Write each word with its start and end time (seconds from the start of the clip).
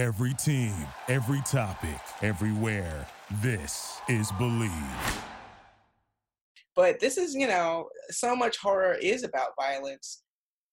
Every 0.00 0.32
team, 0.32 0.72
every 1.08 1.42
topic, 1.42 2.00
everywhere. 2.22 3.06
This 3.42 3.98
is 4.08 4.32
Believe. 4.38 4.72
But 6.74 7.00
this 7.00 7.18
is, 7.18 7.34
you 7.34 7.46
know, 7.46 7.90
so 8.08 8.34
much 8.34 8.56
horror 8.56 8.94
is 8.94 9.24
about 9.24 9.50
violence. 9.60 10.22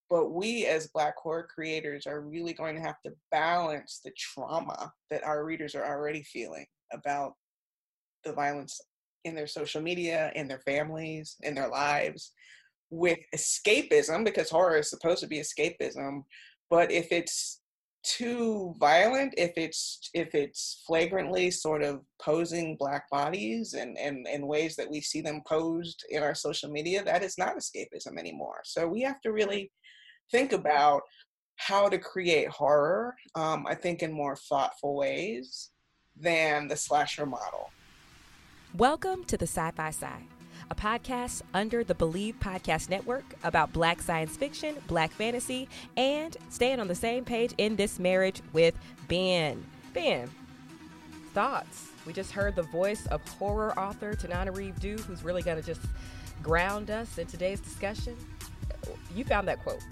But 0.10 0.30
we 0.30 0.66
as 0.66 0.88
Black 0.94 1.16
horror 1.22 1.46
creators 1.54 2.08
are 2.08 2.22
really 2.22 2.54
going 2.54 2.76
to 2.76 2.82
have 2.82 3.02
to 3.06 3.12
balance 3.30 4.00
the 4.02 4.12
trauma 4.18 4.94
that 5.12 5.26
our 5.26 5.44
readers 5.44 5.76
are 5.76 5.86
already 5.86 6.24
feeling 6.24 6.66
about 6.94 7.34
the 8.24 8.32
violence 8.32 8.80
in 9.26 9.36
their 9.36 9.46
social 9.46 9.82
media, 9.82 10.32
in 10.36 10.48
their 10.48 10.62
families, 10.62 11.36
in 11.42 11.54
their 11.54 11.68
lives, 11.68 12.32
with 12.92 13.20
escapism, 13.36 14.24
because 14.24 14.50
horror 14.50 14.78
is 14.78 14.90
supposed 14.90 15.20
to 15.20 15.28
be 15.28 15.42
escapism. 15.42 16.24
But 16.70 16.94
if 16.94 17.12
it's 17.12 17.60
too 18.08 18.74
violent 18.80 19.34
if 19.38 19.52
it's 19.58 20.10
if 20.14 20.34
it's 20.34 20.84
flagrantly 20.88 21.52
sort 21.52 21.84
of 21.84 22.02
posing 22.22 22.78
black 22.78 23.10
bodies 23.10 23.74
and 23.74 23.98
and 23.98 24.26
in 24.28 24.48
ways 24.48 24.76
that 24.76 24.90
we 24.90 25.02
see 25.02 25.20
them 25.20 25.42
posed 25.46 26.06
in 26.10 26.24
our 26.24 26.36
social 26.36 26.70
media 26.70 27.04
that 27.04 27.24
is 27.24 27.38
not 27.38 27.58
escapism 27.58 28.18
anymore. 28.18 28.62
So 28.64 28.88
we 28.88 29.02
have 29.02 29.20
to 29.22 29.34
really 29.34 29.72
think 30.32 30.54
about 30.54 31.02
how 31.58 31.90
to 31.90 31.98
create 31.98 32.48
horror 32.50 33.16
um, 33.36 33.66
i 33.68 33.74
think 33.74 34.04
in 34.04 34.12
more 34.12 34.36
thoughtful 34.36 34.96
ways 34.96 35.72
than 36.16 36.68
the 36.68 36.76
slasher 36.76 37.26
model. 37.26 37.72
Welcome 38.76 39.24
to 39.26 39.38
the 39.38 39.48
sci-fi 39.48 39.92
side 39.92 40.37
a 40.70 40.76
podcast 40.76 41.42
under 41.54 41.84
the 41.84 41.96
Believe 41.96 42.40
Podcast 42.40 42.90
Network 42.90 43.24
about 43.44 43.74
black 43.74 44.02
science 44.02 44.36
fiction, 44.36 44.76
black 44.88 45.12
fantasy, 45.12 45.70
and 45.96 46.36
staying 46.50 46.80
on 46.80 46.88
the 46.88 46.96
same 46.96 47.24
page 47.26 47.54
in 47.58 47.76
this 47.76 48.00
marriage 48.00 48.42
with 48.54 48.76
Ben. 49.08 49.64
Ben, 49.94 50.30
thoughts? 51.34 51.88
We 52.06 52.14
just 52.14 52.32
heard 52.32 52.56
the 52.56 52.64
voice 52.64 53.06
of 53.08 53.28
horror 53.28 53.78
author 53.78 54.14
Tananarive 54.14 54.80
Due, 54.80 54.98
who's 54.98 55.24
really 55.24 55.42
going 55.42 55.58
to 55.58 55.66
just 55.66 55.82
ground 56.42 56.90
us 56.90 57.18
in 57.18 57.28
today's 57.28 57.60
discussion. 57.60 58.16
You 59.16 59.24
found 59.24 59.48
that 59.48 59.60
quote. 59.60 59.84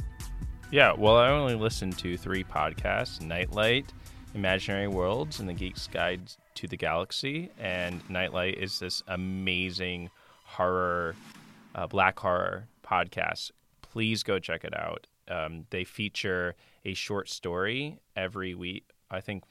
Yeah, 0.72 0.94
well, 0.98 1.18
I 1.18 1.30
only 1.30 1.56
listened 1.56 1.98
to 2.00 2.18
three 2.18 2.44
podcasts 2.44 3.22
Nightlight, 3.22 3.94
Imaginary 4.34 4.88
Worlds, 4.88 5.40
and 5.40 5.48
The 5.48 5.54
Geek's 5.54 5.88
Guide 5.88 6.32
to 6.56 6.68
the 6.68 6.78
Galaxy. 6.78 7.52
And 7.60 8.02
Nightlight 8.10 8.58
is 8.58 8.80
this 8.80 9.04
amazing 9.08 10.10
horror, 10.56 11.16
uh, 11.76 11.88
black 11.88 12.18
horror 12.20 12.68
podcast, 12.84 13.52
please 13.82 14.24
go 14.24 14.40
check 14.40 14.64
it 14.64 14.76
out. 14.78 15.08
Um, 15.28 15.66
they 15.70 15.84
feature 15.84 16.56
a 16.84 16.94
short 16.94 17.30
story 17.30 18.00
every 18.16 18.56
week. 18.56 18.90
I 19.10 19.22
think, 19.22 19.44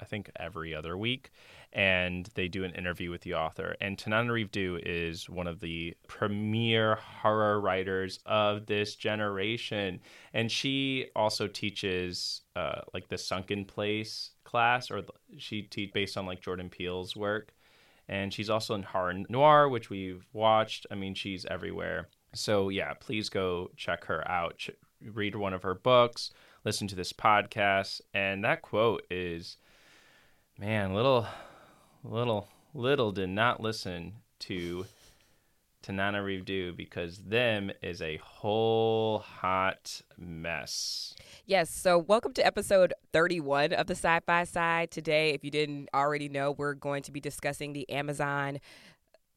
I 0.00 0.04
think 0.04 0.30
every 0.38 0.74
other 0.74 0.96
week, 0.96 1.30
and 1.72 2.28
they 2.34 2.48
do 2.48 2.64
an 2.64 2.72
interview 2.72 3.10
with 3.10 3.22
the 3.22 3.34
author. 3.34 3.76
And 3.80 3.96
Tananarive 3.96 4.50
Due 4.50 4.80
is 4.84 5.28
one 5.28 5.46
of 5.46 5.60
the 5.60 5.94
premier 6.06 6.96
horror 6.96 7.60
writers 7.60 8.18
of 8.26 8.66
this 8.66 8.94
generation, 8.94 10.00
and 10.32 10.50
she 10.50 11.06
also 11.16 11.46
teaches 11.46 12.42
uh, 12.56 12.80
like 12.94 13.08
the 13.08 13.18
Sunken 13.18 13.64
Place 13.64 14.30
class, 14.44 14.90
or 14.90 15.02
she 15.36 15.62
teach 15.62 15.92
based 15.92 16.16
on 16.16 16.26
like 16.26 16.40
Jordan 16.40 16.70
Peele's 16.70 17.16
work 17.16 17.52
and 18.08 18.32
she's 18.32 18.50
also 18.50 18.74
in 18.74 18.82
Horror 18.82 19.14
Noir, 19.28 19.68
which 19.68 19.90
we've 19.90 20.26
watched. 20.32 20.86
I 20.90 20.94
mean, 20.94 21.14
she's 21.14 21.44
everywhere. 21.46 22.08
So 22.34 22.68
yeah, 22.68 22.94
please 22.94 23.28
go 23.28 23.70
check 23.76 24.04
her 24.06 24.28
out. 24.28 24.58
Ch- 24.58 24.70
read 25.02 25.34
one 25.34 25.54
of 25.54 25.62
her 25.62 25.74
books, 25.74 26.30
listen 26.64 26.88
to 26.88 26.96
this 26.96 27.12
podcast, 27.12 28.00
and 28.12 28.44
that 28.44 28.62
quote 28.62 29.04
is, 29.10 29.56
man, 30.58 30.94
little, 30.94 31.26
little, 32.02 32.48
little 32.74 33.12
did 33.12 33.28
not 33.28 33.60
listen 33.60 34.14
to 34.40 34.86
Tananarive 35.82 36.44
Due 36.44 36.72
because 36.72 37.18
them 37.18 37.70
is 37.82 38.02
a 38.02 38.16
whole 38.18 39.20
hot 39.20 40.02
mess. 40.16 41.14
Yes, 41.46 41.70
so 41.70 41.98
welcome 41.98 42.32
to 42.34 42.46
episode 42.46 42.92
31 43.12 43.72
of 43.72 43.86
the 43.86 43.94
Sci 43.94 44.20
Fi 44.26 44.44
Side. 44.44 44.90
Today, 44.90 45.30
if 45.30 45.44
you 45.44 45.50
didn't 45.50 45.88
already 45.94 46.28
know, 46.28 46.52
we're 46.52 46.74
going 46.74 47.02
to 47.04 47.12
be 47.12 47.20
discussing 47.20 47.72
the 47.72 47.88
Amazon 47.88 48.60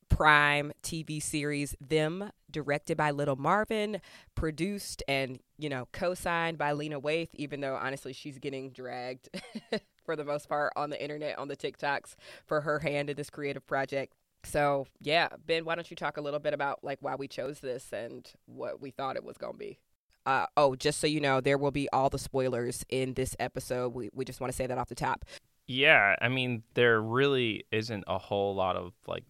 Prime 0.10 0.74
TV 0.84 1.22
series 1.22 1.76
Them, 1.80 2.32
directed 2.52 2.98
by 2.98 3.12
Little 3.12 3.38
Marvin, 3.38 4.02
produced 4.36 5.02
and, 5.08 5.40
you 5.58 5.70
know, 5.70 5.88
co 5.94 6.14
signed 6.14 6.58
by 6.58 6.74
Lena 6.74 7.00
Waithe, 7.00 7.30
even 7.34 7.62
though 7.62 7.76
honestly 7.76 8.12
she's 8.12 8.38
getting 8.38 8.72
dragged 8.72 9.30
for 10.06 10.18
the 10.18 10.26
most 10.26 10.50
part 10.50 10.74
on 10.76 10.90
the 10.90 11.02
internet, 11.02 11.40
on 11.40 11.48
the 11.48 11.56
TikToks 11.56 12.16
for 12.46 12.62
her 12.62 12.80
hand 12.80 13.10
in 13.10 13.16
this 13.16 13.30
creative 13.30 13.66
project. 13.66 14.14
So 14.44 14.88
yeah, 15.00 15.30
Ben, 15.46 15.66
why 15.66 15.76
don't 15.76 15.90
you 15.90 15.96
talk 15.96 16.18
a 16.18 16.22
little 16.22 16.40
bit 16.40 16.54
about 16.54 16.84
like 16.84 17.00
why 17.02 17.16
we 17.16 17.28
chose 17.28 17.60
this 17.60 17.92
and 17.94 18.30
what 18.46 18.82
we 18.82 18.92
thought 18.92 19.16
it 19.16 19.24
was 19.24 19.38
gonna 19.38 19.58
be? 19.58 19.80
Uh, 20.26 20.46
oh, 20.56 20.76
just 20.76 21.00
so 21.00 21.08
you 21.08 21.20
know, 21.20 21.42
there 21.42 21.58
will 21.58 21.72
be 21.72 21.90
all 21.92 22.10
the 22.10 22.20
spoilers 22.20 22.86
in 22.90 23.14
this 23.14 23.36
episode. 23.40 23.94
We 23.94 24.10
we 24.14 24.26
just 24.26 24.40
want 24.40 24.52
to 24.52 24.56
say 24.56 24.68
that 24.68 24.78
off 24.78 24.90
the 24.90 24.96
top. 24.96 25.26
Yeah, 25.68 26.16
I 26.22 26.28
mean, 26.28 26.64
there 26.74 27.02
really 27.02 27.66
isn't 27.72 28.04
a 28.08 28.18
whole 28.18 28.56
lot 28.56 28.76
of 28.76 28.94
like 29.08 29.24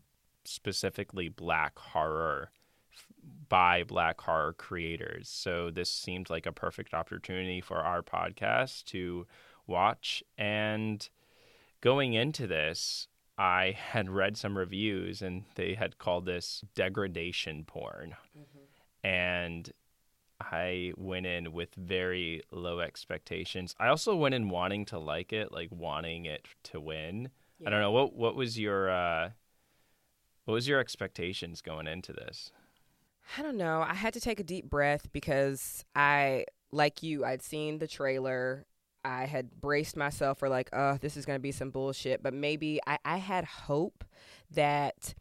specifically 0.44 1.29
black 1.29 1.78
horror 1.78 2.51
by 3.47 3.83
black 3.83 4.19
horror 4.22 4.53
creators. 4.53 5.29
So 5.29 5.69
this 5.72 5.91
seemed 5.91 6.29
like 6.29 6.45
a 6.45 6.51
perfect 6.51 6.93
opportunity 6.93 7.61
for 7.61 7.78
our 7.78 8.01
podcast 8.01 8.85
to 8.85 9.28
watch 9.67 10.23
and 10.38 11.07
going 11.81 12.13
into 12.13 12.47
this, 12.47 13.07
I 13.41 13.72
had 13.75 14.07
read 14.07 14.38
some 14.38 14.56
reviews 14.56 15.24
and 15.24 15.46
they 15.56 15.74
had 15.74 15.97
called 15.97 16.28
this 16.28 16.63
degradation 16.75 17.63
porn. 17.66 18.16
Mm-hmm. 18.38 19.07
And 19.07 19.72
I 20.40 20.94
went 20.96 21.25
in 21.25 21.52
with 21.52 21.74
very 21.74 22.44
low 22.52 22.81
expectations. 22.81 23.74
I 23.79 23.88
also 23.88 24.16
went 24.16 24.35
in 24.35 24.50
wanting 24.50 24.85
to 24.85 25.00
like 25.00 25.34
it, 25.34 25.52
like 25.52 25.69
wanting 25.72 26.25
it 26.25 26.46
to 26.66 26.79
win. 26.79 27.31
Yeah. 27.57 27.68
I 27.68 27.72
don't 27.72 27.81
know 27.81 27.91
what 27.91 28.13
what 28.16 28.35
was 28.35 28.59
your 28.59 28.91
uh, 28.91 29.31
what 30.46 30.53
was 30.53 30.68
your 30.68 30.79
expectations 30.79 31.62
going 31.62 31.88
into 31.88 32.13
this? 32.13 32.52
I 33.40 33.41
don't 33.41 33.58
know. 33.58 33.81
I 33.81 33.96
had 33.96 34.13
to 34.13 34.19
take 34.19 34.40
a 34.40 34.44
deep 34.44 34.69
breath 34.69 35.12
because 35.12 35.84
I 35.96 36.46
like 36.72 37.02
you, 37.02 37.25
I'd 37.25 37.41
seen 37.41 37.79
the 37.79 37.88
trailer 37.88 38.68
I 39.03 39.25
had 39.25 39.59
braced 39.59 39.97
myself 39.97 40.39
for 40.39 40.50
like, 40.50 40.69
oh, 40.73 40.97
this 41.01 41.17
is 41.17 41.25
to 41.38 41.41
be 41.41 41.51
some 41.51 41.72
bullshit. 41.72 42.22
But 42.22 42.34
maybe 42.34 42.79
I, 42.85 42.97
I 43.03 43.17
had 43.17 43.45
hope 43.45 44.03
that, 44.51 45.13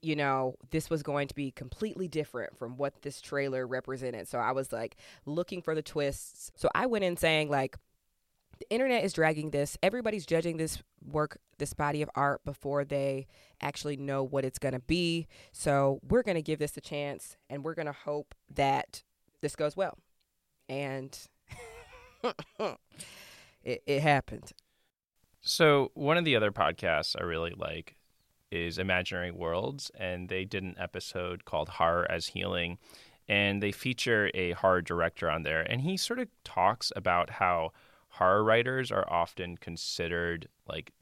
you 0.00 0.16
know, 0.16 0.56
this 0.70 0.90
was 0.90 1.02
going 1.02 1.28
to 1.28 1.34
be 1.34 1.50
completely 1.50 2.08
different 2.08 2.56
from 2.58 2.76
what 2.76 3.02
this 3.02 3.20
trailer 3.20 3.66
represented. 3.66 4.28
So 4.28 4.38
I 4.38 4.52
was 4.52 4.72
like 4.72 4.96
looking 5.26 5.62
for 5.62 5.74
the 5.74 5.82
twists. 5.82 6.50
So 6.56 6.68
I 6.74 6.86
went 6.86 7.04
in 7.04 7.16
saying, 7.16 7.50
like, 7.50 7.76
the 8.58 8.70
internet 8.70 9.02
is 9.02 9.12
dragging 9.12 9.50
this. 9.50 9.76
Everybody's 9.82 10.24
judging 10.24 10.56
this 10.56 10.80
work, 11.04 11.38
this 11.58 11.74
body 11.74 12.00
of 12.02 12.10
art 12.14 12.44
before 12.44 12.84
they 12.84 13.26
actually 13.60 13.96
know 13.96 14.22
what 14.22 14.44
it's 14.44 14.58
to 14.74 14.80
be. 14.80 15.26
So 15.52 16.00
we're 16.08 16.22
to 16.36 16.42
give 16.42 16.60
this 16.60 16.76
a 16.76 16.80
chance 16.80 17.36
and 17.50 17.64
we're 17.64 17.74
to 17.86 17.92
hope 17.92 18.34
that 18.54 19.02
this 19.40 19.56
goes 19.56 19.76
well. 19.76 19.98
And 20.68 21.18
it, 23.64 23.82
it 23.86 24.00
happened. 24.00 24.52
So 25.40 25.90
one 25.94 26.16
of 26.16 26.24
the 26.24 26.36
other 26.36 26.52
podcasts 26.52 27.16
I 27.18 27.24
really 27.24 27.54
like 27.56 27.96
is 28.50 28.78
Imaginary 28.78 29.30
Worlds, 29.30 29.90
and 29.98 30.28
they 30.28 30.44
did 30.44 30.62
an 30.62 30.76
episode 30.78 31.44
called 31.44 31.68
Horror 31.68 32.06
as 32.10 32.28
Healing, 32.28 32.78
and 33.28 33.62
they 33.62 33.72
feature 33.72 34.30
a 34.34 34.52
horror 34.52 34.82
director 34.82 35.30
on 35.30 35.42
there, 35.42 35.62
and 35.62 35.80
he 35.80 35.96
sort 35.96 36.18
of 36.18 36.28
talks 36.44 36.92
about 36.94 37.30
how 37.30 37.72
horror 38.08 38.44
writers 38.44 38.92
are 38.92 39.10
often 39.10 39.56
considered 39.56 40.48
like 40.68 40.92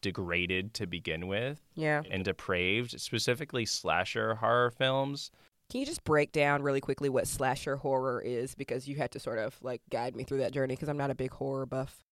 degraded 0.00 0.74
to 0.74 0.86
begin 0.86 1.28
with, 1.28 1.62
yeah, 1.74 2.02
and 2.10 2.24
depraved, 2.24 3.00
specifically 3.00 3.64
slasher 3.64 4.34
horror 4.34 4.70
films. 4.70 5.30
Can 5.70 5.80
you 5.80 5.86
just 5.86 6.04
break 6.04 6.32
down 6.32 6.62
really 6.62 6.80
quickly 6.80 7.08
what 7.08 7.26
slasher 7.26 7.76
horror 7.76 8.20
is? 8.20 8.54
Because 8.54 8.86
you 8.86 8.96
had 8.96 9.10
to 9.12 9.18
sort 9.18 9.38
of 9.38 9.56
like 9.62 9.82
guide 9.90 10.14
me 10.14 10.24
through 10.24 10.38
that 10.38 10.52
journey 10.52 10.74
because 10.74 10.88
I'm 10.88 10.96
not 10.96 11.10
a 11.10 11.14
big 11.14 11.32
horror 11.32 11.66
buff. 11.66 12.04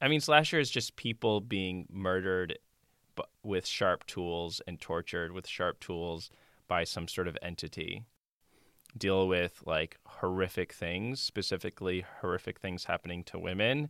I 0.00 0.08
mean, 0.08 0.20
slasher 0.20 0.58
is 0.58 0.70
just 0.70 0.96
people 0.96 1.40
being 1.40 1.86
murdered 1.90 2.58
with 3.42 3.66
sharp 3.66 4.06
tools 4.06 4.62
and 4.66 4.80
tortured 4.80 5.32
with 5.32 5.46
sharp 5.46 5.80
tools 5.80 6.30
by 6.68 6.84
some 6.84 7.08
sort 7.08 7.28
of 7.28 7.36
entity. 7.42 8.04
Deal 8.96 9.28
with 9.28 9.62
like 9.66 9.98
horrific 10.06 10.72
things, 10.72 11.20
specifically 11.20 12.04
horrific 12.20 12.58
things 12.60 12.84
happening 12.84 13.24
to 13.24 13.38
women. 13.38 13.88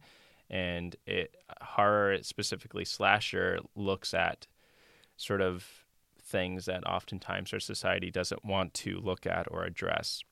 And 0.48 0.96
it 1.06 1.36
horror, 1.60 2.18
specifically 2.22 2.84
slasher, 2.84 3.60
looks 3.76 4.14
at 4.14 4.46
sort 5.16 5.42
of 5.42 5.66
things 6.30 6.64
that 6.66 6.86
oftentimes 6.86 7.52
our 7.52 7.60
society 7.60 8.10
doesn't 8.10 8.44
want 8.44 8.72
to 8.74 8.98
look 9.00 9.26
at 9.26 9.46
or 9.50 9.64
address. 9.64 10.22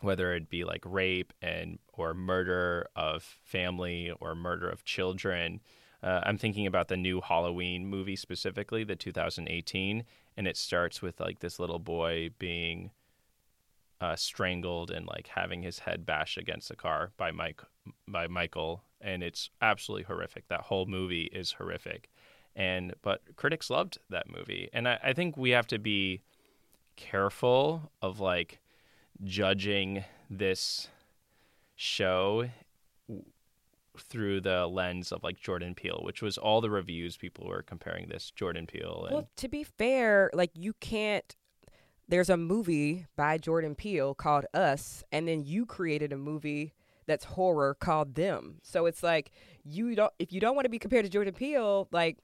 whether 0.00 0.34
it 0.34 0.50
be 0.50 0.64
like 0.64 0.82
rape 0.84 1.32
and 1.40 1.78
or 1.94 2.12
murder 2.14 2.86
of 2.94 3.22
family 3.42 4.12
or 4.20 4.34
murder 4.34 4.68
of 4.68 4.84
children. 4.84 5.60
Uh, 6.02 6.20
I'm 6.26 6.36
thinking 6.36 6.66
about 6.66 6.88
the 6.88 6.96
new 6.96 7.20
Halloween 7.22 7.86
movie 7.86 8.16
specifically, 8.16 8.84
the 8.84 8.96
2018, 8.96 10.04
and 10.36 10.46
it 10.48 10.56
starts 10.56 11.00
with 11.00 11.20
like 11.20 11.38
this 11.38 11.58
little 11.58 11.78
boy 11.78 12.30
being 12.38 12.90
uh, 14.00 14.16
strangled 14.16 14.90
and 14.90 15.06
like 15.06 15.28
having 15.28 15.62
his 15.62 15.78
head 15.80 16.04
bashed 16.04 16.36
against 16.36 16.70
a 16.70 16.76
car 16.76 17.12
by 17.16 17.30
Mike 17.30 17.62
by 18.08 18.26
Michael, 18.26 18.82
and 19.00 19.22
it's 19.22 19.48
absolutely 19.62 20.04
horrific. 20.04 20.48
That 20.48 20.62
whole 20.62 20.86
movie 20.86 21.30
is 21.32 21.52
horrific, 21.52 22.10
and 22.56 22.94
but 23.02 23.20
critics 23.36 23.70
loved 23.70 23.98
that 24.10 24.30
movie, 24.30 24.68
and 24.72 24.88
I, 24.88 24.98
I 25.02 25.12
think 25.12 25.36
we 25.36 25.50
have 25.50 25.66
to 25.68 25.78
be 25.78 26.22
careful 26.96 27.90
of 28.00 28.20
like 28.20 28.60
judging 29.22 30.04
this 30.30 30.88
show 31.76 32.48
through 33.96 34.40
the 34.40 34.66
lens 34.66 35.12
of 35.12 35.22
like 35.22 35.38
Jordan 35.38 35.74
Peele, 35.74 36.00
which 36.02 36.22
was 36.22 36.36
all 36.36 36.60
the 36.60 36.70
reviews 36.70 37.16
people 37.16 37.46
were 37.46 37.62
comparing 37.62 38.08
this 38.08 38.30
Jordan 38.30 38.66
Peele. 38.66 39.04
And... 39.06 39.14
Well, 39.14 39.28
to 39.36 39.48
be 39.48 39.64
fair, 39.64 40.30
like 40.34 40.50
you 40.54 40.74
can't. 40.80 41.36
There's 42.06 42.28
a 42.28 42.36
movie 42.36 43.06
by 43.16 43.38
Jordan 43.38 43.74
Peele 43.74 44.14
called 44.14 44.44
Us, 44.52 45.02
and 45.10 45.26
then 45.26 45.42
you 45.44 45.64
created 45.64 46.12
a 46.12 46.18
movie 46.18 46.74
that's 47.06 47.24
horror 47.24 47.74
called 47.74 48.14
Them. 48.14 48.56
So 48.62 48.84
it's 48.86 49.02
like 49.02 49.30
you 49.64 49.94
don't. 49.94 50.12
If 50.18 50.32
you 50.32 50.40
don't 50.40 50.54
want 50.54 50.66
to 50.66 50.70
be 50.70 50.78
compared 50.78 51.04
to 51.04 51.10
Jordan 51.10 51.34
Peele, 51.34 51.88
like 51.92 52.18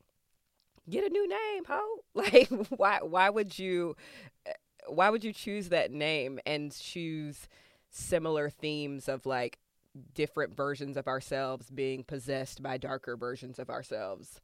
get 0.91 1.05
a 1.05 1.09
new 1.09 1.29
name, 1.29 1.65
ho. 1.67 1.81
Like 2.15 2.49
why? 2.71 2.99
Why 3.03 3.31
would 3.31 3.59
you? 3.59 3.97
Eh, 4.47 4.53
why 4.89 5.11
would 5.11 5.23
you 5.25 5.33
choose 5.33 5.69
that 5.69 5.93
name 5.93 6.41
and 6.45 6.77
choose 6.77 7.49
similar 7.91 8.51
themes 8.51 9.09
of 9.09 9.27
like 9.27 9.59
different 10.15 10.57
versions 10.57 10.97
of 10.97 11.09
ourselves 11.09 11.71
being 11.71 12.05
possessed 12.05 12.63
by 12.63 12.79
darker 12.79 13.17
versions 13.17 13.59
of 13.59 13.71
ourselves. 13.71 14.41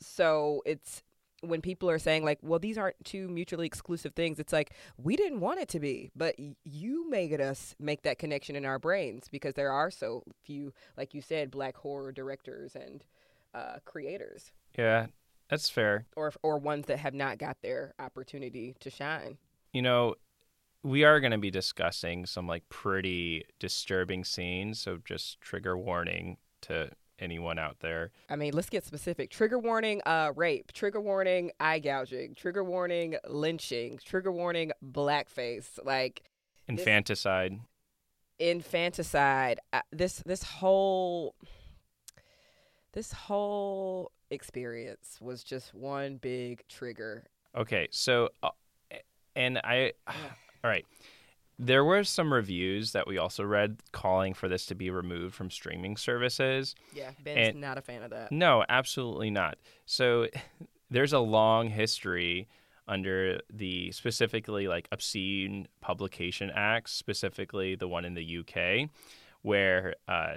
So 0.00 0.62
it's 0.66 1.02
when 1.42 1.60
people 1.60 1.90
are 1.90 1.98
saying 1.98 2.24
like, 2.24 2.38
well, 2.42 2.58
these 2.58 2.78
aren't 2.78 3.04
two 3.04 3.28
mutually 3.28 3.66
exclusive 3.66 4.14
things. 4.14 4.38
It's 4.38 4.52
like 4.52 4.72
we 4.96 5.16
didn't 5.16 5.40
want 5.40 5.60
it 5.60 5.68
to 5.70 5.80
be, 5.80 6.10
but 6.14 6.36
you 6.64 7.08
made 7.08 7.40
us 7.40 7.74
make 7.78 8.02
that 8.02 8.18
connection 8.18 8.56
in 8.56 8.64
our 8.64 8.78
brains 8.78 9.28
because 9.30 9.54
there 9.54 9.72
are 9.72 9.90
so 9.90 10.22
few, 10.42 10.72
like 10.96 11.14
you 11.14 11.20
said, 11.20 11.50
black 11.50 11.76
horror 11.76 12.12
directors 12.12 12.74
and 12.76 13.04
uh, 13.54 13.76
creators. 13.84 14.52
Yeah, 14.78 15.06
that's 15.52 15.68
fair. 15.68 16.06
Or 16.16 16.32
or 16.42 16.56
ones 16.56 16.86
that 16.86 16.98
have 16.98 17.12
not 17.12 17.36
got 17.36 17.58
their 17.60 17.92
opportunity 17.98 18.74
to 18.80 18.88
shine. 18.88 19.36
You 19.74 19.82
know, 19.82 20.14
we 20.82 21.04
are 21.04 21.20
going 21.20 21.32
to 21.32 21.38
be 21.38 21.50
discussing 21.50 22.24
some 22.24 22.46
like 22.46 22.66
pretty 22.70 23.44
disturbing 23.60 24.24
scenes 24.24 24.80
so 24.80 24.98
just 25.04 25.42
trigger 25.42 25.76
warning 25.76 26.38
to 26.62 26.88
anyone 27.18 27.58
out 27.58 27.80
there. 27.80 28.12
I 28.30 28.36
mean 28.36 28.54
let's 28.54 28.70
get 28.70 28.86
specific. 28.86 29.28
Trigger 29.28 29.58
warning 29.58 30.00
uh 30.06 30.32
rape. 30.34 30.72
Trigger 30.72 31.02
warning 31.02 31.50
eye 31.60 31.80
gouging. 31.80 32.34
Trigger 32.34 32.64
warning 32.64 33.16
lynching. 33.28 33.98
Trigger 34.02 34.32
warning 34.32 34.72
blackface. 34.82 35.78
Like 35.84 36.22
infanticide. 36.66 37.60
This, 38.38 38.48
infanticide. 38.48 39.60
Uh, 39.70 39.82
this 39.92 40.22
this 40.24 40.44
whole 40.44 41.34
this 42.94 43.12
whole 43.12 44.12
experience 44.32 45.18
was 45.20 45.44
just 45.44 45.74
one 45.74 46.16
big 46.16 46.64
trigger 46.68 47.24
okay 47.56 47.86
so 47.90 48.28
uh, 48.42 48.48
and 49.36 49.58
i 49.58 49.92
all 50.64 50.70
right. 50.70 50.86
There 51.58 51.84
were 51.84 52.02
some 52.02 52.32
reviews 52.32 52.92
that 52.92 53.06
we 53.06 53.18
also 53.18 53.44
read 53.44 53.78
calling 53.92 54.34
for 54.34 54.48
this 54.48 54.66
to 54.66 54.74
be 54.74 54.90
removed 54.90 55.34
from 55.34 55.50
streaming 55.50 55.96
services. 55.96 56.74
Yeah, 56.94 57.10
Ben's 57.22 57.50
and 57.50 57.60
not 57.60 57.78
a 57.78 57.82
fan 57.82 58.02
of 58.02 58.10
that. 58.10 58.32
No, 58.32 58.64
absolutely 58.68 59.30
not. 59.30 59.58
So 59.86 60.28
there's 60.90 61.12
a 61.12 61.18
long 61.18 61.68
history 61.68 62.48
under 62.88 63.40
the 63.52 63.92
specifically 63.92 64.66
like 64.66 64.88
obscene 64.90 65.68
publication 65.80 66.50
acts, 66.54 66.92
specifically 66.92 67.76
the 67.76 67.86
one 67.86 68.04
in 68.04 68.14
the 68.14 68.38
UK, 68.38 68.88
where 69.42 69.94
uh, 70.08 70.36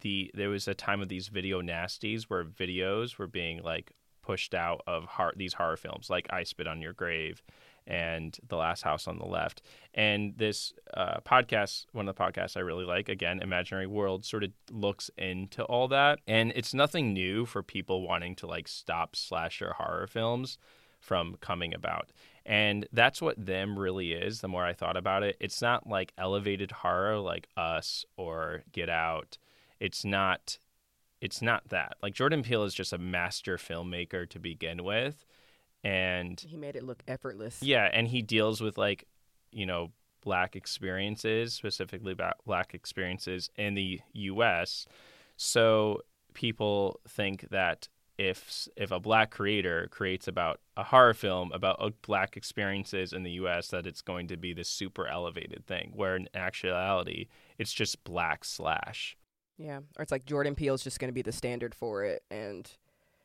the 0.00 0.30
there 0.34 0.50
was 0.50 0.68
a 0.68 0.74
time 0.74 1.00
of 1.00 1.08
these 1.08 1.28
video 1.28 1.62
nasties 1.62 2.24
where 2.24 2.44
videos 2.44 3.18
were 3.18 3.26
being 3.26 3.62
like 3.62 3.92
pushed 4.22 4.54
out 4.54 4.82
of 4.86 5.04
heart 5.04 5.36
these 5.38 5.54
horror 5.54 5.76
films 5.76 6.10
like 6.10 6.26
I 6.30 6.42
Spit 6.42 6.66
on 6.66 6.82
Your 6.82 6.92
Grave 6.92 7.42
and 7.86 8.36
The 8.46 8.56
Last 8.56 8.82
House 8.82 9.08
on 9.08 9.18
the 9.18 9.24
Left. 9.24 9.62
And 9.94 10.34
this 10.36 10.74
uh, 10.92 11.20
podcast, 11.24 11.86
one 11.92 12.06
of 12.06 12.14
the 12.14 12.22
podcasts 12.22 12.56
I 12.56 12.60
really 12.60 12.84
like, 12.84 13.08
again, 13.08 13.40
Imaginary 13.40 13.86
World, 13.86 14.26
sort 14.26 14.44
of 14.44 14.50
looks 14.70 15.10
into 15.16 15.64
all 15.64 15.88
that. 15.88 16.20
And 16.26 16.52
it's 16.54 16.74
nothing 16.74 17.14
new 17.14 17.46
for 17.46 17.62
people 17.62 18.06
wanting 18.06 18.36
to 18.36 18.46
like 18.46 18.68
stop 18.68 19.16
slasher 19.16 19.72
horror 19.78 20.06
films 20.06 20.58
from 21.00 21.36
coming 21.40 21.72
about. 21.72 22.12
And 22.44 22.86
that's 22.92 23.22
what 23.22 23.44
them 23.44 23.78
really 23.78 24.12
is. 24.12 24.40
The 24.40 24.48
more 24.48 24.64
I 24.64 24.74
thought 24.74 24.96
about 24.96 25.22
it, 25.22 25.36
it's 25.40 25.62
not 25.62 25.86
like 25.86 26.12
elevated 26.18 26.70
horror 26.70 27.18
like 27.18 27.48
Us 27.56 28.04
or 28.18 28.64
Get 28.72 28.90
Out. 28.90 29.38
It's 29.80 30.04
not. 30.04 30.58
It's 31.20 31.42
not 31.42 31.68
that. 31.70 31.96
Like 32.02 32.14
Jordan 32.14 32.42
Peele 32.42 32.62
is 32.62 32.74
just 32.74 32.92
a 32.92 32.98
master 32.98 33.56
filmmaker 33.56 34.28
to 34.28 34.38
begin 34.38 34.84
with 34.84 35.26
and 35.84 36.40
he 36.40 36.56
made 36.56 36.76
it 36.76 36.84
look 36.84 37.02
effortless. 37.06 37.62
Yeah, 37.62 37.88
and 37.92 38.08
he 38.08 38.22
deals 38.22 38.60
with 38.60 38.78
like, 38.78 39.04
you 39.52 39.66
know, 39.66 39.92
black 40.22 40.56
experiences, 40.56 41.54
specifically 41.54 42.12
about 42.12 42.34
black 42.44 42.74
experiences 42.74 43.50
in 43.56 43.74
the 43.74 44.00
US. 44.12 44.86
So 45.36 46.02
people 46.34 47.00
think 47.08 47.48
that 47.50 47.88
if 48.18 48.66
if 48.76 48.90
a 48.90 48.98
black 48.98 49.30
creator 49.30 49.86
creates 49.92 50.26
about 50.26 50.60
a 50.76 50.82
horror 50.82 51.14
film 51.14 51.52
about 51.52 51.76
uh, 51.80 51.90
black 52.02 52.36
experiences 52.36 53.12
in 53.12 53.22
the 53.22 53.30
US 53.32 53.68
that 53.68 53.86
it's 53.86 54.02
going 54.02 54.26
to 54.26 54.36
be 54.36 54.52
this 54.52 54.68
super 54.68 55.06
elevated 55.06 55.64
thing 55.66 55.92
where 55.94 56.16
in 56.16 56.28
actuality 56.34 57.28
it's 57.58 57.72
just 57.72 58.02
black 58.04 58.44
slash. 58.44 59.16
Yeah, 59.58 59.78
or 59.98 60.02
it's 60.02 60.12
like 60.12 60.24
Jordan 60.24 60.54
Peele's 60.54 60.82
just 60.82 61.00
going 61.00 61.08
to 61.08 61.14
be 61.14 61.22
the 61.22 61.32
standard 61.32 61.74
for 61.74 62.04
it 62.04 62.22
and 62.30 62.70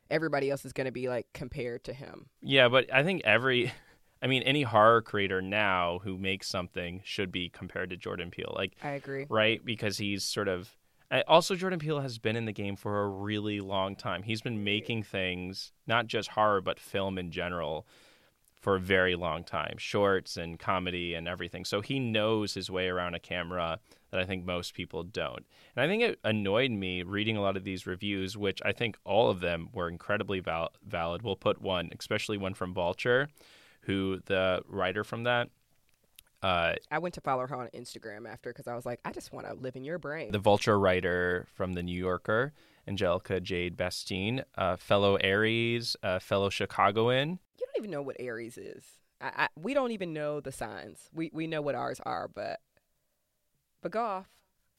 everybody 0.09 0.49
else 0.49 0.65
is 0.65 0.73
going 0.73 0.85
to 0.85 0.91
be 0.91 1.07
like 1.09 1.27
compared 1.33 1.83
to 1.85 1.93
him. 1.93 2.27
Yeah, 2.41 2.69
but 2.69 2.91
I 2.93 3.03
think 3.03 3.21
every 3.23 3.71
I 4.21 4.27
mean 4.27 4.43
any 4.43 4.63
horror 4.63 5.01
creator 5.01 5.41
now 5.41 5.99
who 6.03 6.17
makes 6.17 6.47
something 6.47 7.01
should 7.03 7.31
be 7.31 7.49
compared 7.49 7.89
to 7.91 7.97
Jordan 7.97 8.31
Peele. 8.31 8.53
Like 8.55 8.73
I 8.83 8.91
agree. 8.91 9.25
Right? 9.29 9.63
Because 9.63 9.97
he's 9.97 10.23
sort 10.23 10.47
of 10.47 10.75
also 11.27 11.55
Jordan 11.55 11.79
Peele 11.79 11.99
has 11.99 12.17
been 12.17 12.35
in 12.35 12.45
the 12.45 12.51
game 12.51 12.75
for 12.75 13.03
a 13.03 13.07
really 13.07 13.59
long 13.59 13.95
time. 13.95 14.23
He's 14.23 14.41
been 14.41 14.63
making 14.63 15.03
things, 15.03 15.71
not 15.85 16.07
just 16.07 16.29
horror 16.29 16.61
but 16.61 16.79
film 16.79 17.17
in 17.17 17.31
general 17.31 17.85
for 18.59 18.75
a 18.75 18.79
very 18.79 19.15
long 19.15 19.43
time, 19.43 19.75
shorts 19.77 20.37
and 20.37 20.57
comedy 20.57 21.13
and 21.13 21.27
everything. 21.27 21.65
So 21.65 21.81
he 21.81 21.99
knows 21.99 22.53
his 22.53 22.71
way 22.71 22.87
around 22.87 23.13
a 23.13 23.19
camera 23.19 23.79
that 24.13 24.21
I 24.21 24.25
think 24.25 24.45
most 24.45 24.75
people 24.75 25.01
don't. 25.01 25.43
And 25.75 25.83
I 25.83 25.87
think 25.87 26.03
it 26.03 26.19
annoyed 26.23 26.69
me 26.69 27.01
reading 27.01 27.35
a 27.35 27.41
lot 27.41 27.57
of 27.57 27.63
these 27.63 27.87
reviews, 27.87 28.37
which 28.37 28.61
I 28.63 28.71
think 28.71 28.95
all 29.03 29.31
of 29.31 29.39
them 29.39 29.69
were 29.73 29.89
incredibly 29.89 30.39
val- 30.39 30.69
valid. 30.87 31.23
We'll 31.23 31.35
put 31.35 31.59
one, 31.59 31.89
especially 31.97 32.37
one 32.37 32.53
from 32.53 32.75
Vulture, 32.75 33.27
who 33.81 34.19
the 34.27 34.61
writer 34.67 35.03
from 35.03 35.23
that. 35.23 35.49
Uh, 36.43 36.75
I 36.91 36.99
went 36.99 37.15
to 37.15 37.21
follow 37.21 37.47
her 37.47 37.55
on 37.55 37.69
Instagram 37.73 38.31
after 38.31 38.51
because 38.51 38.67
I 38.67 38.75
was 38.75 38.85
like, 38.85 38.99
I 39.03 39.11
just 39.11 39.33
want 39.33 39.47
to 39.47 39.55
live 39.55 39.75
in 39.75 39.83
your 39.83 39.97
brain. 39.97 40.31
The 40.31 40.37
Vulture 40.37 40.77
writer 40.77 41.47
from 41.55 41.73
The 41.73 41.81
New 41.81 41.97
Yorker, 41.97 42.53
Angelica 42.87 43.39
Jade 43.39 43.75
Bastién, 43.75 44.43
uh, 44.55 44.75
fellow 44.75 45.15
Aries, 45.15 45.95
uh, 46.03 46.19
fellow 46.19 46.51
Chicagoan. 46.51 47.39
You 47.59 47.65
don't 47.65 47.77
even 47.77 47.89
know 47.89 48.03
what 48.03 48.17
Aries 48.19 48.59
is. 48.59 48.83
I, 49.19 49.31
I, 49.35 49.47
we 49.59 49.73
don't 49.73 49.91
even 49.91 50.13
know 50.13 50.39
the 50.39 50.51
signs. 50.51 51.09
We 51.13 51.31
we 51.33 51.47
know 51.47 51.63
what 51.63 51.73
ours 51.73 51.99
are, 52.05 52.27
but 52.27 52.59
but 53.83 53.91
go 53.91 54.01
off. 54.01 54.29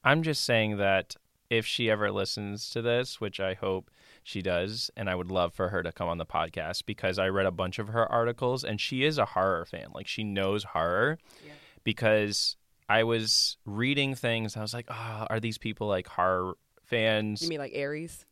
I'm 0.03 0.21
just 0.23 0.43
saying 0.43 0.77
that 0.77 1.15
if 1.49 1.65
she 1.65 1.89
ever 1.89 2.11
listens 2.11 2.69
to 2.71 2.81
this, 2.81 3.21
which 3.21 3.39
I 3.39 3.53
hope 3.53 3.91
she 4.23 4.41
does, 4.41 4.89
and 4.97 5.09
I 5.09 5.15
would 5.15 5.31
love 5.31 5.53
for 5.53 5.69
her 5.69 5.83
to 5.83 5.91
come 5.91 6.09
on 6.09 6.17
the 6.17 6.25
podcast 6.25 6.85
because 6.85 7.19
I 7.19 7.29
read 7.29 7.45
a 7.45 7.51
bunch 7.51 7.79
of 7.79 7.89
her 7.89 8.11
articles 8.11 8.63
and 8.63 8.81
she 8.81 9.03
is 9.03 9.17
a 9.17 9.25
horror 9.25 9.65
fan. 9.65 9.87
Like 9.93 10.07
she 10.07 10.23
knows 10.23 10.63
horror 10.63 11.19
yeah. 11.45 11.53
because 11.83 12.57
I 12.89 13.03
was 13.03 13.57
reading 13.65 14.15
things. 14.15 14.57
I 14.57 14.61
was 14.61 14.73
like, 14.73 14.87
oh, 14.89 15.27
are 15.29 15.39
these 15.39 15.57
people 15.57 15.87
like 15.87 16.07
horror 16.07 16.57
fans? 16.83 17.41
You 17.41 17.49
mean 17.49 17.59
like 17.59 17.73
Aries? 17.73 18.25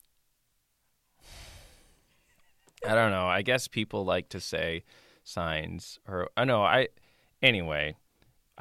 I 2.86 2.96
don't 2.96 3.12
know. 3.12 3.28
I 3.28 3.44
guess 3.44 3.68
people 3.68 4.04
like 4.04 4.30
to 4.30 4.40
say 4.40 4.84
signs 5.24 6.00
or 6.08 6.30
I 6.36 6.46
know 6.46 6.64
I 6.64 6.90
anyway. 7.42 7.96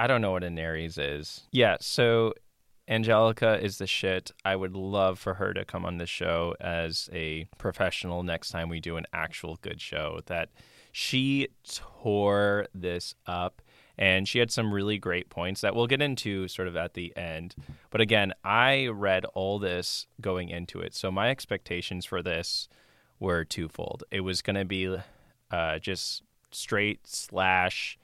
I 0.03 0.09
don't 0.09 0.21
know 0.21 0.33
what 0.33 0.43
an 0.43 0.59
Aries 0.59 0.99
is. 0.99 1.43
Yeah, 1.53 1.77
so 1.81 2.35
Angelica 2.89 3.63
is 3.63 3.79
the 3.79 3.87
shit. 3.87 4.33
I 4.45 4.57
would 4.57 4.75
love 4.75 5.21
for 5.21 5.35
her 5.35 5.55
to 5.55 5.65
come 5.65 5.85
on 5.85 5.99
the 5.99 6.07
show 6.07 6.57
as 6.61 7.09
a 7.13 7.45
professional 7.57 8.25
next 8.25 8.51
time 8.51 8.69
we 8.69 8.81
do 8.81 8.97
an 8.97 9.07
actual 9.13 9.61
good 9.63 9.81
show. 9.81 10.19
That 10.27 10.49
she 10.91 11.51
tore 11.63 12.67
this 12.75 13.15
up 13.27 13.63
And 13.99 14.27
she 14.27 14.39
had 14.39 14.51
some 14.51 14.73
really 14.73 14.99
great 14.99 15.29
points 15.29 15.61
that 15.61 15.75
we'll 15.75 15.87
get 15.87 16.03
into 16.03 16.49
sort 16.49 16.69
of 16.69 16.77
at 16.77 16.95
the 16.95 17.17
end. 17.17 17.55
But 17.91 18.01
again, 18.01 18.33
I 18.43 18.87
read 18.87 19.25
all 19.27 19.59
this 19.59 20.07
going 20.21 20.49
into 20.49 20.81
it. 20.81 20.95
So 20.95 21.11
my 21.11 21.31
expectations 21.31 22.05
for 22.07 22.23
this 22.23 22.69
were 23.21 23.45
twofold. 23.45 24.05
It 24.11 24.21
was 24.21 24.43
going 24.43 24.57
to 24.57 24.65
be 24.65 24.97
uh, 25.51 25.79
just 25.79 26.23
straight 26.51 27.07
slash, 27.07 27.99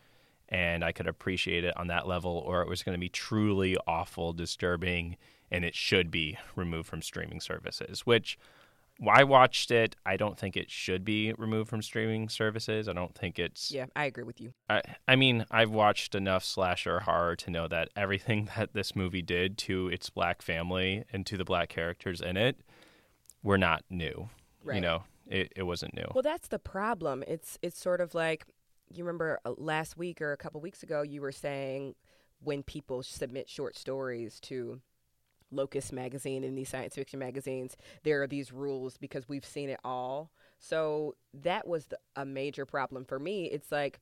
and 0.49 0.85
I 0.85 0.93
could 0.93 1.07
appreciate 1.07 1.65
it 1.65 1.77
on 1.77 1.89
that 1.89 2.07
level, 2.07 2.43
or 2.47 2.63
it 2.63 2.69
was 2.69 2.83
going 2.83 2.95
to 2.95 3.01
be 3.01 3.09
truly 3.09 3.77
awful, 3.87 4.33
disturbing, 4.33 5.17
and 5.51 5.65
it 5.65 5.75
should 5.75 6.11
be 6.11 6.39
removed 6.57 6.89
from 6.89 7.03
streaming 7.03 7.41
services, 7.41 8.07
which 8.07 8.39
I 9.07 9.25
watched 9.25 9.71
it. 9.71 9.95
I 10.05 10.17
don't 10.17 10.39
think 10.39 10.57
it 10.57 10.71
should 10.71 11.05
be 11.05 11.33
removed 11.35 11.71
from 11.71 11.83
streaming 11.83 12.29
services. 12.29 12.89
I 12.89 12.95
don't 12.95 13.15
think 13.15 13.39
it's. 13.39 13.71
Yeah, 13.71 13.87
I 13.95 14.07
agree 14.07 14.25
with 14.25 14.41
you. 14.41 14.53
I, 14.69 14.83
I 15.07 15.15
mean, 15.15 15.47
I've 15.51 15.71
watched 15.71 16.15
enough 16.15 16.45
slasher 16.45 17.01
horror 17.01 17.37
to 17.37 17.51
know 17.51 17.69
that 17.69 17.91
everything 17.95 18.49
that 18.57 18.73
this 18.73 18.97
movie 18.97 19.23
did 19.23 19.57
to 19.59 19.89
its 19.89 20.11
black 20.11 20.43
family 20.43 21.05
and 21.13 21.25
to 21.27 21.37
the 21.37 21.45
black 21.45 21.69
characters 21.69 22.21
in 22.21 22.37
it 22.37 22.57
were 23.43 23.59
not 23.59 23.85
new. 23.89 24.31
Right. 24.65 24.77
You 24.77 24.81
know, 24.81 25.05
it, 25.29 25.53
it 25.55 25.63
wasn't 25.63 25.95
new. 25.95 26.11
Well, 26.15 26.23
that's 26.23 26.49
the 26.49 26.59
problem. 26.59 27.23
It's 27.29 27.59
it's 27.63 27.81
sort 27.81 28.01
of 28.01 28.15
like 28.15 28.47
you 28.95 29.05
remember 29.05 29.41
uh, 29.45 29.53
last 29.57 29.97
week 29.97 30.21
or 30.21 30.33
a 30.33 30.37
couple 30.37 30.61
weeks 30.61 30.83
ago 30.83 31.03
you 31.03 31.21
were 31.21 31.33
saying 31.33 31.95
when 32.41 32.63
people 32.63 33.03
submit 33.03 33.49
short 33.49 33.77
stories 33.77 34.41
to 34.41 34.81
Locus 35.51 35.93
magazine 35.93 36.45
and 36.45 36.57
these 36.57 36.69
science 36.69 36.95
fiction 36.95 37.19
magazines, 37.19 37.77
there 38.03 38.23
are 38.23 38.27
these 38.27 38.53
rules 38.53 38.97
because 38.99 39.29
we've 39.29 39.45
seen 39.45 39.71
it 39.71 39.81
all. 39.85 40.31
So 40.59 41.15
that 41.33 41.67
was 41.67 41.87
the, 41.87 41.99
a 42.17 42.25
major 42.25 42.67
problem 42.67 43.05
for 43.05 43.19
me. 43.19 43.47
It's 43.47 43.73
like 43.73 44.01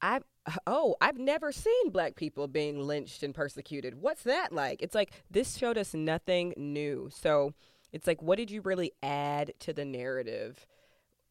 I've 0.00 0.24
oh, 0.66 0.96
I've 1.00 1.18
never 1.18 1.52
seen 1.52 1.90
black 1.90 2.16
people 2.16 2.48
being 2.48 2.80
lynched 2.80 3.22
and 3.22 3.34
persecuted. 3.34 4.00
What's 4.00 4.22
that 4.22 4.52
like? 4.52 4.82
It's 4.82 4.94
like 4.94 5.10
this 5.30 5.56
showed 5.56 5.78
us 5.78 5.94
nothing 5.94 6.54
new. 6.56 7.10
So 7.12 7.54
it's 7.92 8.06
like 8.06 8.22
what 8.22 8.38
did 8.38 8.50
you 8.50 8.60
really 8.60 8.92
add 9.02 9.52
to 9.60 9.72
the 9.72 9.84
narrative? 9.84 10.66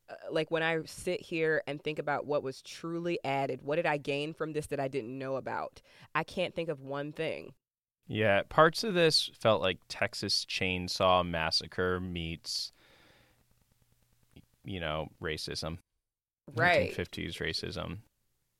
Uh, 0.09 0.15
like 0.31 0.51
when 0.51 0.63
I 0.63 0.79
sit 0.85 1.21
here 1.21 1.61
and 1.67 1.81
think 1.81 1.99
about 1.99 2.25
what 2.25 2.43
was 2.43 2.61
truly 2.61 3.19
added, 3.23 3.61
what 3.63 3.75
did 3.75 3.85
I 3.85 3.97
gain 3.97 4.33
from 4.33 4.53
this 4.53 4.67
that 4.67 4.79
I 4.79 4.87
didn't 4.87 5.17
know 5.17 5.35
about? 5.35 5.81
I 6.15 6.23
can't 6.23 6.55
think 6.55 6.69
of 6.69 6.81
one 6.81 7.11
thing. 7.11 7.53
Yeah, 8.07 8.41
parts 8.49 8.83
of 8.83 8.95
this 8.95 9.29
felt 9.39 9.61
like 9.61 9.77
Texas 9.87 10.43
Chainsaw 10.45 11.27
Massacre 11.27 11.99
meets, 11.99 12.71
you 14.65 14.79
know, 14.79 15.09
racism. 15.21 15.77
Right. 16.55 16.91
1950s 16.91 17.37
racism. 17.37 17.97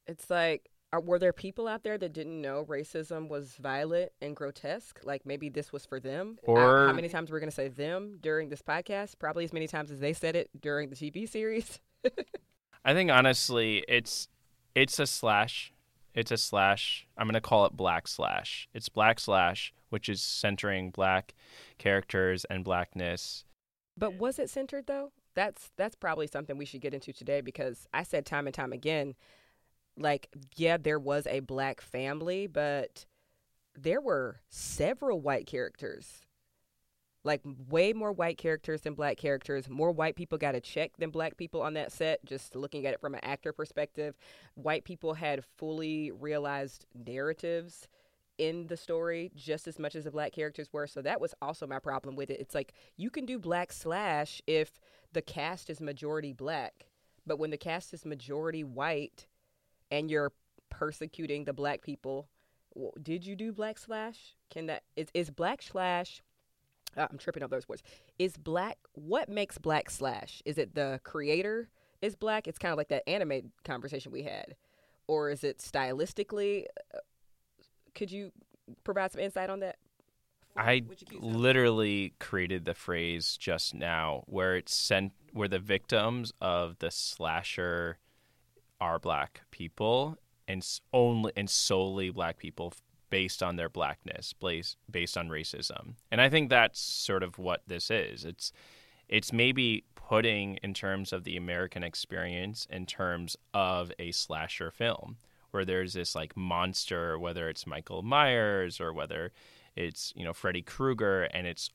It's 0.06 0.29
like, 0.29 0.70
are, 0.91 1.00
were 1.00 1.19
there 1.19 1.34
people 1.34 1.67
out 1.67 1.84
there 1.84 1.98
that 1.98 2.13
didn't 2.13 2.41
know 2.41 2.65
racism 2.65 3.27
was 3.29 3.55
violent 3.62 4.12
and 4.22 4.36
grotesque? 4.36 5.00
Like 5.03 5.25
maybe 5.25 5.50
this 5.50 5.72
was 5.72 5.86
for 5.86 6.00
them? 6.00 6.39
Uh, 6.48 6.51
Or- 6.51 6.88
how 6.88 6.93
many 6.93 7.10
times 7.10 7.31
we're 7.31 7.39
going 7.39 7.50
to 7.50 7.55
say 7.55 7.67
them 7.67 8.17
during 8.22 8.50
this 8.50 8.62
podcast? 8.62 9.19
Probably 9.19 9.43
as 9.43 9.53
many 9.53 9.67
times 9.67 9.91
as 9.91 10.00
they 10.00 10.13
said 10.13 10.36
it 10.36 10.50
during 10.60 10.89
the 10.89 10.96
TV 10.96 11.29
series. 11.29 11.79
I 12.86 12.93
think 12.93 13.12
honestly, 13.12 13.84
it's 13.88 14.27
it's 14.75 15.00
a 15.00 15.08
slash. 15.08 15.74
It's 16.15 16.31
a 16.31 16.38
slash. 16.38 17.08
I'm 17.17 17.27
gonna 17.27 17.41
call 17.41 17.65
it 17.65 17.74
black 17.74 18.08
slash. 18.08 18.67
It's 18.74 18.89
black 18.89 19.19
slash, 19.19 19.74
which 19.89 20.10
is 20.10 20.22
centering 20.22 20.89
black 20.89 21.36
characters 21.77 22.46
and 22.50 22.63
blackness. 22.63 23.43
But 23.98 24.15
was 24.15 24.39
it 24.39 24.50
centered 24.50 24.88
though? 24.88 25.12
That's 25.36 25.72
that's 25.77 25.96
probably 25.96 26.27
something 26.27 26.58
we 26.58 26.65
should 26.65 26.81
get 26.81 26.93
into 26.93 27.13
today 27.13 27.41
because 27.41 27.88
I 27.93 28.03
said 28.03 28.25
time 28.25 28.48
and 28.48 28.53
time 28.53 28.74
again, 28.74 29.15
like 30.00 30.29
yeah, 30.56 30.77
there 30.77 31.00
was 31.00 31.27
a 31.27 31.41
black 31.41 31.82
family, 31.82 32.48
but 32.48 33.06
there 33.75 34.01
were 34.01 34.41
several 34.50 35.20
white 35.22 35.46
characters. 35.46 36.22
Like 37.25 37.41
way 37.68 37.91
more 37.91 38.13
white 38.13 38.38
characters 38.38 38.82
than 38.82 38.94
black 38.94 39.18
characters. 39.18 39.70
More 39.70 39.91
white 39.91 40.15
people 40.15 40.38
got 40.38 40.56
a 40.56 40.62
check 40.62 40.91
than 40.98 41.10
black 41.10 41.36
people 41.36 41.62
on 41.62 41.74
that 41.74 41.91
set. 41.91 42.24
Just 42.24 42.56
looking 42.56 42.86
at 42.86 42.94
it 42.94 43.01
from 43.01 43.13
an 43.13 43.20
actor 43.24 43.51
perspective, 43.51 44.15
white 44.56 44.86
people 44.86 45.13
had 45.13 45.44
fully 45.58 46.12
realized 46.12 46.86
narratives 46.96 47.89
in 48.38 48.68
the 48.68 48.77
story 48.77 49.32
just 49.36 49.68
as 49.68 49.77
much 49.77 49.96
as 49.96 50.06
the 50.06 50.12
black 50.12 50.32
characters 50.32 50.70
were. 50.72 50.88
So 50.88 51.01
that 51.01 51.20
was 51.20 51.36
also 51.41 51.68
my 51.68 51.77
problem 51.77 52.15
with 52.15 52.29
it. 52.29 52.39
It's 52.39 52.56
like 52.56 52.74
you 52.96 53.10
can 53.10 53.25
do 53.25 53.38
black 53.38 53.74
slash 53.74 54.41
if 54.48 54.79
the 55.12 55.22
cast 55.22 55.70
is 55.70 55.82
majority 55.82 56.32
black, 56.32 56.86
but 57.27 57.38
when 57.38 57.50
the 57.51 57.58
cast 57.58 57.94
is 57.94 58.06
majority 58.06 58.63
white 58.63 59.27
and 59.91 60.10
you're 60.12 60.31
persecuting 60.69 61.46
the 61.46 61.53
black 61.53 61.81
people, 61.81 62.27
did 63.01 63.25
you 63.25 63.36
do 63.36 63.51
black 63.51 63.77
slash? 63.77 64.36
Can 64.50 64.67
that 64.67 64.84
is 64.96 65.08
is 65.13 65.29
black 65.29 65.62
slash? 65.62 66.22
Uh, 66.98 67.08
I'm 67.10 67.17
tripping 67.17 67.43
up 67.43 67.51
those 67.51 67.67
words. 67.69 67.84
Is 68.17 68.36
black 68.38 68.77
what 68.93 69.29
makes 69.29 69.58
black 69.58 69.89
slash? 69.89 70.41
Is 70.46 70.58
it 70.58 70.75
the 70.75 71.00
creator 71.03 71.69
is 72.01 72.15
black? 72.15 72.48
It's 72.48 72.58
kind 72.58 72.72
of 72.72 72.77
like 72.77 72.89
that 72.89 73.08
anime 73.08 73.51
conversation 73.63 74.12
we 74.12 74.24
had, 74.24 74.55
or 75.08 75.29
is 75.29 75.43
it 75.43 75.60
stylistically? 75.60 76.65
Uh, 76.93 77.00
could 77.96 78.12
you 78.12 78.31
provide 78.84 79.12
some 79.12 79.22
insight 79.22 79.50
on 79.50 79.60
that? 79.60 79.77
I 80.55 80.84
Would 80.88 81.01
you 81.01 81.08
keep- 81.08 81.19
literally 81.22 82.13
created 82.19 82.65
the 82.65 82.74
phrase 82.74 83.38
just 83.38 83.74
now 83.74 84.24
where 84.25 84.55
it's 84.55 84.75
sent 84.75 85.13
where 85.31 85.48
the 85.48 85.60
victims 85.60 86.34
of 86.41 86.79
the 86.79 86.89
slasher 86.91 87.98
are 88.81 89.00
black 89.00 89.41
people 89.51 90.17
and 90.48 90.65
only 90.93 91.31
and 91.36 91.50
solely 91.50 92.09
black 92.09 92.38
people 92.38 92.74
based 93.09 93.41
on 93.41 93.55
their 93.55 93.69
blackness 93.69 94.33
based 94.33 94.77
based 94.89 95.17
on 95.17 95.29
racism. 95.29 95.95
And 96.12 96.21
i 96.21 96.29
think 96.29 96.50
that's 96.50 96.79
sort 96.79 97.24
of 97.24 97.38
what 97.38 97.62
this 97.67 97.89
is. 97.91 98.25
It's 98.25 98.51
it's 99.07 99.33
maybe 99.33 99.83
putting 99.95 100.57
in 100.63 100.74
terms 100.74 101.13
of 101.13 101.24
the 101.24 101.38
american 101.38 101.83
experience 101.83 102.67
in 102.69 102.86
terms 102.86 103.38
of 103.53 103.91
a 104.00 104.12
slasher 104.12 104.71
film 104.71 105.17
where 105.51 105.65
there's 105.65 105.93
this 105.93 106.15
like 106.15 106.36
monster 106.36 107.17
whether 107.17 107.48
it's 107.48 107.67
michael 107.67 108.01
myers 108.01 108.81
or 108.81 108.91
whether 108.91 109.31
it's 109.75 110.12
you 110.15 110.24
know 110.24 110.33
freddy 110.33 110.63
krueger 110.63 111.24
and 111.24 111.45
it's 111.45 111.69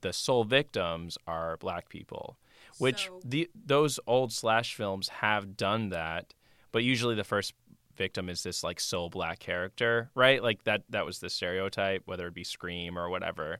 the 0.00 0.12
sole 0.12 0.44
victims 0.44 1.18
are 1.26 1.56
black 1.58 1.88
people. 1.88 2.38
Which 2.78 3.06
So- 3.06 3.20
the 3.24 3.50
those 3.54 4.00
old 4.06 4.32
slash 4.32 4.74
films 4.74 5.08
have 5.08 5.56
done 5.56 5.90
that 5.90 6.34
but 6.76 6.84
usually 6.84 7.14
the 7.14 7.24
first 7.24 7.54
victim 7.96 8.28
is 8.28 8.42
this 8.42 8.62
like 8.62 8.78
sole 8.78 9.08
black 9.08 9.38
character 9.38 10.10
right? 10.14 10.42
Like 10.42 10.64
that 10.64 10.82
that 10.90 11.06
was 11.06 11.20
the 11.20 11.30
stereotype 11.30 12.02
whether 12.04 12.26
it 12.26 12.34
be 12.34 12.44
scream 12.44 12.98
or 12.98 13.08
whatever. 13.08 13.58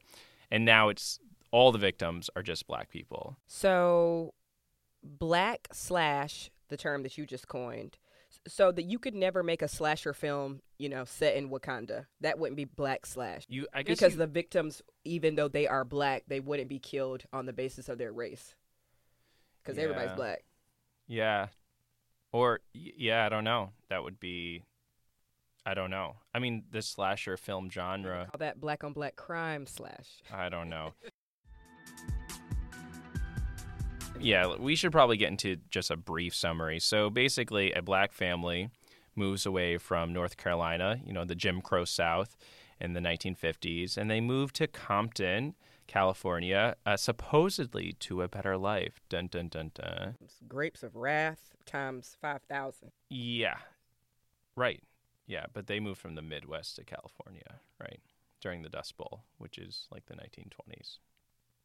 And 0.51 0.67
now 0.67 0.91
it's 0.91 1.19
all 1.51 1.73
the 1.73 1.79
victims 1.79 2.29
are 2.37 2.43
just 2.43 2.67
black 2.67 2.91
people. 2.91 3.39
So, 3.47 4.35
black 5.03 5.69
slash 5.73 6.51
the 6.69 6.77
term 6.77 7.05
that 7.05 7.17
you 7.17 7.25
just 7.25 7.49
coined, 7.49 7.97
so 8.47 8.71
that 8.71 8.83
you 8.83 8.99
could 8.99 9.15
never 9.15 9.43
make 9.43 9.63
a 9.63 9.69
slasher 9.69 10.13
film, 10.13 10.61
you 10.77 10.91
know, 10.91 11.07
set 11.07 11.37
in 11.37 11.49
Wakanda. 11.49 12.05
That 12.21 12.39
wouldn't 12.39 12.59
be 12.59 12.67
black 12.67 13.07
slash. 13.07 13.47
You 13.49 13.67
i 13.73 13.83
guess 13.83 13.97
because 13.97 14.13
you- 14.13 14.19
the 14.19 14.27
victims, 14.27 14.83
even 15.05 15.37
though 15.37 15.49
they 15.49 15.67
are 15.67 15.87
black, 15.87 16.25
they 16.29 16.41
wouldn't 16.41 16.69
be 16.69 16.81
killed 16.81 17.25
on 17.33 17.47
the 17.47 17.55
basis 17.55 17.89
of 17.89 17.97
their 17.97 18.13
race. 18.13 18.55
Because 19.63 19.79
everybody's 19.79 20.15
black. 20.17 20.45
yeah 21.07 21.47
or 22.37 22.61
yeah 22.75 23.25
i 23.25 23.29
don't 23.31 23.45
know 23.45 23.71
that 23.89 24.03
would 24.05 24.21
be 24.21 24.63
i 25.65 25.73
don't 25.73 25.91
know 25.91 26.17
i 26.35 26.39
mean 26.39 26.65
the 26.71 26.83
slasher 26.83 27.37
film 27.37 27.71
genre 27.71 28.27
Call 28.31 28.39
that 28.39 28.61
black 28.61 28.85
on 28.85 28.93
black 28.93 29.17
crime 29.17 29.67
slash. 29.67 30.21
I 30.33 30.49
don't 30.51 30.69
know. 30.69 30.93
yeah, 34.21 34.55
we 34.59 34.77
should 34.77 34.93
probably 34.93 35.17
get 35.17 35.31
into 35.31 35.57
just 35.71 35.91
a 35.91 35.97
brief 35.97 36.35
summary. 36.35 36.81
So 36.81 37.11
basically, 37.11 37.73
a 37.73 37.83
black 37.83 38.13
family 38.13 38.71
moves 39.15 39.47
away 39.47 39.79
from 39.79 40.13
North 40.13 40.37
Carolina, 40.37 41.01
you 41.05 41.13
know, 41.13 41.25
the 41.25 41.35
Jim 41.35 41.61
Crow 41.61 41.85
South 41.85 42.37
in 42.81 42.93
the 42.93 43.01
1950s, 43.01 43.97
and 43.97 44.11
they 44.11 44.21
move 44.21 44.53
to 44.55 44.67
Compton, 44.67 45.55
California, 45.87 46.77
uh, 46.85 46.97
supposedly 46.97 47.93
to 48.01 48.23
a 48.23 48.29
better 48.29 48.57
life. 48.57 49.01
Dun 49.09 49.29
dun 49.29 49.49
dun 49.49 49.71
dun. 49.75 50.17
Grapes 50.49 50.83
of 50.83 50.97
Wrath 50.97 51.55
times 51.65 52.17
five 52.21 52.43
thousand. 52.49 52.93
Yeah, 53.09 53.59
right. 54.57 54.83
Yeah, 55.27 55.47
but 55.53 55.67
they 55.67 55.81
moved 55.81 56.01
from 56.01 56.15
the 56.15 56.23
Midwest 56.23 56.77
to 56.77 56.85
California, 56.85 57.61
right, 57.81 58.01
during 58.41 58.63
the 58.63 58.69
Dust 58.69 58.97
Bowl, 58.97 59.25
which 59.39 59.59
is 59.59 59.89
like 59.91 60.07
the 60.07 60.15
1920s, 60.15 60.99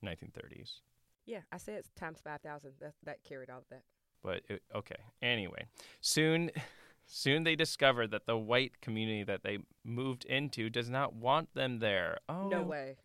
1930s. 0.04 0.80
Yeah, 1.28 1.42
I 1.52 1.58
said 1.58 1.76
it's 1.76 1.90
times 1.92 2.20
five 2.24 2.42
thousand. 2.42 2.72
That 2.80 2.94
that 3.04 3.24
carried 3.24 3.50
all 3.50 3.60
of 3.60 3.70
that. 3.70 3.84
but 4.24 4.42
it, 4.50 4.62
okay 4.76 4.98
anyway 5.22 5.66
soon 6.00 6.52
soon 7.06 7.44
they 7.44 7.56
discover 7.56 8.06
that 8.08 8.26
the 8.26 8.38
white 8.38 8.80
community 8.82 9.24
that 9.24 9.44
they 9.44 9.58
moved 9.84 10.26
into 10.26 10.70
does 10.70 10.90
not 10.90 11.14
want 11.14 11.54
them 11.54 11.80
there 11.80 12.18
oh 12.30 12.48
No 12.50 12.62
way. 12.64 12.98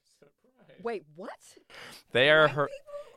Wait, 0.82 1.04
what? 1.14 1.30
they 2.12 2.30
are 2.30 2.68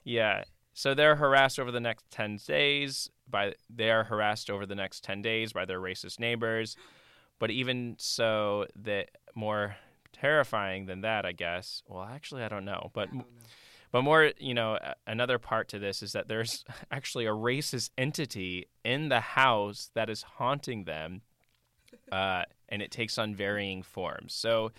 yeah 0.03 0.43
so 0.73 0.93
they're 0.93 1.15
harassed 1.15 1.59
over 1.59 1.71
the 1.71 1.79
next 1.79 2.05
10 2.11 2.37
days 2.47 3.09
by 3.29 3.53
they 3.69 3.89
are 3.91 4.03
harassed 4.03 4.49
over 4.49 4.65
the 4.65 4.75
next 4.75 5.03
10 5.03 5.21
days 5.21 5.53
by 5.53 5.65
their 5.65 5.79
racist 5.79 6.19
neighbors 6.19 6.75
but 7.39 7.51
even 7.51 7.95
so, 7.97 8.67
that 8.75 9.09
more 9.33 9.77
terrifying 10.11 10.85
than 10.85 11.01
that, 11.01 11.25
I 11.25 11.31
guess. 11.31 11.81
Well, 11.87 12.03
actually, 12.03 12.43
I 12.43 12.49
don't 12.49 12.65
know, 12.65 12.91
but. 12.93 13.09
But 13.91 14.03
more, 14.03 14.33
you 14.37 14.53
know, 14.53 14.77
another 15.07 15.39
part 15.39 15.67
to 15.69 15.79
this 15.79 16.03
is 16.03 16.11
that 16.11 16.27
there's 16.27 16.63
actually 16.91 17.25
a 17.25 17.31
racist 17.31 17.89
entity 17.97 18.67
in 18.85 19.09
the 19.09 19.19
house 19.19 19.89
that 19.95 20.11
is 20.11 20.21
haunting 20.21 20.83
them, 20.83 21.23
uh, 22.11 22.43
and 22.67 22.83
it 22.83 22.91
takes 22.91 23.17
on 23.17 23.33
varying 23.33 23.81
forms. 23.81 24.35
So, 24.35 24.73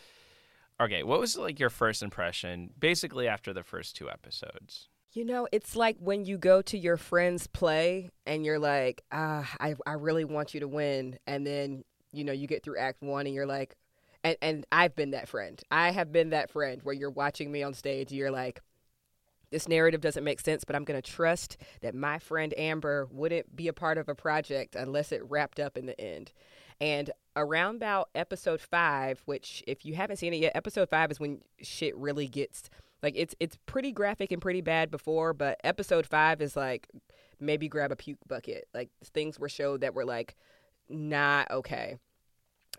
okay, 0.81 1.03
what 1.03 1.21
was 1.21 1.37
like 1.37 1.61
your 1.61 1.71
first 1.71 2.03
impression, 2.03 2.71
basically 2.79 3.29
after 3.29 3.53
the 3.53 3.63
first 3.63 3.97
two 3.97 4.11
episodes? 4.11 4.89
You 5.13 5.25
know, 5.25 5.49
it's 5.51 5.75
like 5.75 5.97
when 5.99 6.25
you 6.25 6.39
go 6.39 6.63
to 6.63 6.79
your 6.79 6.97
friend's 6.97 7.47
play 7.47 8.11
and 8.27 8.45
you're 8.45 8.61
like, 8.61 9.03
ah, 9.11 9.49
I, 9.59 9.75
I 9.85 9.93
really 9.95 10.25
want 10.25 10.55
you 10.55 10.61
to 10.61 10.69
win. 10.69 11.19
And 11.27 11.47
then, 11.47 11.85
you 12.13 12.23
know, 12.25 12.33
you 12.33 12.47
get 12.47 12.63
through 12.63 12.79
act 12.79 13.03
one 13.03 13.27
and 13.27 13.35
you're 13.35 13.47
like, 13.47 13.77
and, 14.23 14.37
and 14.41 14.67
I've 14.71 14.95
been 14.95 15.11
that 15.11 15.29
friend. 15.29 15.61
I 15.71 15.91
have 15.91 16.13
been 16.13 16.31
that 16.31 16.51
friend 16.51 16.81
where 16.83 16.95
you're 16.95 17.11
watching 17.11 17.51
me 17.51 17.63
on 17.63 17.75
stage, 17.75 18.13
you're 18.13 18.31
like, 18.31 18.61
this 19.51 19.67
narrative 19.67 20.01
doesn't 20.01 20.23
make 20.23 20.41
sense, 20.41 20.63
but 20.63 20.77
I'm 20.77 20.85
going 20.85 21.01
to 21.01 21.11
trust 21.11 21.57
that 21.81 21.93
my 21.95 22.21
friend 22.21 22.55
Amber 22.57 23.09
wouldn't 23.11 23.57
be 23.57 23.67
a 23.67 23.73
part 23.73 23.99
of 23.99 24.09
a 24.09 24.15
project 24.15 24.77
unless 24.77 25.11
it 25.11 25.29
wrapped 25.29 25.59
up 25.59 25.77
in 25.77 25.87
the 25.87 26.01
end. 26.01 26.31
And 26.81 27.11
around 27.37 27.77
about 27.77 28.09
episode 28.15 28.61
five, 28.61 29.23
which 29.27 29.63
if 29.67 29.85
you 29.85 29.95
haven't 29.95 30.17
seen 30.17 30.33
it 30.33 30.39
yet, 30.39 30.53
episode 30.55 30.89
five 30.89 31.11
is 31.11 31.21
when 31.21 31.41
shit 31.61 31.97
really 31.97 32.27
gets 32.27 32.71
like 33.03 33.15
it's 33.17 33.35
it's 33.41 33.57
pretty 33.67 33.93
graphic 33.93 34.33
and 34.33 34.43
pretty 34.43 34.61
bad 34.61 34.91
before, 34.91 35.33
but 35.33 35.59
episode 35.65 36.07
five 36.07 36.41
is 36.41 36.57
like 36.57 36.89
maybe 37.39 37.69
grab 37.69 37.93
a 37.93 37.97
puke 37.97 38.19
bucket. 38.29 38.69
Like 38.75 38.91
things 39.13 39.39
were 39.39 39.49
showed 39.49 39.81
that 39.81 39.95
were 39.95 40.05
like 40.05 40.37
not 40.89 41.51
okay. 41.51 41.97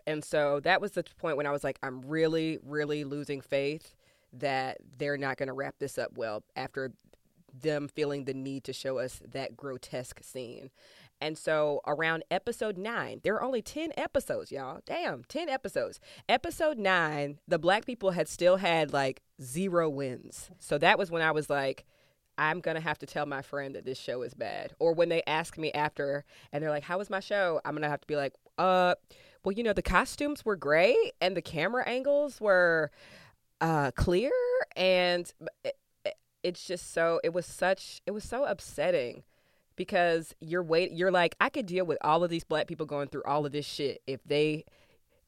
And 0.06 0.24
so 0.24 0.60
that 0.60 0.80
was 0.80 0.92
the 0.92 1.04
point 1.18 1.36
when 1.36 1.46
I 1.46 1.52
was 1.52 1.62
like, 1.62 1.78
I'm 1.82 2.02
really, 2.02 2.58
really 2.64 3.04
losing 3.04 3.40
faith 3.40 3.94
that 4.32 4.78
they're 4.98 5.18
not 5.18 5.36
going 5.36 5.48
to 5.48 5.52
wrap 5.52 5.76
this 5.78 5.98
up 5.98 6.16
well 6.16 6.42
after 6.56 6.92
them 7.52 7.86
feeling 7.88 8.24
the 8.24 8.34
need 8.34 8.64
to 8.64 8.72
show 8.72 8.98
us 8.98 9.20
that 9.32 9.56
grotesque 9.56 10.20
scene. 10.22 10.70
And 11.22 11.38
so 11.38 11.80
around 11.86 12.24
episode 12.32 12.76
nine, 12.76 13.20
there 13.22 13.34
are 13.34 13.44
only 13.44 13.62
10 13.62 13.92
episodes, 13.96 14.50
y'all. 14.50 14.80
Damn, 14.84 15.22
10 15.28 15.48
episodes. 15.48 16.00
Episode 16.28 16.78
nine, 16.78 17.38
the 17.46 17.60
black 17.60 17.86
people 17.86 18.10
had 18.10 18.26
still 18.26 18.56
had 18.56 18.92
like 18.92 19.22
zero 19.40 19.88
wins. 19.88 20.50
So 20.58 20.78
that 20.78 20.98
was 20.98 21.12
when 21.12 21.22
I 21.22 21.30
was 21.30 21.48
like, 21.48 21.84
I'm 22.36 22.58
going 22.58 22.74
to 22.74 22.80
have 22.80 22.98
to 22.98 23.06
tell 23.06 23.24
my 23.24 23.40
friend 23.40 23.76
that 23.76 23.84
this 23.84 24.00
show 24.00 24.22
is 24.22 24.34
bad. 24.34 24.72
Or 24.80 24.94
when 24.94 25.10
they 25.10 25.22
ask 25.28 25.56
me 25.56 25.70
after 25.70 26.24
and 26.52 26.60
they're 26.60 26.70
like, 26.70 26.82
How 26.82 26.98
was 26.98 27.08
my 27.08 27.20
show? 27.20 27.60
I'm 27.64 27.74
going 27.74 27.82
to 27.82 27.88
have 27.88 28.00
to 28.00 28.06
be 28.08 28.16
like, 28.16 28.34
Uh, 28.58 28.96
well, 29.44 29.52
you 29.52 29.62
know, 29.62 29.72
the 29.72 29.80
costumes 29.80 30.44
were 30.44 30.56
great 30.56 31.12
and 31.20 31.36
the 31.36 31.42
camera 31.42 31.88
angles 31.88 32.40
were 32.40 32.90
uh, 33.60 33.92
clear, 33.92 34.32
and 34.74 35.32
it, 35.62 35.76
it's 36.42 36.66
just 36.66 36.92
so 36.92 37.20
it 37.22 37.32
was 37.32 37.46
such 37.46 38.02
it 38.06 38.10
was 38.10 38.24
so 38.24 38.44
upsetting 38.44 39.22
because 39.76 40.34
you're 40.40 40.62
wait 40.62 40.92
you're 40.92 41.10
like 41.10 41.34
I 41.40 41.48
could 41.48 41.66
deal 41.66 41.84
with 41.84 41.98
all 42.02 42.24
of 42.24 42.30
these 42.30 42.44
black 42.44 42.66
people 42.66 42.86
going 42.86 43.08
through 43.08 43.24
all 43.26 43.46
of 43.46 43.52
this 43.52 43.66
shit 43.66 44.02
if 44.06 44.22
they 44.24 44.64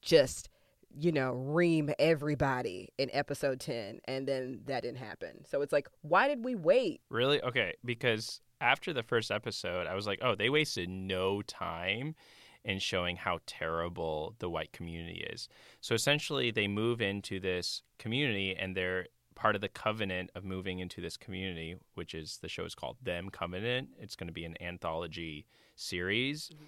just 0.03 0.49
you 0.97 1.13
know 1.13 1.33
ream 1.33 1.91
everybody 1.99 2.91
in 2.99 3.11
episode 3.13 3.61
10 3.61 4.01
and 4.07 4.29
then 4.29 4.61
that 4.67 4.83
didn't 4.83 4.99
happen. 4.99 5.45
So 5.45 5.63
it's 5.63 5.73
like 5.73 5.89
why 6.03 6.29
did 6.29 6.45
we 6.45 6.55
wait? 6.55 7.01
Really? 7.11 7.43
Okay 7.43 7.75
because 7.85 8.41
after 8.61 8.93
the 8.93 9.03
first 9.03 9.33
episode 9.33 9.87
i 9.89 9.95
was 9.95 10.07
like 10.07 10.21
oh 10.23 10.35
they 10.35 10.49
wasted 10.49 10.89
no 10.89 11.43
time 11.43 12.15
in 12.65 12.79
showing 12.79 13.17
how 13.17 13.41
terrible 13.47 14.35
the 14.39 14.49
white 14.49 14.73
community 14.73 15.27
is. 15.31 15.49
So 15.81 15.95
essentially, 15.95 16.51
they 16.51 16.67
move 16.67 17.01
into 17.01 17.39
this 17.39 17.83
community 17.99 18.57
and 18.59 18.77
they're 18.77 19.07
part 19.35 19.55
of 19.55 19.61
the 19.61 19.69
covenant 19.69 20.31
of 20.35 20.45
moving 20.45 20.79
into 20.79 21.01
this 21.01 21.17
community, 21.17 21.77
which 21.95 22.15
is 22.15 22.39
the 22.41 22.49
show 22.49 22.65
is 22.65 22.75
called 22.75 22.97
Them 23.03 23.31
Covenant. 23.31 23.89
It's 23.99 24.17
going 24.17 24.29
to 24.29 24.33
be 24.33 24.45
an 24.45 24.61
anthology 24.61 25.47
series. 25.77 26.51
Mm-hmm. 26.53 26.65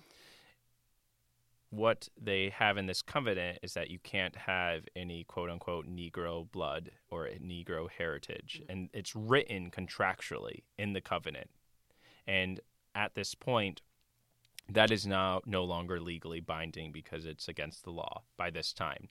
What 1.71 2.09
they 2.21 2.51
have 2.51 2.79
in 2.79 2.87
this 2.87 3.03
covenant 3.03 3.59
is 3.63 3.75
that 3.75 3.91
you 3.91 3.99
can't 3.99 4.37
have 4.37 4.85
any 4.95 5.25
quote 5.25 5.51
unquote 5.51 5.87
Negro 5.87 6.51
blood 6.51 6.93
or 7.11 7.29
Negro 7.43 7.89
heritage. 7.91 8.61
Mm-hmm. 8.63 8.73
And 8.73 8.91
it's 8.93 9.15
written 9.15 9.71
contractually 9.71 10.63
in 10.79 10.93
the 10.93 11.01
covenant. 11.01 11.51
And 12.27 12.61
at 12.95 13.15
this 13.15 13.35
point, 13.35 13.83
that 14.69 14.91
is 14.91 15.07
now 15.07 15.43
no 15.47 15.65
longer 15.65 16.01
legally 16.01 16.41
binding 16.41 16.93
because 16.93 17.25
it's 17.25 17.49
against 17.49 17.85
the 17.85 17.91
law 17.91 18.23
by 18.37 18.51
this 18.51 18.73
time. 18.73 19.09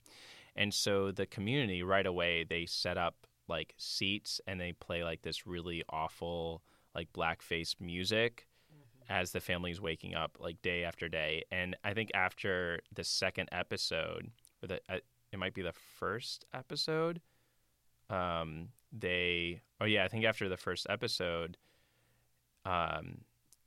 And 0.54 0.72
so 0.72 1.12
the 1.12 1.26
community 1.26 1.82
right 1.82 2.06
away 2.06 2.44
they 2.44 2.66
set 2.66 2.98
up 2.98 3.26
like 3.48 3.74
seats 3.76 4.40
and 4.46 4.60
they 4.60 4.72
play 4.72 5.04
like 5.04 5.22
this 5.22 5.46
really 5.46 5.82
awful 5.88 6.62
like 6.94 7.12
blackface 7.12 7.74
music 7.80 8.48
mm-hmm. 8.72 9.12
as 9.12 9.32
the 9.32 9.40
family's 9.40 9.80
waking 9.80 10.14
up 10.14 10.36
like 10.40 10.60
day 10.62 10.82
after 10.84 11.08
day. 11.08 11.44
And 11.50 11.76
I 11.84 11.94
think 11.94 12.10
after 12.14 12.80
the 12.92 13.04
second 13.04 13.48
episode, 13.52 14.30
or 14.62 14.68
the 14.68 14.80
uh, 14.88 14.98
it 15.32 15.38
might 15.38 15.54
be 15.54 15.62
the 15.62 15.72
first 15.72 16.44
episode, 16.54 17.20
um, 18.08 18.68
they 18.92 19.60
oh 19.80 19.84
yeah, 19.84 20.04
I 20.04 20.08
think 20.08 20.24
after 20.24 20.48
the 20.48 20.56
first 20.56 20.86
episode, 20.88 21.56
um, 22.64 23.18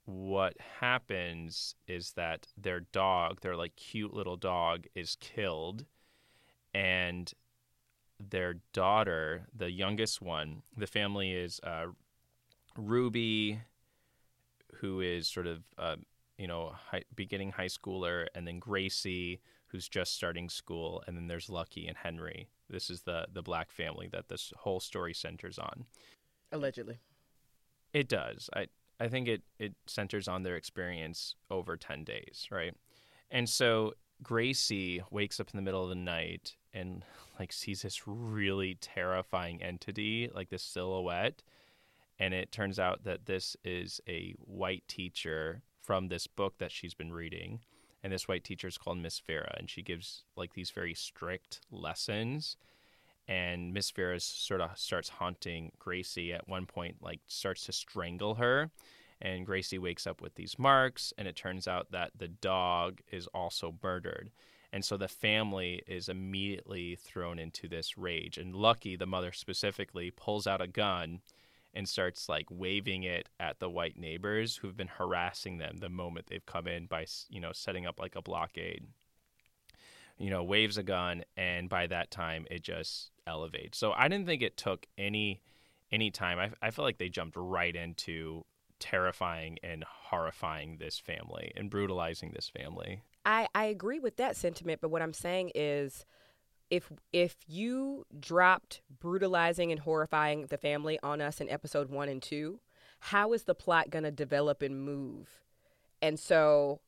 what 0.06 0.56
happens 0.80 1.76
is 1.88 2.14
that 2.14 2.48
their 2.58 2.80
dog, 2.80 3.42
their 3.42 3.56
like 3.56 3.76
cute 3.76 4.14
little 4.14 4.38
dog, 4.38 4.86
is 4.96 5.18
killed, 5.20 5.86
and 6.74 7.32
their 8.20 8.56
daughter, 8.74 9.48
the 9.56 9.72
youngest 9.72 10.22
one, 10.22 10.64
the 10.76 10.88
family 10.88 11.32
is 11.32 11.60
uh, 11.64 11.88
Ruby, 12.78 13.62
who 14.76 15.02
is 15.02 15.28
sort 15.28 15.48
of 15.48 15.64
uh, 15.78 15.96
you 16.38 16.48
know 16.48 16.74
high, 16.92 17.04
beginning 17.16 17.52
high 17.52 17.68
schooler, 17.68 18.28
and 18.36 18.48
then 18.48 18.60
Gracie, 18.60 19.42
who's 19.68 19.88
just 19.88 20.16
starting 20.16 20.50
school, 20.50 21.04
and 21.08 21.16
then 21.16 21.28
there's 21.28 21.50
Lucky 21.50 21.88
and 21.88 21.98
Henry. 21.98 22.50
This 22.70 22.90
is 22.90 23.02
the 23.02 23.28
the 23.32 23.42
black 23.42 23.72
family 23.72 24.10
that 24.12 24.28
this 24.28 24.52
whole 24.58 24.80
story 24.80 25.14
centers 25.14 25.58
on. 25.58 25.86
Allegedly. 26.52 27.00
It 27.94 28.08
does. 28.08 28.50
I 28.54 28.68
I 29.00 29.08
think 29.08 29.28
it 29.28 29.44
it 29.58 29.74
centers 29.88 30.28
on 30.28 30.44
their 30.44 30.56
experience 30.56 31.36
over 31.50 31.78
10 31.78 32.04
days, 32.04 32.48
right? 32.52 32.74
And 33.32 33.48
so 33.48 33.94
Gracie 34.22 35.02
wakes 35.12 35.40
up 35.40 35.50
in 35.54 35.58
the 35.58 35.64
middle 35.64 35.84
of 35.84 35.90
the 35.90 35.96
night 35.96 36.56
and 36.74 37.04
like 37.40 37.52
sees 37.52 37.82
this 37.82 38.08
really 38.08 38.76
terrifying 38.80 39.62
entity, 39.62 40.30
like 40.34 40.50
this 40.50 40.64
silhouette, 40.64 41.44
and 42.20 42.34
it 42.34 42.52
turns 42.52 42.80
out 42.80 43.04
that 43.04 43.26
this 43.26 43.56
is 43.64 44.02
a 44.08 44.36
white 44.40 44.84
teacher 44.88 45.62
from 45.82 46.08
this 46.08 46.28
book 46.28 46.58
that 46.58 46.72
she's 46.72 46.94
been 46.94 47.14
reading. 47.14 47.60
And 48.02 48.14
this 48.14 48.30
white 48.30 48.46
teacher 48.46 48.68
is 48.68 48.78
called 48.78 48.98
Miss 49.00 49.20
Vera, 49.20 49.54
and 49.58 49.70
she 49.70 49.82
gives 49.82 50.24
like 50.36 50.54
these 50.54 50.72
very 50.72 50.94
strict 50.94 51.60
lessons 51.72 52.56
and 53.30 53.72
Miss 53.76 53.92
Vera 53.92 54.20
sort 54.20 54.60
of 54.60 54.72
starts 54.76 55.08
haunting 55.08 55.72
Gracie 55.78 56.34
at 56.34 56.48
one 56.48 56.66
point, 56.66 56.96
like 57.00 57.20
starts 57.28 57.68
to 57.68 57.72
strangle 57.72 58.36
her. 58.36 58.72
And 59.22 59.46
Gracie 59.46 59.78
wakes 59.78 60.08
up 60.08 60.20
with 60.20 60.34
these 60.34 60.58
marks, 60.58 61.14
and 61.16 61.28
it 61.28 61.36
turns 61.36 61.68
out 61.68 61.92
that 61.92 62.12
the 62.18 62.28
dog 62.28 63.02
is 63.12 63.28
also 63.28 63.76
murdered. 63.84 64.32
And 64.72 64.86
so 64.86 64.98
the 64.98 65.08
family 65.08 65.82
is 65.88 66.10
immediately 66.10 66.96
thrown 66.96 67.40
into 67.40 67.68
this 67.68 67.98
rage. 67.98 68.38
And 68.38 68.56
Lucky, 68.56 68.96
the 68.96 69.08
mother 69.08 69.32
specifically, 69.32 70.12
pulls 70.12 70.46
out 70.46 70.62
a 70.62 70.68
gun 70.68 71.22
and 71.74 71.88
starts 71.88 72.30
like 72.30 72.46
waving 72.50 73.04
it 73.04 73.30
at 73.40 73.60
the 73.60 73.70
white 73.70 73.98
neighbors 73.98 74.58
who've 74.58 74.78
been 74.78 74.88
harassing 74.88 75.58
them 75.58 75.78
the 75.78 75.90
moment 75.90 76.28
they've 76.28 76.46
come 76.46 76.68
in 76.68 76.86
by, 76.86 77.06
you 77.30 77.40
know, 77.40 77.52
setting 77.52 77.86
up 77.86 78.00
like 78.00 78.16
a 78.16 78.22
blockade 78.22 78.86
you 80.20 80.30
know, 80.30 80.44
waves 80.44 80.78
a 80.78 80.84
gun, 80.84 81.24
and 81.38 81.70
by 81.70 81.88
that 81.88 82.12
time 82.12 82.46
it 82.52 82.62
just 82.62 83.12
elevates. 83.26 83.78
So 83.78 83.94
I 83.94 84.08
didn't 84.10 84.28
think 84.28 84.42
it 84.42 84.58
took 84.58 84.86
any 84.98 85.42
any 85.92 86.12
time. 86.12 86.38
I, 86.38 86.52
I 86.62 86.70
feel 86.70 86.86
like 86.86 87.00
they 87.00 87.10
jumped 87.10 87.36
right 87.36 87.76
into 87.76 88.46
terrifying 88.80 89.58
and 89.64 89.84
horrifying 89.84 90.78
this 90.78 91.00
family 91.00 91.52
and 91.56 91.70
brutalizing 91.70 92.32
this 92.32 92.50
family. 92.50 93.02
I, 93.30 93.48
I 93.54 93.66
agree 93.66 94.00
with 94.00 94.18
that 94.18 94.36
sentiment, 94.36 94.82
but 94.82 94.90
what 94.90 95.04
I'm 95.04 95.14
saying 95.14 95.52
is 95.54 96.04
if 96.72 96.92
if 97.14 97.36
you 97.48 98.08
dropped 98.20 98.82
brutalizing 99.00 99.72
and 99.72 99.80
horrifying 99.80 100.48
the 100.48 100.58
family 100.58 100.98
on 101.04 101.22
us 101.22 101.40
in 101.40 101.48
episode 101.48 101.92
1 101.92 102.10
and 102.10 102.24
2, 102.24 102.60
how 103.02 103.34
is 103.34 103.44
the 103.44 103.54
plot 103.54 103.92
to 103.92 104.10
develop 104.10 104.64
and 104.64 104.84
move? 104.84 105.28
And 106.02 106.20
so 106.20 106.82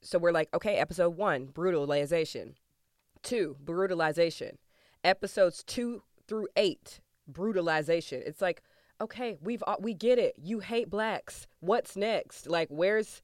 so 0.00 0.16
we're 0.16 0.30
like, 0.30 0.48
okay, 0.54 0.76
episode 0.76 1.16
one, 1.16 1.46
brutalization. 1.46 2.54
Two, 3.24 3.56
brutalization. 3.60 4.58
Episodes 5.02 5.64
two 5.64 6.04
through 6.28 6.46
eight, 6.54 7.00
brutalization. 7.26 8.22
It's 8.24 8.40
like, 8.40 8.62
okay, 9.00 9.38
we've 9.42 9.62
we 9.80 9.92
get 9.92 10.20
it. 10.20 10.36
You 10.40 10.60
hate 10.60 10.88
blacks. 10.88 11.48
What's 11.58 11.96
next? 11.96 12.46
Like, 12.46 12.68
where's 12.70 13.22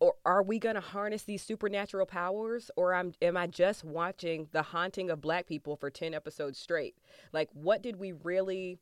or 0.00 0.14
are 0.24 0.42
we 0.42 0.58
going 0.58 0.74
to 0.74 0.80
harness 0.80 1.22
these 1.22 1.42
supernatural 1.42 2.06
powers 2.06 2.70
or 2.76 2.94
am, 2.94 3.12
am 3.22 3.36
i 3.36 3.46
just 3.46 3.84
watching 3.84 4.48
the 4.52 4.62
haunting 4.62 5.10
of 5.10 5.20
black 5.20 5.46
people 5.46 5.76
for 5.76 5.90
10 5.90 6.14
episodes 6.14 6.58
straight? 6.58 6.96
Like 7.32 7.48
what 7.52 7.82
did 7.82 7.96
we 7.96 8.12
really 8.12 8.78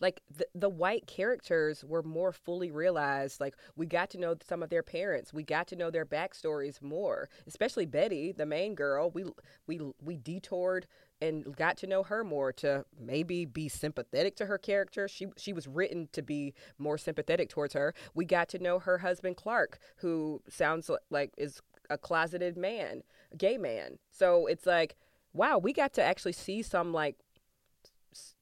like 0.00 0.22
the, 0.34 0.46
the 0.54 0.68
white 0.68 1.06
characters 1.06 1.84
were 1.84 2.02
more 2.02 2.32
fully 2.32 2.70
realized. 2.70 3.40
Like 3.40 3.54
we 3.76 3.86
got 3.86 4.10
to 4.10 4.18
know 4.18 4.34
some 4.46 4.62
of 4.62 4.70
their 4.70 4.82
parents. 4.82 5.32
We 5.32 5.42
got 5.42 5.66
to 5.68 5.76
know 5.76 5.90
their 5.90 6.06
backstories 6.06 6.80
more 6.82 7.28
especially 7.46 7.86
betty 7.86 8.32
the 8.32 8.46
main 8.46 8.74
girl. 8.74 9.10
We 9.10 9.24
we 9.66 9.80
we 10.02 10.16
detoured 10.16 10.86
and 11.20 11.54
got 11.56 11.76
to 11.76 11.86
know 11.86 12.02
her 12.02 12.24
more 12.24 12.52
to 12.52 12.84
maybe 12.98 13.44
be 13.44 13.68
sympathetic 13.68 14.36
to 14.36 14.46
her 14.46 14.58
character 14.58 15.06
she 15.08 15.26
she 15.36 15.52
was 15.52 15.66
written 15.68 16.08
to 16.12 16.22
be 16.22 16.54
more 16.78 16.98
sympathetic 16.98 17.48
towards 17.48 17.74
her 17.74 17.94
we 18.14 18.24
got 18.24 18.48
to 18.48 18.58
know 18.58 18.78
her 18.78 18.98
husband 18.98 19.36
clark 19.36 19.78
who 19.96 20.40
sounds 20.48 20.90
like 21.10 21.32
is 21.36 21.60
a 21.88 21.98
closeted 21.98 22.56
man 22.56 23.02
a 23.32 23.36
gay 23.36 23.58
man 23.58 23.98
so 24.10 24.46
it's 24.46 24.66
like 24.66 24.96
wow 25.32 25.58
we 25.58 25.72
got 25.72 25.92
to 25.92 26.02
actually 26.02 26.32
see 26.32 26.62
some 26.62 26.92
like 26.92 27.16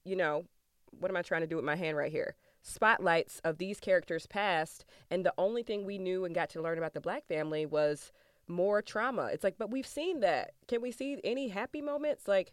you 0.04 0.16
know 0.16 0.44
what 0.90 1.10
am 1.10 1.16
I 1.16 1.22
trying 1.22 1.42
to 1.42 1.46
do 1.46 1.56
with 1.56 1.64
my 1.64 1.76
hand 1.76 1.96
right 1.96 2.12
here? 2.12 2.34
Spotlights 2.62 3.40
of 3.44 3.58
these 3.58 3.80
characters 3.80 4.26
past, 4.26 4.84
and 5.10 5.24
the 5.24 5.34
only 5.38 5.62
thing 5.62 5.84
we 5.84 5.98
knew 5.98 6.24
and 6.24 6.34
got 6.34 6.50
to 6.50 6.62
learn 6.62 6.78
about 6.78 6.94
the 6.94 7.00
black 7.00 7.26
family 7.26 7.66
was 7.66 8.12
more 8.46 8.82
trauma. 8.82 9.26
It's 9.32 9.44
like, 9.44 9.56
but 9.58 9.70
we've 9.70 9.86
seen 9.86 10.20
that. 10.20 10.52
Can 10.66 10.82
we 10.82 10.90
see 10.90 11.18
any 11.24 11.48
happy 11.48 11.82
moments? 11.82 12.28
Like. 12.28 12.52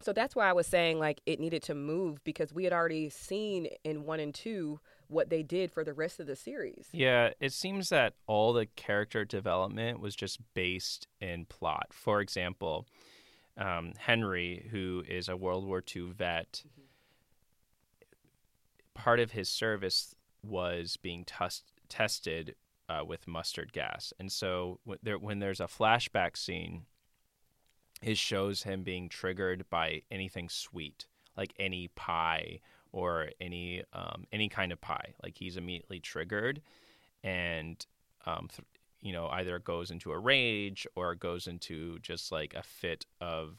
So 0.00 0.12
that's 0.12 0.36
why 0.36 0.48
I 0.48 0.52
was 0.52 0.66
saying 0.66 0.98
like 0.98 1.20
it 1.26 1.40
needed 1.40 1.62
to 1.64 1.74
move 1.74 2.22
because 2.24 2.52
we 2.52 2.64
had 2.64 2.72
already 2.72 3.08
seen 3.08 3.68
in 3.84 4.04
one 4.04 4.20
and 4.20 4.34
two 4.34 4.80
what 5.08 5.30
they 5.30 5.42
did 5.42 5.72
for 5.72 5.82
the 5.82 5.92
rest 5.92 6.20
of 6.20 6.26
the 6.26 6.36
series. 6.36 6.88
Yeah, 6.92 7.30
it 7.40 7.52
seems 7.52 7.88
that 7.88 8.14
all 8.26 8.52
the 8.52 8.66
character 8.66 9.24
development 9.24 10.00
was 10.00 10.14
just 10.14 10.38
based 10.54 11.08
in 11.20 11.46
plot. 11.46 11.88
For 11.90 12.20
example, 12.20 12.86
um, 13.56 13.92
Henry, 13.98 14.68
who 14.70 15.02
is 15.08 15.28
a 15.28 15.36
World 15.36 15.66
War 15.66 15.82
II 15.82 16.12
vet, 16.16 16.62
mm-hmm. 16.66 16.82
part 18.94 19.18
of 19.18 19.32
his 19.32 19.48
service 19.48 20.14
was 20.42 20.96
being 20.96 21.26
tested 21.88 22.54
uh, 22.88 23.04
with 23.04 23.26
mustard 23.26 23.72
gas. 23.72 24.12
And 24.18 24.30
so 24.30 24.78
w- 24.84 24.98
there, 25.02 25.18
when 25.18 25.40
there's 25.40 25.60
a 25.60 25.64
flashback 25.64 26.36
scene, 26.36 26.86
it 28.02 28.18
shows 28.18 28.62
him 28.62 28.82
being 28.82 29.08
triggered 29.08 29.68
by 29.70 30.02
anything 30.10 30.48
sweet, 30.48 31.06
like 31.36 31.52
any 31.58 31.88
pie 31.88 32.60
or 32.92 33.30
any 33.40 33.82
um, 33.92 34.24
any 34.32 34.48
kind 34.48 34.72
of 34.72 34.80
pie. 34.80 35.14
Like 35.22 35.36
he's 35.36 35.56
immediately 35.56 36.00
triggered, 36.00 36.62
and 37.22 37.84
um, 38.26 38.48
th- 38.54 38.66
you 39.00 39.12
know, 39.12 39.28
either 39.28 39.58
goes 39.58 39.90
into 39.90 40.12
a 40.12 40.18
rage 40.18 40.86
or 40.94 41.14
goes 41.14 41.46
into 41.46 41.98
just 42.00 42.32
like 42.32 42.54
a 42.54 42.62
fit 42.62 43.06
of 43.20 43.58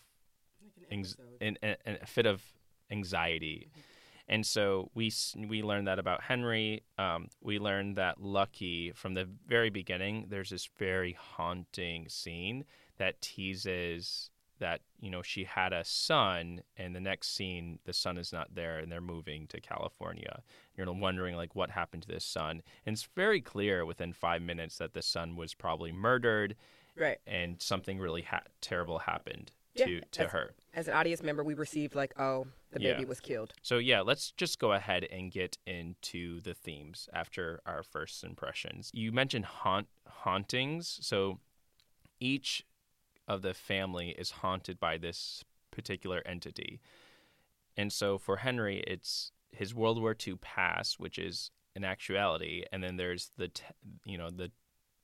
like 0.91 1.06
an, 1.41 1.58
an, 1.62 1.75
an, 1.86 1.97
a 2.02 2.06
fit 2.06 2.25
of 2.25 2.41
anxiety. 2.91 3.67
Mm-hmm. 3.69 3.80
And 4.32 4.45
so 4.45 4.91
we 4.93 5.12
we 5.47 5.63
learned 5.63 5.88
that 5.88 5.97
about 5.97 6.21
Henry. 6.21 6.84
Um, 6.99 7.30
we 7.41 7.58
learned 7.58 7.95
that 7.95 8.21
Lucky 8.21 8.91
from 8.93 9.15
the 9.15 9.28
very 9.47 9.71
beginning. 9.71 10.28
There's 10.30 10.52
this 10.52 10.69
very 10.78 11.17
haunting 11.19 12.08
scene 12.10 12.63
that 13.00 13.20
teases 13.22 14.30
that 14.60 14.82
you 15.00 15.10
know 15.10 15.22
she 15.22 15.46
had 15.46 15.74
a 15.74 15.84
son 15.84 16.62
and 16.78 16.96
the 16.96 17.00
next 17.00 17.34
scene 17.36 17.80
the 17.86 17.94
son 17.94 18.18
is 18.18 18.32
not 18.32 18.54
there 18.54 18.78
and 18.78 18.92
they're 18.92 19.02
moving 19.02 19.48
to 19.48 19.60
california. 19.60 20.44
You're 20.78 20.92
wondering 20.94 21.36
like 21.36 21.56
what 21.56 21.72
happened 21.72 22.04
to 22.04 22.08
this 22.08 22.26
son? 22.26 22.62
And 22.86 22.94
it's 22.94 23.08
very 23.16 23.42
clear 23.42 23.86
within 23.86 24.14
five 24.14 24.42
minutes 24.42 24.78
that 24.78 24.94
the 24.94 25.02
son 25.02 25.36
was 25.36 25.54
probably 25.54 25.92
murdered 25.92 26.56
right. 26.98 27.18
and 27.26 27.62
something 27.62 28.00
really 28.00 28.22
ha- 28.22 28.44
terrible 28.62 29.00
happened 29.00 29.52
to 29.78 29.90
yeah, 29.90 30.00
to 30.12 30.24
as, 30.26 30.32
her. 30.32 30.54
as 30.74 30.88
an 30.88 30.94
audience 30.94 31.24
member 31.24 31.44
we 31.44 31.54
received 31.54 31.96
like 31.96 32.14
oh 32.20 32.46
the 32.72 32.80
baby 32.80 33.02
yeah. 33.02 33.08
was 33.08 33.20
killed. 33.20 33.54
So 33.62 33.78
yeah 33.78 34.02
let's 34.02 34.32
just 34.32 34.60
go 34.60 34.74
ahead 34.74 35.08
and 35.10 35.32
get 35.32 35.58
into 35.66 36.42
the 36.42 36.54
themes 36.54 37.08
after 37.14 37.62
our 37.66 37.82
first 37.82 38.24
impressions. 38.24 38.92
You 38.94 39.12
mentioned 39.14 39.46
haunt 39.46 39.88
hauntings. 40.06 41.00
So 41.02 41.40
each 42.20 42.66
of 43.30 43.44
the 43.44 43.54
family 43.54 44.10
is 44.18 44.32
haunted 44.32 44.80
by 44.80 44.98
this 44.98 45.46
particular 45.72 46.22
entity. 46.26 46.82
And 47.78 47.94
so 47.94 48.18
for 48.18 48.38
Henry, 48.38 48.84
it's 48.88 49.32
his 49.52 49.74
World 49.74 50.02
War 50.02 50.15
II 50.28 50.36
past, 50.42 51.00
which 51.00 51.18
is 51.18 51.52
an 51.76 51.84
actuality, 51.84 52.65
and 52.74 52.84
then 52.84 52.98
there's 52.98 53.32
the 53.38 53.52
you 54.04 54.18
know 54.18 54.30
the 54.30 54.52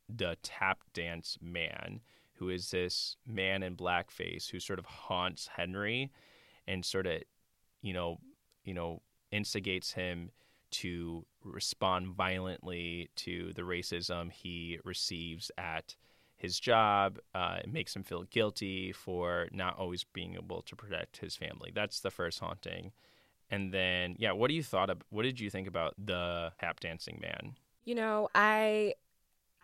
the 0.09 0.37
tap 0.41 0.79
dance 0.93 1.37
man, 1.41 2.01
who 2.33 2.49
is 2.49 2.71
this 2.71 3.15
man 3.25 3.63
in 3.63 3.77
blackface 3.77 4.49
who 4.49 4.59
sort 4.59 4.79
of 4.79 4.85
haunts 4.85 5.47
Henry, 5.55 6.11
and 6.67 6.83
sort 6.83 7.07
of 7.07 7.21
you 7.81 7.93
know 7.93 8.19
you 8.63 8.73
know 8.73 9.01
instigates 9.31 9.93
him 9.93 10.31
to 10.71 11.25
respond 11.43 12.07
violently 12.07 13.09
to 13.15 13.53
the 13.53 13.61
racism 13.61 14.31
he 14.31 14.79
receives 14.83 15.51
at 15.57 15.95
his 16.37 16.59
job. 16.59 17.19
Uh, 17.33 17.57
it 17.63 17.71
makes 17.71 17.95
him 17.95 18.03
feel 18.03 18.23
guilty 18.23 18.91
for 18.91 19.47
not 19.51 19.77
always 19.77 20.03
being 20.03 20.35
able 20.35 20.61
to 20.63 20.75
protect 20.75 21.17
his 21.17 21.35
family. 21.35 21.71
That's 21.73 21.99
the 21.99 22.11
first 22.11 22.39
haunting. 22.39 22.91
And 23.49 23.73
then, 23.73 24.15
yeah, 24.17 24.31
what 24.31 24.47
do 24.47 24.53
you 24.53 24.63
thought 24.63 24.89
of? 24.89 25.01
What 25.09 25.23
did 25.23 25.39
you 25.39 25.49
think 25.49 25.67
about 25.67 25.93
the 26.03 26.51
tap 26.59 26.79
dancing 26.79 27.19
man? 27.21 27.55
You 27.83 27.95
know, 27.95 28.29
I 28.33 28.95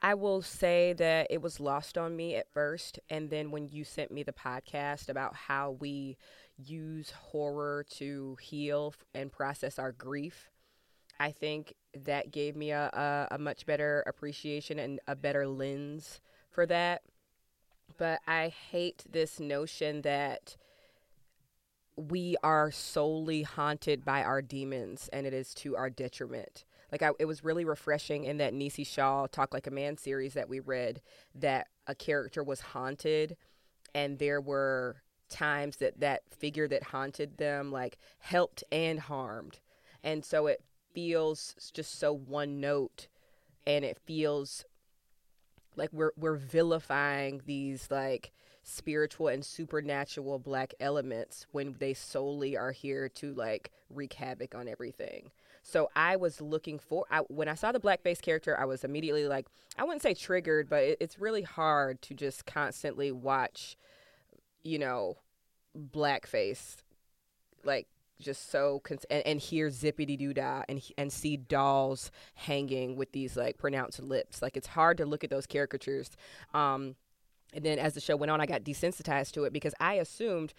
I 0.02 0.16
will 0.16 0.42
say 0.42 0.94
that 0.94 1.28
it 1.30 1.42
was 1.42 1.60
lost 1.60 1.98
on 1.98 2.16
me 2.16 2.36
at 2.36 2.52
first, 2.52 3.00
and 3.10 3.30
then 3.30 3.52
when 3.52 3.68
you 3.68 3.84
sent 3.84 4.12
me 4.12 4.24
the 4.24 4.34
podcast 4.34 5.10
about 5.10 5.36
how 5.36 5.78
we 5.80 6.18
use 6.58 7.12
horror 7.12 7.86
to 7.92 8.38
heal 8.42 8.94
and 9.14 9.32
process 9.32 9.78
our 9.78 9.92
grief, 9.92 10.50
I 11.20 11.32
think 11.32 11.76
that 11.94 12.32
gave 12.32 12.56
me 12.56 12.72
a, 12.72 12.90
a, 12.94 13.36
a 13.36 13.38
much 13.38 13.66
better 13.68 14.04
appreciation 14.08 14.80
and 14.80 15.00
a 15.08 15.16
better 15.16 15.48
lens 15.48 16.20
for 16.52 16.66
that. 16.68 17.02
But 17.98 18.20
I 18.28 18.50
hate 18.50 19.04
this 19.10 19.40
notion 19.40 20.02
that 20.02 20.58
we 21.96 22.36
are 22.44 22.72
solely 22.72 23.44
haunted 23.44 24.06
by 24.06 24.24
our 24.24 24.42
demons 24.42 25.10
and 25.12 25.28
it 25.28 25.34
is 25.34 25.54
to 25.56 25.76
our 25.76 25.90
detriment. 25.90 26.66
Like 26.92 27.02
I, 27.02 27.12
it 27.20 27.26
was 27.26 27.44
really 27.44 27.66
refreshing 27.66 28.24
in 28.24 28.38
that 28.38 28.54
Nisi 28.54 28.84
Shawl 28.84 29.28
Talk 29.28 29.54
Like 29.54 29.68
a 29.68 29.72
Man 29.72 29.98
series 29.98 30.34
that 30.34 30.50
we 30.50 30.60
read 30.60 31.02
that 31.36 31.68
a 31.88 31.96
character 31.96 32.44
was 32.44 32.62
haunted 32.62 33.38
and 33.94 34.20
there 34.20 34.42
were 34.42 35.04
times 35.30 35.78
that 35.78 36.00
that 36.00 36.24
figure 36.30 36.68
that 36.68 36.84
haunted 36.84 37.38
them 37.38 37.72
like 37.72 37.98
helped 38.20 38.64
and 38.72 39.00
harmed. 39.00 39.60
And 40.04 40.26
so 40.26 40.48
it 40.48 40.64
feels 40.94 41.72
just 41.74 41.98
so 41.98 42.12
one 42.14 42.60
note 42.60 43.08
and 43.66 43.86
it 43.86 43.98
feels 44.06 44.66
like 45.76 45.90
we're 45.92 46.12
we're 46.18 46.36
vilifying 46.36 47.42
these 47.46 47.90
like 47.90 48.32
spiritual 48.64 49.28
and 49.28 49.44
supernatural 49.44 50.38
black 50.38 50.74
elements 50.80 51.48
when 51.52 51.76
they 51.80 51.94
solely 51.94 52.56
are 52.56 52.72
here 52.72 53.10
to 53.10 53.34
like 53.34 53.72
wreak 53.90 54.14
havoc 54.14 54.54
on 54.54 54.68
everything. 54.68 55.32
So 55.64 55.90
I 55.96 56.16
was 56.16 56.42
looking 56.42 56.80
for 56.80 57.06
I, 57.10 57.20
when 57.28 57.48
I 57.48 57.56
saw 57.56 57.72
the 57.72 57.80
blackface 57.80 58.22
character, 58.22 58.60
I 58.60 58.66
was 58.66 58.84
immediately 58.84 59.28
like 59.28 59.48
I 59.78 59.84
wouldn't 59.84 60.02
say 60.02 60.14
triggered, 60.14 60.70
but 60.70 60.84
it, 60.84 60.98
it's 61.00 61.20
really 61.20 61.44
hard 61.44 62.02
to 62.04 62.14
just 62.14 62.46
constantly 62.46 63.12
watch, 63.12 63.78
you 64.64 64.80
know, 64.80 65.18
blackface 65.78 66.78
like 67.64 67.88
just 68.22 68.52
so 68.52 68.80
cons- 68.84 69.06
and, 69.10 69.26
and 69.26 69.40
hear 69.40 69.70
zippity 69.70 70.18
doo 70.18 70.34
dah 70.34 70.64
and 70.70 70.82
and 70.98 71.12
see 71.12 71.38
dolls 71.38 72.12
hanging 72.36 72.96
with 72.96 73.12
these 73.12 73.36
like 73.36 73.58
pronounced 73.58 74.02
lips. 74.02 74.42
Like 74.42 74.56
it's 74.56 74.68
hard 74.68 74.98
to 74.98 75.06
look 75.06 75.24
at 75.24 75.30
those 75.30 75.46
caricatures. 75.46 76.12
Um, 76.54 76.96
and 77.54 77.66
then 77.66 77.80
as 77.80 77.94
the 77.94 78.00
show 78.00 78.16
went 78.16 78.32
on, 78.32 78.40
I 78.40 78.46
got 78.46 78.64
desensitized 78.64 79.32
to 79.34 79.44
it 79.44 79.54
because 79.54 79.74
I 79.80 79.96
assumed 79.96 80.54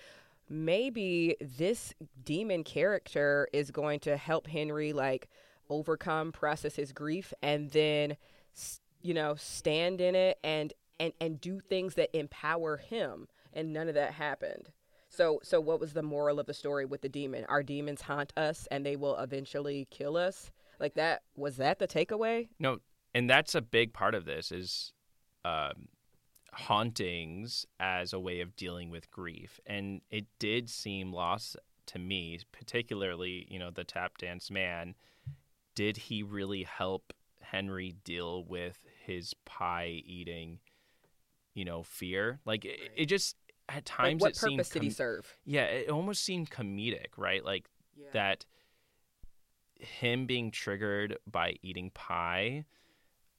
maybe 0.49 1.37
this 1.41 1.95
demon 2.23 2.65
character 2.65 3.49
is 3.53 3.71
going 3.71 4.01
to 4.01 4.17
help 4.17 4.47
Henry 4.47 4.93
like 4.93 5.29
overcome, 5.71 6.33
process 6.33 6.77
his 6.77 6.93
grief, 6.93 7.33
and 7.43 7.71
then 7.71 8.17
you 9.01 9.15
know 9.15 9.35
stand 9.37 10.01
in 10.01 10.15
it 10.15 10.39
and 10.45 10.73
and 11.01 11.13
and 11.21 11.41
do 11.41 11.61
things 11.61 11.95
that 11.95 12.17
empower 12.17 12.77
him. 12.77 13.29
And 13.55 13.73
none 13.73 13.89
of 13.89 13.95
that 13.95 14.15
happened. 14.15 14.71
So, 15.15 15.41
so 15.43 15.61
what 15.61 15.79
was 15.79 15.93
the 15.93 16.03
moral 16.03 16.41
of 16.41 16.47
the 16.47 16.55
story 16.55 16.85
with 16.87 17.03
the 17.03 17.09
demon? 17.09 17.45
Our 17.49 17.63
demons 17.63 18.01
haunt 18.01 18.33
us, 18.37 18.67
and 18.71 18.85
they 18.85 18.97
will 18.97 19.17
eventually 19.19 19.87
kill 19.91 20.17
us. 20.17 20.51
Like 20.81 20.95
that 20.95 21.23
was 21.37 21.59
that 21.59 21.79
the 21.79 21.87
takeaway? 21.87 22.49
No, 22.59 22.79
and 23.15 23.29
that's 23.29 23.55
a 23.55 23.61
big 23.61 23.93
part 23.93 24.15
of 24.15 24.25
this 24.25 24.51
is 24.51 24.93
um, 25.45 25.89
hauntings 26.53 27.67
as 27.79 28.13
a 28.13 28.19
way 28.19 28.41
of 28.41 28.57
dealing 28.57 28.91
with 28.91 29.11
grief, 29.11 29.61
and 29.67 30.01
it 30.11 30.25
did 30.39 30.71
seem 30.71 31.13
lost 31.13 31.57
to 31.87 31.99
me, 31.99 32.41
particularly 32.51 33.47
you 33.51 33.59
know 33.59 33.71
the 33.71 33.85
tap 33.85 34.19
dance 34.19 34.51
man. 34.51 34.95
Did 35.75 35.97
he 35.97 36.23
really 36.23 36.65
help 36.65 37.13
Henry 37.53 37.95
deal 38.05 38.45
with 38.45 38.79
his 39.05 39.35
pie 39.45 40.03
eating, 40.07 40.59
you 41.55 41.65
know, 41.65 41.83
fear. 41.83 42.41
Like 42.47 42.65
it, 42.65 42.79
it 42.97 43.07
just 43.07 43.37
at 43.69 43.85
times 43.85 44.21
like 44.21 44.21
what 44.21 44.31
it 44.33 44.37
seemed 44.37 44.57
purpose 44.59 44.69
did 44.71 44.83
he 44.83 44.89
com- 44.89 44.95
serve? 44.95 45.39
yeah, 45.45 45.65
it 45.65 45.89
almost 45.91 46.25
seemed 46.25 46.51
comedic, 46.51 47.09
right? 47.17 47.45
Like 47.45 47.69
that 48.13 48.45
him 49.79 50.27
being 50.27 50.51
triggered 50.51 51.19
by 51.31 51.57
eating 51.63 51.91
pie. 51.95 52.65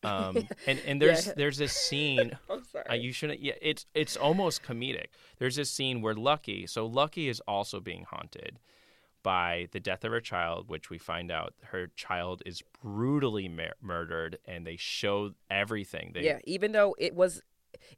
Um, 0.04 0.48
and 0.68 0.80
and 0.86 1.02
there's 1.02 1.28
Yeah. 1.28 1.34
there's 1.38 1.58
this 1.58 1.74
scene 1.74 2.38
I'm 2.50 2.64
sorry. 2.66 2.86
uh, 2.90 2.94
you 2.96 3.14
shouldn't. 3.14 3.40
Yeah, 3.40 3.54
it's 3.62 3.86
it's 3.94 4.18
almost 4.18 4.64
comedic. 4.64 5.08
There's 5.38 5.56
this 5.56 5.72
scene 5.72 6.02
where 6.02 6.14
Lucky, 6.16 6.68
so 6.68 6.86
Lucky 6.86 7.30
is 7.30 7.40
also 7.48 7.80
being 7.80 8.06
haunted 8.10 8.60
by 9.24 9.70
the 9.72 9.80
death 9.80 10.04
of 10.04 10.12
her 10.12 10.20
child, 10.20 10.68
which 10.70 10.90
we 10.90 10.98
find 10.98 11.32
out 11.32 11.54
her 11.68 11.88
child 11.96 12.44
is 12.46 12.62
brutally 12.82 13.48
mur- 13.48 13.72
murdered, 13.82 14.38
and 14.46 14.68
they 14.68 14.76
show 14.76 15.32
everything. 15.50 16.12
They, 16.14 16.26
yeah, 16.26 16.40
even 16.44 16.74
though 16.74 16.94
it 17.00 17.16
was 17.16 17.42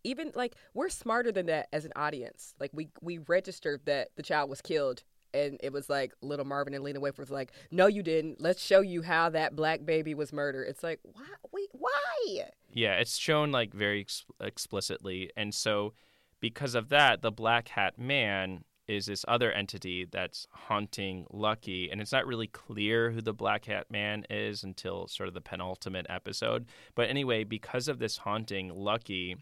even 0.03 0.31
like 0.35 0.55
we're 0.73 0.89
smarter 0.89 1.31
than 1.31 1.47
that 1.47 1.67
as 1.73 1.85
an 1.85 1.93
audience. 1.95 2.53
Like 2.59 2.71
we 2.73 2.89
we 3.01 3.19
registered 3.19 3.81
that 3.85 4.09
the 4.15 4.23
child 4.23 4.49
was 4.49 4.61
killed 4.61 5.03
and 5.33 5.59
it 5.61 5.73
was 5.73 5.89
like 5.89 6.13
little 6.21 6.45
Marvin 6.45 6.73
and 6.73 6.83
Lena 6.83 6.99
Waithe 6.99 7.19
was 7.19 7.29
like, 7.29 7.51
"No, 7.71 7.87
you 7.87 8.01
didn't. 8.01 8.41
Let's 8.41 8.63
show 8.63 8.81
you 8.81 9.01
how 9.01 9.29
that 9.29 9.55
black 9.55 9.85
baby 9.85 10.15
was 10.15 10.31
murdered." 10.31 10.67
It's 10.67 10.83
like, 10.83 10.99
"Why? 11.03 11.25
Wait, 11.51 11.69
why?" 11.73 12.49
yeah, 12.71 12.95
it's 12.95 13.17
shown 13.17 13.51
like 13.51 13.73
very 13.73 14.01
ex- 14.01 14.25
explicitly, 14.39 15.31
and 15.35 15.53
so 15.53 15.93
because 16.39 16.75
of 16.75 16.89
that, 16.89 17.21
the 17.21 17.31
Black 17.31 17.69
Hat 17.69 17.97
Man 17.97 18.63
is 18.87 19.07
this 19.07 19.25
other 19.27 19.51
entity 19.51 20.05
that's 20.09 20.47
haunting 20.51 21.25
Lucky, 21.31 21.89
and 21.89 21.99
it's 21.99 22.11
not 22.11 22.27
really 22.27 22.47
clear 22.47 23.11
who 23.11 23.21
the 23.21 23.33
Black 23.33 23.65
Hat 23.65 23.89
Man 23.89 24.25
is 24.29 24.63
until 24.63 25.07
sort 25.07 25.27
of 25.27 25.33
the 25.33 25.41
penultimate 25.41 26.05
episode. 26.09 26.65
But 26.93 27.09
anyway, 27.09 27.43
because 27.43 27.87
of 27.87 27.99
this 27.99 28.17
haunting, 28.17 28.69
Lucky, 28.69 29.37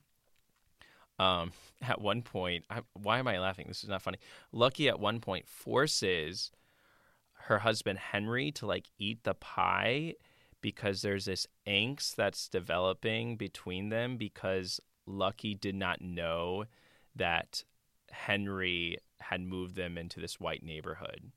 um, 1.20 1.52
at 1.82 2.02
one 2.02 2.22
point, 2.22 2.66
I, 2.70 2.82
why 2.94 3.20
am 3.20 3.28
I 3.28 3.40
laughing? 3.40 3.66
This 3.68 3.84
is 3.84 3.90
not 3.90 4.02
funny. 4.02 4.18
Lucky 4.52 4.90
at 4.90 5.00
one 5.00 5.20
point 5.20 5.48
forces 5.48 6.52
her 7.34 7.60
husband 7.60 8.00
Henry 8.00 8.52
to 8.54 8.66
like 8.66 8.86
eat 8.98 9.24
the 9.24 9.34
pie 9.34 10.16
because 10.62 11.02
there's 11.02 11.26
this 11.26 11.46
angst 11.68 12.16
that's 12.16 12.48
developing 12.48 13.36
between 13.36 13.90
them 13.90 14.16
because 14.16 14.80
Lucky 15.06 15.54
did 15.54 15.76
not 15.76 16.02
know 16.02 16.66
that 17.16 17.64
Henry 18.10 18.98
had 19.20 19.42
moved 19.42 19.76
them 19.76 19.98
into 19.98 20.22
this 20.22 20.40
white 20.40 20.64
neighborhood 20.64 21.32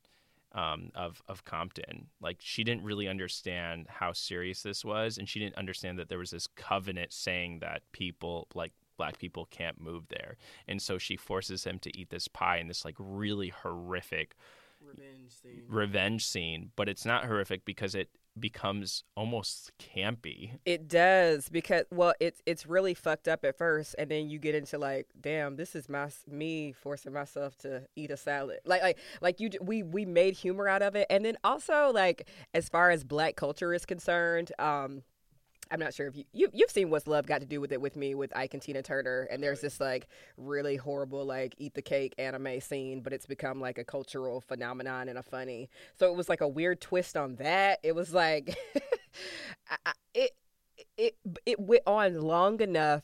um, 0.52 0.90
of 0.94 1.22
of 1.28 1.44
Compton. 1.44 2.06
Like 2.20 2.38
she 2.40 2.64
didn't 2.64 2.84
really 2.84 3.08
understand 3.08 3.86
how 3.88 4.12
serious 4.12 4.62
this 4.62 4.84
was, 4.84 5.18
and 5.18 5.28
she 5.28 5.40
didn't 5.40 5.56
understand 5.56 5.98
that 5.98 6.08
there 6.08 6.18
was 6.18 6.30
this 6.30 6.46
covenant 6.46 7.12
saying 7.12 7.58
that 7.60 7.82
people 7.92 8.46
like 8.54 8.72
black 8.96 9.18
people 9.18 9.46
can't 9.50 9.80
move 9.80 10.08
there, 10.08 10.36
and 10.66 10.80
so 10.80 10.98
she 10.98 11.16
forces 11.16 11.64
him 11.64 11.78
to 11.80 11.98
eat 11.98 12.10
this 12.10 12.28
pie 12.28 12.58
in 12.58 12.68
this 12.68 12.84
like 12.84 12.96
really 12.98 13.48
horrific 13.48 14.36
Revenge 14.80 15.30
scene. 15.30 15.64
revenge 15.68 16.26
scene. 16.26 16.70
But 16.76 16.88
it's 16.88 17.04
not 17.04 17.24
horrific 17.24 17.64
because 17.64 17.94
it 17.94 18.10
becomes 18.38 19.02
almost 19.16 19.72
campy. 19.78 20.58
It 20.64 20.88
does 20.88 21.48
because 21.48 21.84
well, 21.90 22.14
it's 22.20 22.42
it's 22.46 22.66
really 22.66 22.94
fucked 22.94 23.28
up 23.28 23.44
at 23.44 23.56
first, 23.56 23.94
and 23.98 24.10
then 24.10 24.28
you 24.28 24.38
get 24.38 24.54
into 24.54 24.78
like, 24.78 25.08
damn, 25.20 25.56
this 25.56 25.74
is 25.74 25.88
my 25.88 26.10
me 26.30 26.72
forcing 26.72 27.12
myself 27.12 27.56
to 27.58 27.82
eat 27.96 28.10
a 28.10 28.16
salad. 28.16 28.60
Like 28.64 28.82
like 28.82 28.98
like 29.20 29.40
you, 29.40 29.50
we 29.60 29.82
we 29.82 30.04
made 30.04 30.34
humor 30.34 30.68
out 30.68 30.82
of 30.82 30.94
it, 30.94 31.06
and 31.10 31.24
then 31.24 31.36
also 31.42 31.90
like 31.92 32.28
as 32.54 32.68
far 32.68 32.90
as 32.90 33.04
black 33.04 33.36
culture 33.36 33.72
is 33.72 33.84
concerned, 33.86 34.52
um. 34.58 35.02
I'm 35.70 35.80
not 35.80 35.94
sure 35.94 36.06
if 36.06 36.16
you, 36.16 36.24
you 36.32 36.48
you've 36.52 36.70
seen 36.70 36.90
what's 36.90 37.06
love 37.06 37.26
got 37.26 37.40
to 37.40 37.46
do 37.46 37.60
with 37.60 37.72
it 37.72 37.80
with 37.80 37.96
me 37.96 38.14
with 38.14 38.36
Ike 38.36 38.54
and 38.54 38.62
Tina 38.62 38.82
Turner 38.82 39.28
and 39.30 39.42
there's 39.42 39.60
this 39.60 39.80
like 39.80 40.06
really 40.36 40.76
horrible 40.76 41.24
like 41.24 41.54
eat 41.58 41.74
the 41.74 41.82
cake 41.82 42.14
Anna 42.18 42.38
Mae 42.38 42.60
scene 42.60 43.00
but 43.00 43.12
it's 43.12 43.26
become 43.26 43.60
like 43.60 43.78
a 43.78 43.84
cultural 43.84 44.40
phenomenon 44.40 45.08
and 45.08 45.18
a 45.18 45.22
funny. 45.22 45.68
So 45.98 46.06
it 46.10 46.16
was 46.16 46.28
like 46.28 46.40
a 46.40 46.48
weird 46.48 46.80
twist 46.80 47.16
on 47.16 47.36
that. 47.36 47.80
It 47.82 47.94
was 47.94 48.14
like 48.14 48.56
I- 49.70 49.92
it 50.14 50.30
it 50.96 51.16
it 51.44 51.60
went 51.60 51.82
on 51.86 52.20
long 52.20 52.60
enough 52.60 53.02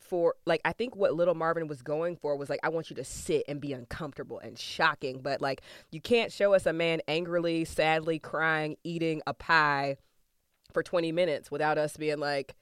for 0.00 0.34
like 0.46 0.60
I 0.64 0.72
think 0.72 0.96
what 0.96 1.14
Little 1.14 1.34
Marvin 1.34 1.68
was 1.68 1.82
going 1.82 2.16
for 2.16 2.36
was 2.36 2.48
like 2.48 2.60
I 2.62 2.70
want 2.70 2.90
you 2.90 2.96
to 2.96 3.04
sit 3.04 3.44
and 3.48 3.60
be 3.60 3.72
uncomfortable 3.72 4.38
and 4.38 4.58
shocking, 4.58 5.20
but 5.20 5.40
like 5.40 5.62
you 5.90 6.00
can't 6.00 6.32
show 6.32 6.54
us 6.54 6.66
a 6.66 6.72
man 6.72 7.00
angrily, 7.08 7.64
sadly 7.64 8.18
crying, 8.18 8.76
eating 8.84 9.22
a 9.26 9.34
pie 9.34 9.96
for 10.72 10.82
20 10.82 11.12
minutes 11.12 11.50
without 11.50 11.78
us 11.78 11.96
being 11.96 12.18
like 12.18 12.54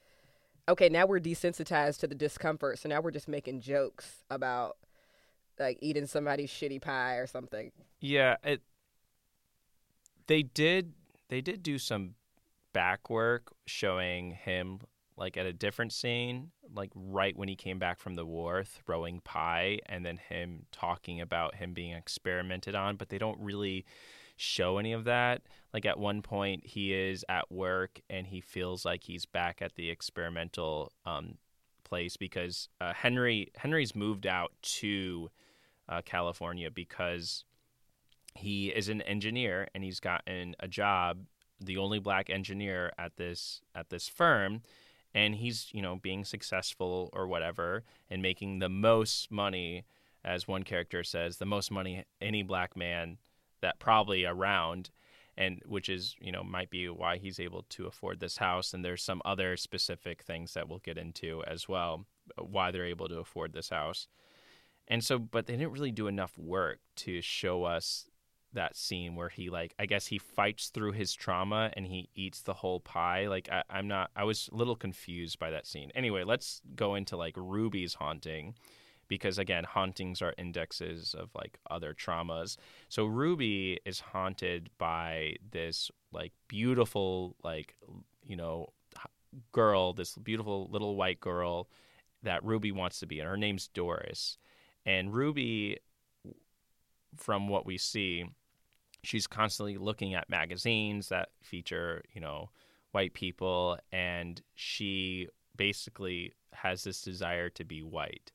okay, 0.69 0.89
now 0.89 1.05
we're 1.05 1.19
desensitized 1.19 1.99
to 1.99 2.07
the 2.07 2.15
discomfort. 2.15 2.79
So 2.79 2.89
now 2.89 3.01
we're 3.01 3.11
just 3.11 3.27
making 3.27 3.61
jokes 3.61 4.23
about 4.29 4.77
like 5.59 5.77
eating 5.81 6.05
somebody's 6.05 6.49
shitty 6.49 6.81
pie 6.81 7.15
or 7.15 7.27
something. 7.27 7.71
Yeah, 7.99 8.35
it. 8.43 8.61
They 10.27 10.43
did. 10.43 10.93
They 11.29 11.41
did 11.41 11.63
do 11.63 11.77
some 11.77 12.15
back 12.73 13.09
work 13.09 13.53
showing 13.65 14.31
him 14.31 14.79
like 15.15 15.35
at 15.35 15.45
a 15.45 15.53
different 15.53 15.93
scene, 15.93 16.51
like 16.75 16.91
right 16.93 17.35
when 17.35 17.47
he 17.47 17.55
came 17.55 17.79
back 17.79 17.99
from 17.99 18.15
the 18.15 18.25
war, 18.25 18.63
throwing 18.63 19.19
pie, 19.21 19.79
and 19.87 20.05
then 20.05 20.17
him 20.29 20.65
talking 20.71 21.21
about 21.21 21.55
him 21.55 21.73
being 21.73 21.93
experimented 21.93 22.75
on. 22.75 22.97
But 22.97 23.09
they 23.09 23.17
don't 23.17 23.39
really 23.39 23.85
show 24.37 24.77
any 24.77 24.93
of 24.93 25.03
that. 25.03 25.41
Like 25.73 25.85
at 25.85 25.99
one 25.99 26.21
point, 26.21 26.65
he 26.65 26.93
is 26.93 27.25
at 27.27 27.51
work 27.51 27.99
and 28.09 28.27
he 28.27 28.39
feels 28.39 28.85
like 28.85 29.03
he's 29.03 29.25
back 29.25 29.61
at 29.61 29.75
the 29.75 29.89
experimental 29.89 30.93
um, 31.05 31.37
place 31.83 32.15
because 32.15 32.69
uh, 32.79 32.93
Henry 32.93 33.51
Henry's 33.55 33.95
moved 33.95 34.25
out 34.25 34.51
to 34.61 35.29
uh, 35.89 36.01
California 36.05 36.71
because 36.71 37.43
he 38.35 38.67
is 38.67 38.87
an 38.87 39.01
engineer 39.01 39.67
and 39.73 39.83
he's 39.83 39.99
gotten 39.99 40.55
a 40.59 40.67
job 40.67 41.25
the 41.59 41.77
only 41.77 41.99
black 41.99 42.29
engineer 42.29 42.91
at 42.97 43.17
this 43.17 43.61
at 43.73 43.89
this 43.89 44.07
firm 44.07 44.61
and 45.15 45.35
he's 45.35 45.69
you 45.71 45.81
know 45.81 45.95
being 45.95 46.23
successful 46.23 47.09
or 47.13 47.27
whatever 47.27 47.83
and 48.09 48.21
making 48.21 48.59
the 48.59 48.69
most 48.69 49.31
money 49.31 49.83
as 50.23 50.47
one 50.47 50.63
character 50.63 51.03
says 51.03 51.37
the 51.37 51.45
most 51.45 51.71
money 51.71 52.03
any 52.21 52.43
black 52.43 52.77
man 52.77 53.17
that 53.61 53.79
probably 53.79 54.25
around 54.25 54.89
and 55.37 55.61
which 55.65 55.87
is 55.87 56.15
you 56.19 56.31
know 56.31 56.43
might 56.43 56.69
be 56.69 56.89
why 56.89 57.17
he's 57.17 57.39
able 57.39 57.63
to 57.69 57.85
afford 57.85 58.19
this 58.19 58.37
house. 58.37 58.73
And 58.73 58.83
there's 58.83 59.03
some 59.03 59.21
other 59.23 59.55
specific 59.55 60.23
things 60.23 60.53
that 60.53 60.67
we'll 60.67 60.79
get 60.79 60.97
into 60.97 61.43
as 61.45 61.69
well 61.69 62.05
why 62.37 62.71
they're 62.71 62.85
able 62.85 63.07
to 63.07 63.19
afford 63.19 63.53
this 63.53 63.69
house. 63.69 64.07
And 64.87 65.03
so 65.03 65.19
but 65.19 65.45
they 65.45 65.53
didn't 65.53 65.73
really 65.73 65.91
do 65.91 66.07
enough 66.07 66.37
work 66.37 66.79
to 66.97 67.21
show 67.21 67.63
us 67.63 68.09
that 68.53 68.75
scene 68.75 69.13
where 69.15 69.29
he 69.29 69.49
like 69.49 69.75
i 69.77 69.85
guess 69.85 70.07
he 70.07 70.17
fights 70.17 70.69
through 70.69 70.93
his 70.93 71.13
trauma 71.13 71.69
and 71.73 71.85
he 71.85 72.09
eats 72.15 72.41
the 72.41 72.53
whole 72.53 72.79
pie. 72.79 73.27
Like 73.27 73.49
I, 73.51 73.63
i'm 73.69 73.87
not 73.87 74.09
i 74.15 74.23
was 74.23 74.49
a 74.51 74.55
little 74.55 74.75
confused 74.75 75.37
by 75.37 75.51
that 75.51 75.67
scene. 75.67 75.91
Anyway 75.93 76.23
let's 76.23 76.61
go 76.75 76.95
into 76.95 77.15
like 77.15 77.35
ruby's 77.37 77.93
haunting 77.93 78.55
because 79.07 79.37
again 79.37 79.63
hauntings 79.63 80.21
are 80.21 80.33
indexes 80.37 81.15
of 81.17 81.29
like 81.35 81.59
other 81.69 81.93
traumas. 81.93 82.57
So 82.89 83.05
ruby 83.05 83.79
is 83.85 83.99
haunted 83.99 84.69
by 84.77 85.35
this 85.51 85.91
like 86.11 86.33
beautiful 86.47 87.35
like 87.43 87.75
you 88.25 88.35
know 88.35 88.69
girl 89.51 89.93
this 89.93 90.15
beautiful 90.15 90.67
little 90.71 90.95
white 90.95 91.19
girl 91.19 91.69
that 92.23 92.43
ruby 92.43 92.71
wants 92.71 92.99
to 92.99 93.05
be 93.05 93.19
and 93.19 93.29
her 93.29 93.37
name's 93.37 93.67
doris. 93.67 94.37
And 94.85 95.13
ruby 95.13 95.79
from 97.17 97.47
what 97.47 97.65
we 97.65 97.77
see 97.77 98.25
she's 99.03 99.27
constantly 99.27 99.77
looking 99.77 100.13
at 100.13 100.29
magazines 100.29 101.09
that 101.09 101.29
feature 101.41 102.03
you 102.13 102.21
know 102.21 102.49
white 102.91 103.13
people 103.13 103.77
and 103.91 104.41
she 104.55 105.27
basically 105.55 106.33
has 106.53 106.83
this 106.83 107.01
desire 107.01 107.49
to 107.49 107.63
be 107.63 107.81
white 107.81 108.31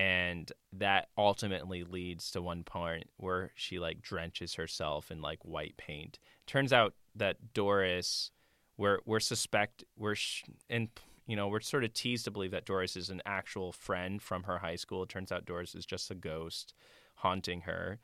and 0.00 0.50
that 0.72 1.08
ultimately 1.18 1.84
leads 1.84 2.30
to 2.30 2.40
one 2.40 2.64
point 2.64 3.04
where 3.18 3.50
she 3.54 3.78
like 3.78 4.00
drenches 4.00 4.54
herself 4.54 5.10
in 5.10 5.20
like 5.20 5.44
white 5.44 5.76
paint. 5.76 6.18
Turns 6.46 6.72
out 6.72 6.94
that 7.16 7.52
doris 7.52 8.30
we're 8.78 9.00
we're 9.04 9.20
suspect 9.20 9.84
we're 9.98 10.14
sh- 10.14 10.44
and 10.70 10.88
you 11.26 11.36
know 11.36 11.48
we're 11.48 11.60
sort 11.60 11.84
of 11.84 11.92
teased 11.92 12.24
to 12.24 12.30
believe 12.30 12.52
that 12.52 12.64
doris 12.64 12.96
is 12.96 13.10
an 13.10 13.20
actual 13.26 13.72
friend 13.72 14.22
from 14.22 14.44
her 14.44 14.56
high 14.56 14.76
school. 14.76 15.02
It 15.02 15.10
turns 15.10 15.30
out 15.30 15.44
doris 15.44 15.74
is 15.74 15.84
just 15.84 16.10
a 16.10 16.14
ghost 16.14 16.72
haunting 17.16 17.60
her 17.62 17.98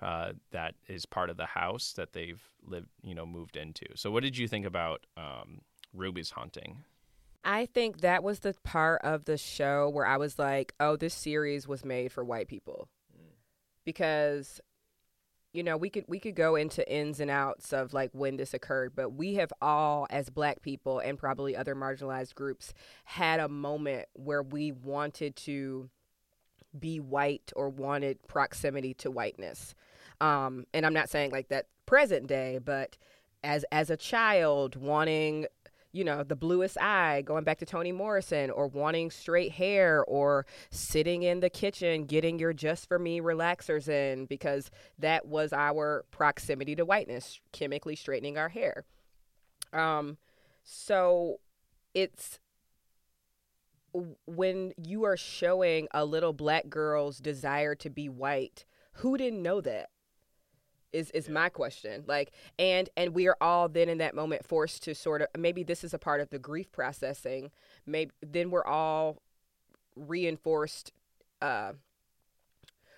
uh, 0.00 0.32
that 0.52 0.74
is 0.88 1.04
part 1.04 1.28
of 1.28 1.36
the 1.36 1.44
house 1.44 1.92
that 1.98 2.14
they've 2.14 2.42
lived 2.64 2.88
you 3.02 3.14
know 3.14 3.26
moved 3.26 3.58
into. 3.58 3.84
So 3.94 4.10
what 4.10 4.22
did 4.22 4.38
you 4.38 4.48
think 4.48 4.64
about 4.64 5.04
um, 5.18 5.60
ruby's 5.92 6.30
haunting 6.30 6.78
I 7.44 7.66
think 7.66 8.00
that 8.00 8.22
was 8.22 8.40
the 8.40 8.54
part 8.62 9.00
of 9.02 9.24
the 9.24 9.36
show 9.36 9.88
where 9.88 10.06
I 10.06 10.16
was 10.16 10.38
like, 10.38 10.74
oh, 10.78 10.96
this 10.96 11.14
series 11.14 11.66
was 11.66 11.84
made 11.84 12.12
for 12.12 12.24
white 12.24 12.48
people. 12.48 12.88
Because 13.84 14.60
you 15.52 15.62
know, 15.62 15.76
we 15.76 15.90
could 15.90 16.04
we 16.08 16.18
could 16.18 16.34
go 16.34 16.56
into 16.56 16.88
ins 16.90 17.20
and 17.20 17.30
outs 17.30 17.72
of 17.72 17.92
like 17.92 18.10
when 18.12 18.36
this 18.36 18.54
occurred, 18.54 18.92
but 18.94 19.10
we 19.10 19.34
have 19.34 19.52
all 19.60 20.06
as 20.08 20.30
black 20.30 20.62
people 20.62 20.98
and 20.98 21.18
probably 21.18 21.54
other 21.54 21.74
marginalized 21.74 22.34
groups 22.34 22.72
had 23.04 23.38
a 23.38 23.48
moment 23.48 24.06
where 24.14 24.42
we 24.42 24.72
wanted 24.72 25.36
to 25.36 25.90
be 26.78 27.00
white 27.00 27.52
or 27.54 27.68
wanted 27.68 28.26
proximity 28.26 28.94
to 28.94 29.10
whiteness. 29.10 29.74
Um, 30.22 30.64
and 30.72 30.86
I'm 30.86 30.94
not 30.94 31.10
saying 31.10 31.32
like 31.32 31.48
that 31.48 31.66
present 31.84 32.26
day, 32.26 32.58
but 32.64 32.96
as 33.44 33.66
as 33.70 33.90
a 33.90 33.96
child 33.96 34.76
wanting 34.76 35.46
you 35.92 36.04
know, 36.04 36.22
the 36.22 36.36
bluest 36.36 36.78
eye, 36.80 37.22
going 37.22 37.44
back 37.44 37.58
to 37.58 37.66
Toni 37.66 37.92
Morrison, 37.92 38.50
or 38.50 38.66
wanting 38.66 39.10
straight 39.10 39.52
hair, 39.52 40.04
or 40.04 40.46
sitting 40.70 41.22
in 41.22 41.40
the 41.40 41.50
kitchen 41.50 42.06
getting 42.06 42.38
your 42.38 42.52
just 42.52 42.88
for 42.88 42.98
me 42.98 43.20
relaxers 43.20 43.88
in 43.88 44.26
because 44.26 44.70
that 44.98 45.26
was 45.26 45.52
our 45.52 46.04
proximity 46.10 46.74
to 46.76 46.84
whiteness, 46.84 47.40
chemically 47.52 47.94
straightening 47.94 48.38
our 48.38 48.48
hair. 48.48 48.84
Um, 49.72 50.16
so 50.64 51.40
it's 51.94 52.38
when 54.26 54.72
you 54.76 55.04
are 55.04 55.16
showing 55.16 55.88
a 55.92 56.04
little 56.04 56.32
black 56.32 56.68
girl's 56.68 57.18
desire 57.18 57.74
to 57.74 57.90
be 57.90 58.08
white, 58.08 58.64
who 58.94 59.16
didn't 59.16 59.42
know 59.42 59.60
that? 59.60 59.90
Is 60.92 61.10
is 61.12 61.28
my 61.28 61.48
question 61.48 62.04
like 62.06 62.32
and 62.58 62.88
and 62.96 63.14
we 63.14 63.26
are 63.26 63.36
all 63.40 63.68
then 63.68 63.88
in 63.88 63.98
that 63.98 64.14
moment 64.14 64.44
forced 64.44 64.82
to 64.82 64.94
sort 64.94 65.22
of 65.22 65.28
maybe 65.38 65.62
this 65.62 65.84
is 65.84 65.94
a 65.94 65.98
part 65.98 66.20
of 66.20 66.30
the 66.30 66.38
grief 66.38 66.70
processing 66.72 67.50
maybe 67.86 68.10
then 68.20 68.50
we're 68.50 68.66
all 68.66 69.18
reinforced 69.96 70.92
uh 71.40 71.72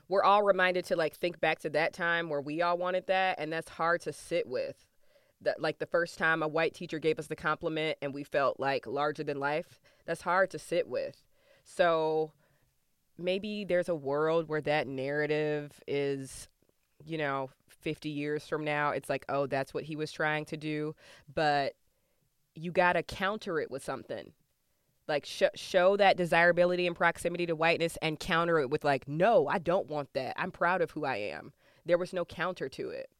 we're 0.09 0.23
all 0.23 0.43
reminded 0.43 0.85
to 0.87 0.97
like 0.97 1.15
think 1.17 1.41
back 1.41 1.61
to 1.61 1.71
that 1.71 1.93
time 1.93 2.29
where 2.29 2.41
we 2.41 2.63
all 2.63 2.77
wanted 2.77 3.07
that 3.07 3.39
and 3.39 3.53
that's 3.53 3.71
hard 3.71 4.01
to 4.03 4.13
sit 4.13 4.47
with. 4.47 4.87
That 5.41 5.61
like 5.61 5.79
the 5.79 5.87
first 5.87 6.19
time 6.19 6.43
a 6.43 6.49
white 6.49 6.75
teacher 6.75 6.99
gave 6.99 7.19
us 7.19 7.27
the 7.27 7.37
compliment 7.37 7.99
and 8.01 8.15
we 8.15 8.25
felt 8.25 8.61
like 8.61 8.87
larger 8.87 9.25
than 9.25 9.39
life 9.39 9.81
that's 10.07 10.23
hard 10.23 10.51
to 10.51 10.59
sit 10.59 10.89
with. 10.89 11.23
So 11.65 12.33
maybe 13.19 13.65
there's 13.65 13.89
a 13.89 13.95
world 13.95 14.49
where 14.49 14.61
that 14.63 14.87
narrative 14.87 15.81
is 15.87 16.49
you 17.05 17.19
know 17.19 17.51
50 17.85 18.09
years 18.09 18.49
from 18.49 18.65
now, 18.65 18.91
it's 18.91 19.09
like, 19.09 19.25
oh, 19.29 19.47
that's 19.47 19.73
what 19.73 19.85
he 19.85 19.95
was 19.95 20.11
trying 20.11 20.45
to 20.47 20.57
do. 20.57 20.95
But 21.33 21.75
you 22.55 22.73
got 22.73 22.95
to 22.95 23.03
counter 23.03 23.61
it 23.61 23.71
with 23.71 23.85
something. 23.85 24.33
Like, 25.07 25.27
sh- 25.27 25.43
show 25.55 25.97
that 25.99 26.17
desirability 26.17 26.87
and 26.87 26.97
proximity 26.97 27.47
to 27.47 27.55
whiteness 27.55 27.99
and 28.01 28.19
counter 28.19 28.59
it 28.59 28.71
with, 28.71 28.85
like, 28.85 29.07
no, 29.07 29.47
I 29.47 29.59
don't 29.59 29.89
want 29.89 30.13
that. 30.15 30.35
I'm 30.39 30.51
proud 30.51 30.81
of 30.81 30.93
who 30.93 31.05
I 31.05 31.17
am. 31.17 31.53
There 31.85 31.99
was 31.99 32.13
no 32.15 32.25
counter 32.25 32.69
to 32.71 32.89
it. 32.89 33.11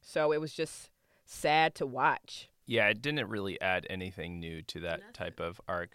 So 0.00 0.32
it 0.32 0.40
was 0.40 0.54
just 0.54 0.90
sad 1.26 1.74
to 1.74 1.86
watch. 1.86 2.48
Yeah, 2.66 2.86
it 2.88 3.02
didn't 3.02 3.28
really 3.28 3.60
add 3.60 3.86
anything 3.90 4.38
new 4.38 4.62
to 4.62 4.80
that 4.80 5.00
Nothing. 5.00 5.12
type 5.12 5.40
of 5.40 5.60
arc. 5.66 5.90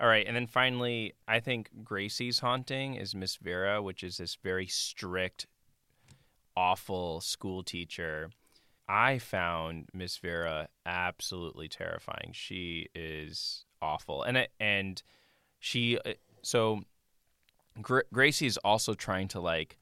All 0.00 0.08
right, 0.08 0.26
and 0.26 0.34
then 0.34 0.46
finally, 0.46 1.12
I 1.28 1.40
think 1.40 1.70
Gracie's 1.84 2.40
haunting 2.40 2.94
is 2.94 3.14
Miss 3.14 3.36
Vera, 3.36 3.80
which 3.82 4.02
is 4.02 4.16
this 4.16 4.36
very 4.42 4.66
strict 4.66 5.46
awful 6.56 7.20
school 7.20 7.62
teacher. 7.62 8.30
I 8.88 9.18
found 9.18 9.88
Miss 9.92 10.18
Vera 10.18 10.68
absolutely 10.84 11.68
terrifying. 11.68 12.30
She 12.32 12.88
is 12.94 13.64
awful, 13.80 14.22
and 14.22 14.46
and 14.60 15.02
she 15.58 15.98
uh, 16.04 16.12
so 16.42 16.82
Gra- 17.80 18.04
Gracie 18.12 18.46
is 18.46 18.58
also 18.58 18.94
trying 18.94 19.28
to 19.28 19.40
like 19.40 19.78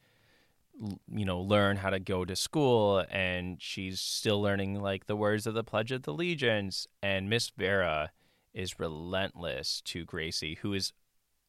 you 1.09 1.25
know 1.25 1.41
learn 1.41 1.77
how 1.77 1.91
to 1.91 2.01
go 2.01 2.25
to 2.25 2.35
school 2.35 3.05
and 3.11 3.61
she's 3.61 4.01
still 4.01 4.41
learning 4.41 4.81
like 4.81 5.07
the 5.07 5.17
words 5.17 5.47
of 5.47 5.55
the 5.55 5.63
pledge 5.63 5.93
of 5.93 6.07
allegiance 6.09 6.87
and 7.03 7.29
miss 7.29 7.51
vera 7.51 8.11
is 8.55 8.81
relentless 8.81 9.83
to 9.83 10.05
gracie 10.05 10.59
who 10.63 10.73
is 10.73 10.93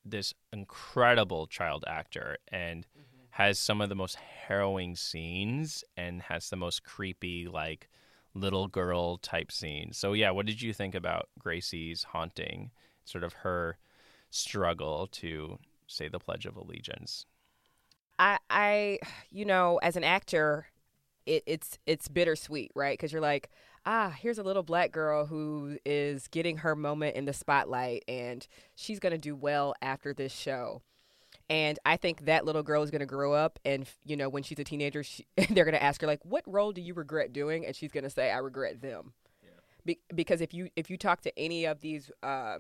this 0.04 0.34
incredible 0.52 1.48
child 1.48 1.86
actor 1.88 2.38
and 2.52 2.86
mm-hmm 2.86 3.12
has 3.34 3.58
some 3.58 3.82
of 3.82 3.89
the 3.89 3.96
most 3.96 4.15
harrowing 4.15 4.96
scenes 4.96 5.84
and 5.98 6.22
has 6.22 6.50
the 6.50 6.56
most 6.56 6.84
creepy 6.84 7.48
like 7.48 7.89
little 8.36 8.67
girl 8.67 9.17
type 9.17 9.52
scenes. 9.52 9.98
So 9.98 10.13
yeah, 10.13 10.30
what 10.30 10.46
did 10.46 10.62
you 10.62 10.72
think 10.72 10.93
about 10.93 11.30
Gracie's 11.39 12.04
haunting? 12.04 12.69
Sort 13.06 13.24
of 13.24 13.34
her 13.34 13.78
struggle 14.30 15.08
to 15.13 15.58
say 15.88 16.10
the 16.10 16.19
Pledge 16.19 16.46
of 16.46 16.56
Allegiance. 16.56 17.26
I, 18.19 18.38
I, 18.52 19.00
you 19.32 19.46
know, 19.46 19.80
as 19.82 19.96
an 19.96 20.04
actor, 20.04 20.67
it, 21.26 21.41
it's 21.48 21.80
it's 21.88 22.08
bittersweet, 22.08 22.72
right? 22.76 22.96
Because 22.96 23.12
you're 23.12 23.19
like, 23.19 23.50
ah, 23.84 24.13
here's 24.15 24.38
a 24.38 24.43
little 24.43 24.62
black 24.62 24.91
girl 24.91 25.26
who 25.26 25.80
is 25.88 26.28
getting 26.28 26.58
her 26.58 26.76
moment 26.76 27.15
in 27.15 27.26
the 27.26 27.34
spotlight, 27.34 28.04
and 28.08 28.46
she's 28.76 29.00
gonna 29.00 29.17
do 29.17 29.36
well 29.36 29.74
after 29.82 30.13
this 30.13 30.32
show. 30.32 30.84
And 31.54 31.78
I 31.86 31.98
think 31.98 32.26
that 32.26 32.46
little 32.46 32.63
girl 32.63 32.82
is 32.82 32.89
going 32.89 33.02
to 33.02 33.06
grow 33.06 33.32
up, 33.32 33.60
and 33.63 33.88
you 34.04 34.18
know, 34.18 34.28
when 34.28 34.42
she's 34.42 34.58
a 34.58 34.63
teenager, 34.63 35.04
she, 35.04 35.28
they're 35.52 35.66
going 35.66 35.76
to 35.76 35.84
ask 35.84 36.02
her 36.02 36.08
like, 36.08 36.26
"What 36.26 36.44
role 36.48 36.72
do 36.72 36.82
you 36.82 36.96
regret 36.96 37.32
doing?" 37.32 37.63
And 37.63 37.76
she's 37.76 37.92
going 37.92 38.06
to 38.06 38.10
say, 38.10 38.32
"I 38.32 38.39
regret 38.39 38.82
them." 38.82 39.13
Yeah. 39.44 39.50
Be- 39.86 40.00
because 40.16 40.42
if 40.42 40.52
you 40.52 40.70
if 40.76 40.89
you 40.89 40.98
talk 40.98 41.22
to 41.22 41.39
any 41.39 41.66
of 41.66 41.80
these, 41.82 42.10
uh, 42.24 42.58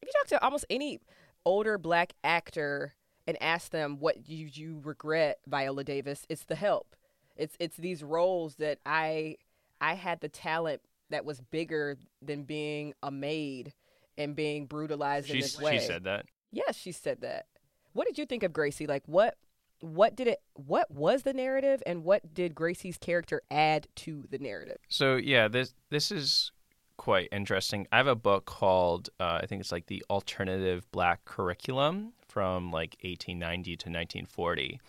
if 0.00 0.08
you 0.08 0.12
talk 0.18 0.28
to 0.28 0.42
almost 0.42 0.64
any 0.70 0.98
older 1.44 1.76
black 1.76 2.14
actor 2.24 2.94
and 3.26 3.36
ask 3.42 3.70
them 3.70 3.98
what 4.00 4.30
you 4.30 4.48
you 4.50 4.80
regret, 4.82 5.40
Viola 5.46 5.84
Davis, 5.84 6.24
it's 6.30 6.44
the 6.44 6.54
help. 6.54 6.96
It's 7.36 7.54
it's 7.60 7.76
these 7.76 8.02
roles 8.02 8.54
that 8.54 8.78
I 8.86 9.36
I 9.78 9.92
had 9.92 10.22
the 10.22 10.30
talent 10.30 10.80
that 11.10 11.26
was 11.26 11.42
bigger 11.42 11.98
than 12.22 12.44
being 12.44 12.94
a 13.02 13.10
maid 13.10 13.74
and 14.16 14.34
being 14.34 14.64
brutalized 14.64 15.26
She's, 15.26 15.34
in 15.34 15.40
this 15.40 15.60
way. 15.60 15.78
She 15.78 15.84
said 15.84 16.04
that. 16.04 16.24
Yes, 16.50 16.76
she 16.76 16.92
said 16.92 17.20
that. 17.20 17.44
What 17.92 18.06
did 18.06 18.18
you 18.18 18.26
think 18.26 18.42
of 18.42 18.52
Gracie? 18.52 18.86
Like 18.86 19.02
what 19.06 19.36
what 19.80 20.14
did 20.14 20.28
it 20.28 20.40
what 20.54 20.90
was 20.90 21.22
the 21.22 21.32
narrative 21.32 21.82
and 21.86 22.04
what 22.04 22.34
did 22.34 22.54
Gracie's 22.54 22.98
character 22.98 23.42
add 23.50 23.88
to 23.96 24.24
the 24.30 24.38
narrative? 24.38 24.78
So 24.88 25.16
yeah, 25.16 25.48
this 25.48 25.74
this 25.90 26.10
is 26.10 26.52
quite 26.96 27.28
interesting. 27.32 27.86
I 27.90 27.96
have 27.96 28.06
a 28.06 28.14
book 28.14 28.44
called 28.44 29.08
uh, 29.18 29.40
I 29.42 29.46
think 29.46 29.60
it's 29.60 29.72
like 29.72 29.86
the 29.86 30.04
alternative 30.10 30.90
black 30.92 31.24
curriculum 31.24 32.12
from 32.28 32.70
like 32.70 32.96
1890 33.02 33.70
to 33.76 33.88
1940. 33.88 34.80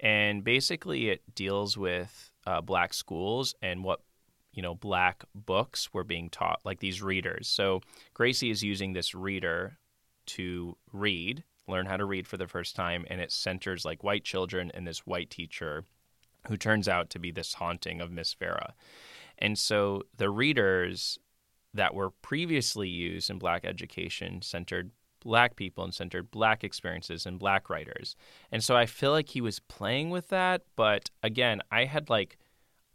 And 0.00 0.44
basically 0.44 1.08
it 1.08 1.22
deals 1.34 1.76
with 1.76 2.32
uh, 2.46 2.60
black 2.60 2.94
schools 2.94 3.54
and 3.62 3.82
what 3.82 4.00
you 4.52 4.62
know 4.62 4.74
black 4.74 5.24
books 5.34 5.92
were 5.92 6.04
being 6.04 6.30
taught 6.30 6.60
like 6.64 6.80
these 6.80 7.02
readers. 7.02 7.48
So 7.48 7.80
Gracie 8.14 8.50
is 8.50 8.62
using 8.62 8.92
this 8.92 9.14
reader 9.14 9.78
to 10.26 10.76
read 10.92 11.44
learn 11.68 11.86
how 11.86 11.96
to 11.96 12.04
read 12.04 12.26
for 12.26 12.36
the 12.36 12.46
first 12.46 12.76
time, 12.76 13.04
and 13.10 13.20
it 13.20 13.32
centers 13.32 13.84
like 13.84 14.04
white 14.04 14.24
children 14.24 14.70
and 14.74 14.86
this 14.86 15.06
white 15.06 15.30
teacher 15.30 15.84
who 16.48 16.56
turns 16.56 16.88
out 16.88 17.10
to 17.10 17.18
be 17.18 17.30
this 17.30 17.54
haunting 17.54 18.00
of 18.00 18.10
Miss 18.10 18.34
Vera. 18.34 18.74
And 19.38 19.58
so 19.58 20.02
the 20.16 20.30
readers 20.30 21.18
that 21.74 21.94
were 21.94 22.10
previously 22.10 22.88
used 22.88 23.30
in 23.30 23.38
black 23.38 23.64
education 23.64 24.42
centered 24.42 24.90
black 25.20 25.56
people 25.56 25.82
and 25.82 25.92
centered 25.92 26.30
black 26.30 26.62
experiences 26.62 27.26
and 27.26 27.38
black 27.38 27.68
writers. 27.68 28.14
And 28.52 28.62
so 28.62 28.76
I 28.76 28.86
feel 28.86 29.10
like 29.10 29.30
he 29.30 29.40
was 29.40 29.58
playing 29.58 30.10
with 30.10 30.28
that, 30.28 30.62
but 30.76 31.10
again, 31.22 31.60
I 31.70 31.84
had 31.84 32.08
like 32.08 32.38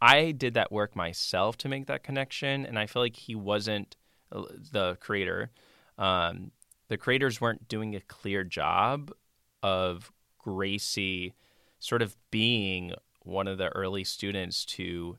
I 0.01 0.31
did 0.31 0.55
that 0.55 0.71
work 0.71 0.95
myself 0.95 1.57
to 1.57 1.69
make 1.69 1.85
that 1.87 2.03
connection 2.03 2.65
and 2.65 2.79
I 2.79 2.87
feel 2.87 3.01
like 3.01 3.15
he 3.15 3.35
wasn't 3.35 3.95
uh, 4.31 4.43
the 4.71 4.97
creator 4.99 5.51
um, 5.97 6.51
the 6.91 6.97
creators 6.97 7.39
weren't 7.39 7.69
doing 7.69 7.95
a 7.95 8.01
clear 8.01 8.43
job 8.43 9.13
of 9.63 10.11
Gracie 10.37 11.33
sort 11.79 12.01
of 12.01 12.17
being 12.31 12.91
one 13.21 13.47
of 13.47 13.57
the 13.57 13.69
early 13.69 14.03
students 14.03 14.65
to 14.65 15.17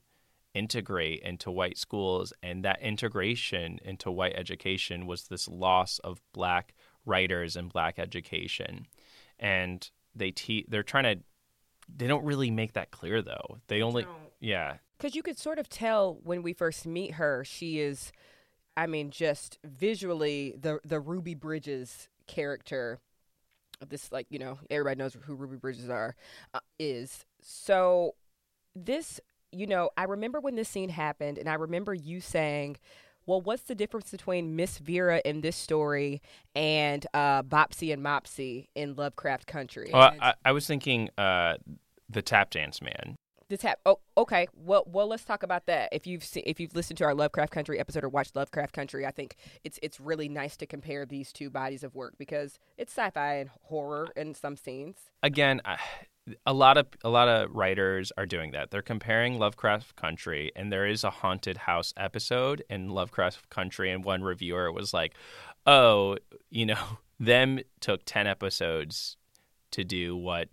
integrate 0.53 1.23
into 1.23 1.51
white 1.51 1.79
schools 1.79 2.31
and 2.43 2.63
that 2.63 2.83
integration 2.83 3.79
into 3.83 4.11
white 4.11 4.35
education 4.37 5.07
was 5.07 5.29
this 5.29 5.49
loss 5.49 5.99
of 6.01 6.21
black 6.35 6.75
writers 7.07 7.57
and 7.57 7.73
black 7.73 7.99
education. 7.99 8.87
And 9.39 9.91
they 10.15 10.31
te- 10.31 10.67
they're 10.69 10.83
trying 10.83 11.05
to 11.05 11.23
they 11.89 12.07
don't 12.07 12.25
really 12.27 12.51
make 12.51 12.75
that 12.75 12.91
clear 12.91 13.23
though. 13.23 13.61
They 13.69 13.81
only 13.81 14.05
yeah. 14.41 14.75
Because 14.99 15.15
you 15.15 15.23
could 15.23 15.39
sort 15.39 15.59
of 15.59 15.71
tell 15.71 16.19
when 16.23 16.43
we 16.43 16.53
first 16.53 16.85
meet 16.85 17.13
her 17.13 17.45
she 17.45 17.81
is 17.81 18.13
I 18.77 18.87
mean, 18.87 19.11
just 19.11 19.59
visually, 19.65 20.55
the 20.59 20.81
the 20.85 21.01
Ruby 21.01 21.35
Bridges 21.35 22.09
character, 22.27 22.99
this 23.87 24.11
like 24.11 24.27
you 24.31 24.39
know 24.39 24.59
everybody 24.71 24.99
knows 24.99 25.17
who 25.25 25.35
Ruby 25.35 25.57
Bridges 25.57 25.91
are, 25.91 26.15
uh, 26.55 26.61
is 26.79 27.25
so. 27.41 28.15
This 28.75 29.21
you 29.51 29.67
know 29.67 29.91
I 29.97 30.05
remember 30.05 30.41
when 30.41 30.55
this 30.55 30.69
scene 30.69 30.89
happened, 30.89 31.39
and 31.39 31.49
I 31.49 31.55
remember 31.55 31.95
you 31.95 32.21
saying. 32.21 32.77
Well, 33.25 33.41
what's 33.41 33.63
the 33.63 33.77
difference 33.77 34.11
between 34.11 34.57
Miss 34.57 34.79
Vera 34.79 35.23
in 35.25 35.43
this 35.43 35.55
story 35.55 36.21
and 36.57 37.07
uh, 37.15 37.45
Bopsy 37.45 37.93
and 37.93 38.03
Mopsy 38.03 38.67
in 38.75 38.97
Lovecraft 38.97 39.47
Country? 39.47 39.91
Well, 39.93 40.13
I, 40.21 40.35
I 40.45 40.51
was 40.51 40.67
thinking 40.67 41.09
uh, 41.17 41.55
the 42.11 42.21
tap 42.21 42.51
dance 42.51 42.83
man. 42.83 43.15
This. 43.53 43.65
Oh, 43.87 43.99
okay. 44.17 44.47
Well, 44.55 44.85
well, 44.87 45.07
let's 45.07 45.25
talk 45.25 45.43
about 45.43 45.67
that. 45.67 45.91
If 45.93 46.07
you've 46.07 46.25
seen, 46.25 46.43
if 46.47 46.59
you've 46.59 46.75
listened 46.75 46.99
to 46.99 47.05
our 47.05 47.15
Lovecraft 47.15 47.53
Country 47.53 47.79
episode 47.79 48.05
or 48.05 48.09
watched 48.09 48.35
Lovecraft 48.35 48.73
Country, 48.73 49.07
I 49.07 49.11
think 49.11 49.37
it's 49.65 49.79
it's 49.83 50.01
really 50.01 50.29
nice 50.29 50.57
to 50.59 50.67
compare 50.67 51.07
these 51.07 51.33
two 51.33 51.51
bodies 51.51 51.85
of 51.85 51.95
work 51.95 52.15
because 52.19 52.59
it's 52.77 52.93
sci-fi 52.93 53.35
and 53.35 53.51
horror 53.63 54.09
in 54.17 54.35
some 54.35 54.57
scenes. 54.57 54.97
Again, 55.23 55.61
a 56.47 56.53
lot 56.53 56.77
of 56.77 56.87
a 57.05 57.09
lot 57.09 57.29
of 57.29 57.51
writers 57.51 58.13
are 58.17 58.27
doing 58.27 58.53
that. 58.53 58.71
They're 58.71 58.83
comparing 58.83 59.39
Lovecraft 59.39 59.97
Country, 59.97 60.53
and 60.55 60.73
there 60.73 60.87
is 60.87 61.05
a 61.05 61.11
haunted 61.11 61.57
house 61.59 61.93
episode 61.97 62.63
in 62.71 62.89
Lovecraft 62.89 63.51
Country, 63.51 63.91
and 63.91 64.05
one 64.05 64.23
reviewer 64.23 64.71
was 64.73 64.95
like, 64.95 65.15
"Oh, 65.67 66.17
you 66.51 66.67
know, 66.67 66.99
them 67.21 67.61
took 67.81 68.03
ten 68.05 68.27
episodes 68.27 69.17
to 69.73 69.85
do 69.85 70.17
What, 70.17 70.49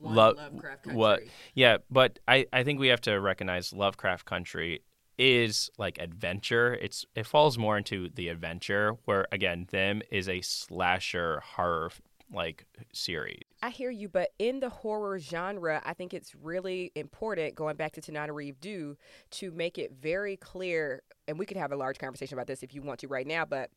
Lo- 0.00 0.34
Lovecraft 0.36 0.86
what 0.88 1.20
yeah 1.54 1.78
but 1.90 2.18
I, 2.28 2.46
I 2.52 2.62
think 2.62 2.78
we 2.78 2.88
have 2.88 3.00
to 3.02 3.18
recognize 3.20 3.72
lovecraft 3.72 4.24
country 4.24 4.82
is 5.18 5.68
like 5.78 5.98
adventure. 5.98 6.74
It's 6.74 7.04
it 7.14 7.26
falls 7.26 7.58
more 7.58 7.76
into 7.76 8.08
the 8.14 8.28
adventure 8.28 8.96
where 9.04 9.26
again 9.32 9.66
them 9.70 10.00
is 10.10 10.28
a 10.28 10.40
slasher 10.40 11.42
horror 11.44 11.90
like 12.32 12.66
series. 12.92 13.42
I 13.62 13.70
hear 13.70 13.90
you, 13.90 14.08
but 14.08 14.30
in 14.38 14.60
the 14.60 14.68
horror 14.68 15.18
genre, 15.18 15.82
I 15.84 15.94
think 15.94 16.12
it's 16.14 16.34
really 16.34 16.92
important, 16.94 17.54
going 17.54 17.76
back 17.76 17.92
to 17.92 18.00
Tananarive 18.00 18.60
Due, 18.60 18.96
to 19.32 19.50
make 19.50 19.78
it 19.78 19.92
very 19.92 20.36
clear, 20.36 21.02
and 21.26 21.38
we 21.38 21.46
could 21.46 21.56
have 21.56 21.72
a 21.72 21.76
large 21.76 21.98
conversation 21.98 22.36
about 22.36 22.46
this 22.46 22.62
if 22.62 22.74
you 22.74 22.82
want 22.82 23.00
to 23.00 23.08
right 23.08 23.26
now, 23.26 23.44
but 23.44 23.70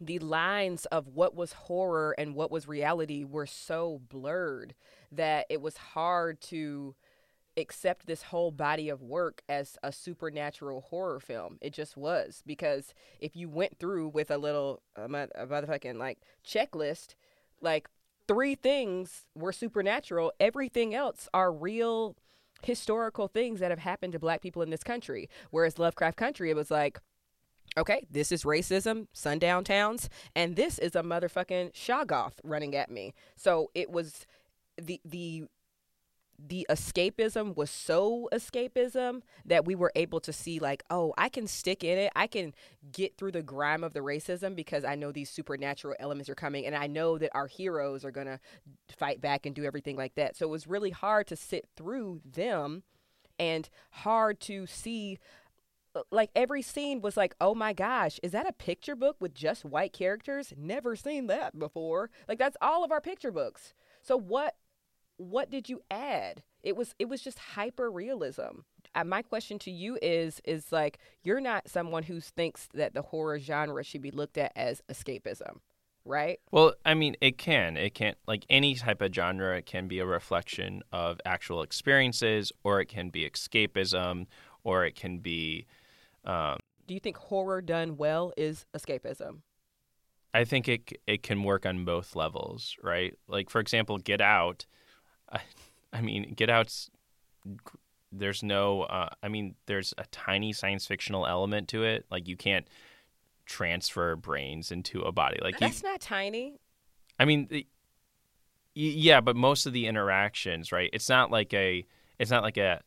the 0.00 0.18
lines 0.18 0.84
of 0.86 1.08
what 1.08 1.34
was 1.34 1.52
horror 1.52 2.14
and 2.18 2.34
what 2.34 2.50
was 2.50 2.68
reality 2.68 3.24
were 3.24 3.46
so 3.46 4.00
blurred 4.08 4.74
that 5.12 5.46
it 5.48 5.60
was 5.60 5.76
hard 5.76 6.40
to 6.40 6.94
accept 7.56 8.06
this 8.06 8.24
whole 8.24 8.50
body 8.50 8.88
of 8.88 9.02
work 9.02 9.42
as 9.48 9.78
a 9.82 9.90
supernatural 9.90 10.82
horror 10.82 11.20
film. 11.20 11.58
It 11.60 11.72
just 11.72 11.96
was 11.96 12.42
because 12.44 12.92
if 13.18 13.34
you 13.34 13.48
went 13.48 13.78
through 13.78 14.08
with 14.08 14.30
a 14.30 14.38
little 14.38 14.82
a, 14.94 15.08
motherfucking 15.08 15.96
like 15.96 16.18
checklist, 16.46 17.14
like 17.60 17.88
three 18.28 18.54
things 18.54 19.22
were 19.34 19.52
supernatural. 19.52 20.32
Everything 20.38 20.94
else 20.94 21.28
are 21.32 21.52
real 21.52 22.16
historical 22.62 23.28
things 23.28 23.60
that 23.60 23.70
have 23.70 23.78
happened 23.78 24.12
to 24.12 24.18
black 24.18 24.42
people 24.42 24.62
in 24.62 24.70
this 24.70 24.84
country. 24.84 25.28
Whereas 25.50 25.78
Lovecraft 25.78 26.16
Country, 26.16 26.50
it 26.50 26.56
was 26.56 26.70
like, 26.70 26.98
okay, 27.76 28.06
this 28.10 28.32
is 28.32 28.44
racism, 28.44 29.06
sundown 29.12 29.64
towns, 29.64 30.08
and 30.34 30.56
this 30.56 30.78
is 30.78 30.96
a 30.96 31.02
motherfucking 31.02 31.72
Shoggoth 31.72 32.34
running 32.42 32.74
at 32.74 32.90
me. 32.90 33.14
So 33.36 33.70
it 33.74 33.90
was 33.90 34.26
the 34.80 35.00
the 35.04 35.44
the 36.38 36.66
escapism 36.70 37.56
was 37.56 37.70
so 37.70 38.28
escapism 38.32 39.22
that 39.44 39.64
we 39.64 39.74
were 39.74 39.92
able 39.94 40.20
to 40.20 40.32
see 40.32 40.58
like 40.58 40.82
oh 40.90 41.14
i 41.16 41.28
can 41.28 41.46
stick 41.46 41.82
in 41.82 41.98
it 41.98 42.12
i 42.14 42.26
can 42.26 42.52
get 42.92 43.16
through 43.16 43.32
the 43.32 43.42
grime 43.42 43.82
of 43.82 43.94
the 43.94 44.00
racism 44.00 44.54
because 44.54 44.84
i 44.84 44.94
know 44.94 45.10
these 45.10 45.30
supernatural 45.30 45.94
elements 45.98 46.28
are 46.28 46.34
coming 46.34 46.66
and 46.66 46.74
i 46.76 46.86
know 46.86 47.16
that 47.16 47.30
our 47.34 47.46
heroes 47.46 48.04
are 48.04 48.10
gonna 48.10 48.38
fight 48.98 49.20
back 49.20 49.46
and 49.46 49.54
do 49.54 49.64
everything 49.64 49.96
like 49.96 50.14
that 50.14 50.36
so 50.36 50.46
it 50.46 50.50
was 50.50 50.66
really 50.66 50.90
hard 50.90 51.26
to 51.26 51.36
sit 51.36 51.66
through 51.74 52.20
them 52.24 52.82
and 53.38 53.68
hard 53.90 54.40
to 54.40 54.66
see 54.66 55.18
like 56.10 56.30
every 56.34 56.62
scene 56.62 57.00
was 57.00 57.16
like 57.16 57.34
oh 57.40 57.54
my 57.54 57.72
gosh 57.72 58.18
is 58.22 58.32
that 58.32 58.48
a 58.48 58.52
picture 58.52 58.96
book 58.96 59.16
with 59.20 59.34
just 59.34 59.64
white 59.64 59.92
characters? 59.92 60.52
Never 60.56 60.96
seen 60.96 61.26
that 61.28 61.58
before. 61.58 62.10
Like 62.28 62.38
that's 62.38 62.56
all 62.60 62.84
of 62.84 62.92
our 62.92 63.00
picture 63.00 63.32
books. 63.32 63.74
So 64.02 64.16
what 64.16 64.56
what 65.18 65.50
did 65.50 65.68
you 65.68 65.80
add? 65.90 66.42
It 66.62 66.76
was 66.76 66.94
it 66.98 67.08
was 67.08 67.22
just 67.22 67.38
hyper 67.38 67.90
realism 67.90 68.60
uh, 68.96 69.04
my 69.04 69.22
question 69.22 69.58
to 69.60 69.70
you 69.70 69.98
is 70.02 70.40
is 70.44 70.72
like 70.72 70.98
you're 71.22 71.40
not 71.40 71.68
someone 71.68 72.04
who 72.04 72.20
thinks 72.20 72.68
that 72.74 72.94
the 72.94 73.02
horror 73.02 73.38
genre 73.38 73.84
should 73.84 74.02
be 74.02 74.10
looked 74.10 74.38
at 74.38 74.52
as 74.56 74.82
escapism 74.90 75.58
right? 76.08 76.38
Well 76.52 76.74
i 76.84 76.94
mean 76.94 77.16
it 77.20 77.36
can. 77.36 77.76
It 77.76 77.94
can 77.94 78.14
like 78.26 78.46
any 78.48 78.74
type 78.76 79.02
of 79.02 79.14
genre 79.14 79.56
it 79.56 79.66
can 79.66 79.88
be 79.88 79.98
a 79.98 80.06
reflection 80.06 80.82
of 80.92 81.20
actual 81.24 81.62
experiences 81.62 82.52
or 82.64 82.80
it 82.80 82.86
can 82.86 83.10
be 83.10 83.28
escapism 83.28 84.26
or 84.64 84.84
it 84.84 84.94
can 84.94 85.18
be 85.18 85.66
um, 86.26 86.58
do 86.86 86.94
you 86.94 87.00
think 87.00 87.16
horror 87.16 87.60
done 87.60 87.96
well 87.96 88.32
is 88.36 88.66
escapism 88.76 89.40
I 90.34 90.44
think 90.44 90.68
it 90.68 90.92
it 91.06 91.22
can 91.22 91.42
work 91.44 91.64
on 91.64 91.86
both 91.86 92.14
levels, 92.14 92.76
right? 92.82 93.14
Like 93.26 93.48
for 93.48 93.58
example, 93.58 93.96
Get 93.96 94.20
Out. 94.20 94.66
I, 95.32 95.40
I 95.94 96.02
mean, 96.02 96.34
Get 96.36 96.50
Out's 96.50 96.90
there's 98.12 98.42
no. 98.42 98.82
Uh, 98.82 99.08
I 99.22 99.28
mean, 99.28 99.54
there's 99.64 99.94
a 99.96 100.04
tiny 100.10 100.52
science 100.52 100.86
fictional 100.86 101.26
element 101.26 101.68
to 101.68 101.84
it. 101.84 102.04
Like 102.10 102.28
you 102.28 102.36
can't 102.36 102.68
transfer 103.46 104.14
brains 104.14 104.70
into 104.70 105.02
a 105.02 105.12
body. 105.12 105.38
Like 105.40 105.54
you, 105.54 105.60
that's 105.60 105.82
not 105.82 106.00
tiny 106.00 106.58
I 107.18 107.24
mean, 107.24 107.46
the, 107.48 107.66
yeah, 108.74 109.20
but 109.20 109.36
most 109.36 109.64
of 109.64 109.72
the 109.72 109.86
interactions, 109.86 110.70
right? 110.70 110.90
It's 110.92 111.08
not 111.08 111.30
like 111.30 111.54
a, 111.54 111.86
it's 112.18 112.30
not 112.30 112.42
like 112.42 112.58
a, 112.58 112.82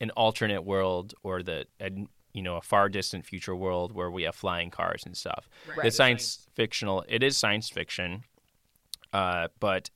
an 0.00 0.10
alternate 0.10 0.62
world 0.62 1.14
or 1.22 1.42
the, 1.42 1.66
a, 1.80 1.90
you 2.32 2.42
know, 2.42 2.56
a 2.56 2.62
far 2.62 2.88
distant 2.88 3.26
future 3.26 3.54
world 3.54 3.92
where 3.92 4.10
we 4.10 4.22
have 4.22 4.34
flying 4.34 4.70
cars 4.70 5.02
and 5.04 5.16
stuff. 5.16 5.48
Right. 5.76 5.86
It's 5.86 5.96
science 5.96 6.46
fictional. 6.54 7.04
It 7.08 7.22
is 7.22 7.36
science 7.36 7.68
fiction, 7.68 8.24
uh, 9.12 9.48
but 9.60 9.90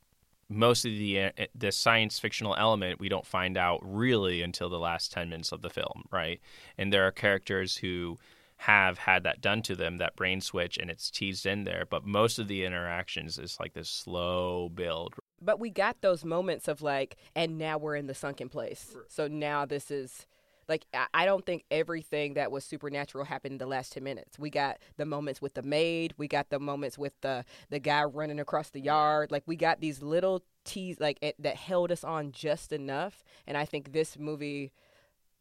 most 0.48 0.84
of 0.84 0.92
the 0.92 1.20
uh, 1.24 1.30
the 1.54 1.72
science 1.72 2.18
fictional 2.18 2.54
element 2.56 3.00
we 3.00 3.08
don't 3.08 3.26
find 3.26 3.56
out 3.56 3.80
really 3.82 4.42
until 4.42 4.68
the 4.68 4.78
last 4.78 5.12
ten 5.12 5.28
minutes 5.28 5.52
of 5.52 5.62
the 5.62 5.70
film, 5.70 6.04
right? 6.12 6.40
And 6.78 6.92
there 6.92 7.06
are 7.06 7.10
characters 7.10 7.76
who 7.76 8.18
have 8.58 8.96
had 8.98 9.22
that 9.24 9.40
done 9.42 9.60
to 9.62 9.76
them, 9.76 9.98
that 9.98 10.16
brain 10.16 10.40
switch, 10.40 10.78
and 10.78 10.90
it's 10.90 11.10
teased 11.10 11.44
in 11.44 11.64
there. 11.64 11.84
But 11.90 12.06
most 12.06 12.38
of 12.38 12.48
the 12.48 12.64
interactions 12.64 13.38
is 13.38 13.58
like 13.60 13.74
this 13.74 13.90
slow 13.90 14.70
build. 14.70 15.14
but 15.42 15.60
we 15.60 15.68
got 15.68 16.00
those 16.00 16.24
moments 16.24 16.66
of 16.68 16.80
like 16.80 17.16
and 17.34 17.58
now 17.58 17.76
we're 17.76 17.96
in 17.96 18.06
the 18.06 18.14
sunken 18.14 18.48
place 18.48 18.96
so 19.08 19.28
now 19.28 19.66
this 19.66 19.90
is 19.90 20.26
like 20.68 20.86
I- 21.12 21.26
don't 21.26 21.44
think 21.44 21.64
everything 21.70 22.34
that 22.34 22.50
was 22.52 22.64
supernatural 22.64 23.24
happened 23.24 23.52
in 23.52 23.58
the 23.58 23.66
last 23.66 23.92
10 23.92 24.04
minutes. 24.04 24.38
We 24.38 24.50
got 24.50 24.78
the 24.96 25.04
moments 25.04 25.42
with 25.42 25.54
the 25.54 25.62
maid. 25.62 26.14
We 26.16 26.28
got 26.28 26.50
the 26.50 26.58
moments 26.60 26.98
with 26.98 27.12
the 27.20 27.44
the 27.70 27.78
guy 27.78 28.04
running 28.04 28.40
across 28.40 28.70
the 28.70 28.80
yard. 28.80 29.30
Like 29.30 29.42
we 29.46 29.56
got 29.56 29.80
these 29.80 30.02
little 30.02 30.42
teas 30.64 30.98
like 31.00 31.18
it, 31.20 31.36
that 31.40 31.56
held 31.56 31.90
us 31.92 32.04
on 32.04 32.32
just 32.32 32.72
enough. 32.72 33.22
And 33.46 33.56
i 33.56 33.64
think 33.64 33.92
this 33.92 34.18
movie 34.18 34.72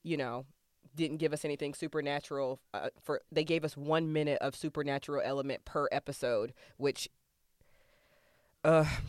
you 0.03 0.17
know 0.17 0.45
didn't 0.95 1.17
give 1.17 1.33
us 1.33 1.43
anything 1.43 1.73
supernatural 1.73 2.59
uh, 2.73 2.89
for 3.03 3.21
they 3.31 3.43
gave 3.43 3.65
us 3.65 3.75
one 3.75 4.13
minute 4.13 4.37
of 4.39 4.55
supernatural 4.55 5.21
element 5.25 5.65
per 5.65 5.89
episode 5.91 6.53
which 6.77 7.09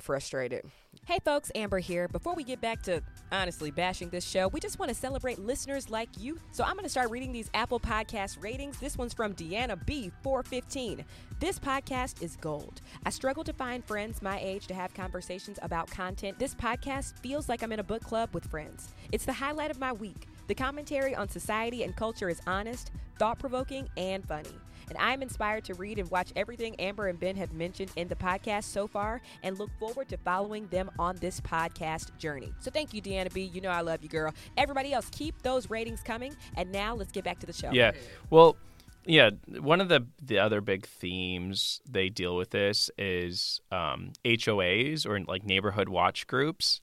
frustrated 0.01 0.71
Hey 1.07 1.19
folks, 1.25 1.53
Amber 1.55 1.79
here. 1.79 2.09
Before 2.09 2.35
we 2.35 2.43
get 2.43 2.61
back 2.61 2.83
to 2.83 3.01
honestly 3.31 3.71
bashing 3.71 4.09
this 4.09 4.27
show, 4.27 4.49
we 4.49 4.59
just 4.59 4.81
want 4.81 4.89
to 4.89 4.95
celebrate 4.95 5.39
listeners 5.39 5.89
like 5.89 6.09
you. 6.19 6.37
So 6.51 6.65
I'm 6.65 6.73
going 6.73 6.83
to 6.83 6.89
start 6.91 7.13
reading 7.13 7.31
these 7.31 7.49
Apple 7.55 7.79
Podcast 7.79 8.43
ratings. 8.43 8.81
This 8.81 8.97
one's 8.97 9.15
from 9.15 9.33
Deanna 9.33 9.79
B415. 9.85 11.05
This 11.39 11.61
podcast 11.61 12.25
is 12.25 12.35
gold. 12.35 12.81
I 13.05 13.11
struggle 13.11 13.45
to 13.45 13.53
find 13.53 13.85
friends 13.85 14.21
my 14.21 14.41
age 14.41 14.67
to 14.67 14.75
have 14.75 14.95
conversations 14.95 15.61
about 15.63 15.89
content. 15.89 16.41
This 16.41 16.57
podcast 16.57 17.17
feels 17.21 17.49
like 17.49 17.63
I'm 17.63 17.71
in 17.71 17.79
a 17.79 17.85
book 17.85 18.03
club 18.03 18.31
with 18.33 18.51
friends. 18.51 18.93
It's 19.13 19.25
the 19.25 19.33
highlight 19.33 19.71
of 19.71 19.79
my 19.79 19.93
week. 19.93 20.27
The 20.49 20.57
commentary 20.57 21.15
on 21.15 21.29
society 21.29 21.85
and 21.85 21.95
culture 21.95 22.29
is 22.29 22.41
honest, 22.49 22.91
thought 23.17 23.39
provoking, 23.39 23.89
and 23.97 24.27
funny. 24.27 24.59
And 24.89 24.99
I'm 24.99 25.23
inspired 25.23 25.65
to 25.65 25.75
read 25.75 25.99
and 25.99 26.11
watch 26.11 26.33
everything 26.37 26.75
Amber 26.77 27.09
and 27.09 27.19
Ben 27.19 27.37
have 27.37 27.53
mentioned 27.53 27.91
in 27.97 28.09
the 28.09 28.15
podcast 28.15 28.65
so 28.65 28.87
far 28.87 29.21
and 29.43 29.59
look 29.59 29.71
forward 29.79 30.09
to 30.09 30.17
following 30.19 30.67
them 30.69 30.91
on 30.99 31.17
this 31.17 31.41
podcast 31.41 32.17
journey. 32.19 32.53
So 32.61 32.71
thank 32.71 32.95
you, 32.95 33.03
Deanna 33.03 33.33
B. 33.33 33.43
You 33.43 33.61
know 33.61 33.71
I 33.71 33.81
love 33.81 34.03
you, 34.03 34.09
girl. 34.09 34.33
Everybody 34.57 34.93
else, 34.93 35.09
keep 35.11 35.43
those 35.43 35.71
ratings 35.71 36.03
coming. 36.03 36.37
And 36.57 36.73
now 36.73 36.95
let's 36.95 37.13
get 37.13 37.25
back 37.25 37.39
to 37.41 37.47
the 37.47 37.53
show. 37.53 37.71
Yeah. 37.73 37.93
Well, 38.31 38.57
yeah. 39.05 39.31
One 39.61 39.81
of 39.81 39.89
the 39.89 40.07
the 40.23 40.39
other 40.39 40.61
big 40.61 40.87
themes 40.87 41.81
they 41.89 42.09
deal 42.09 42.37
with 42.37 42.51
this 42.51 42.91
is 42.99 43.61
um, 43.71 44.13
HOAs 44.25 45.07
or 45.07 45.21
like 45.21 45.45
neighborhood 45.45 45.89
watch 45.89 46.27
groups, 46.27 46.81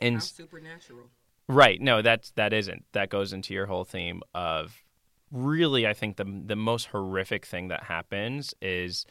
and 0.00 0.22
supernatural 0.22 1.10
Right. 1.48 1.80
No, 1.80 2.02
that's 2.02 2.30
that 2.32 2.52
isn't. 2.52 2.84
That 2.92 3.08
goes 3.08 3.32
into 3.32 3.54
your 3.54 3.66
whole 3.66 3.84
theme 3.84 4.22
of 4.34 4.76
really. 5.32 5.86
I 5.86 5.94
think 5.94 6.16
the 6.16 6.24
the 6.24 6.56
most 6.56 6.86
horrific 6.86 7.46
thing 7.46 7.68
that 7.68 7.84
happens 7.84 8.54
is 8.60 9.06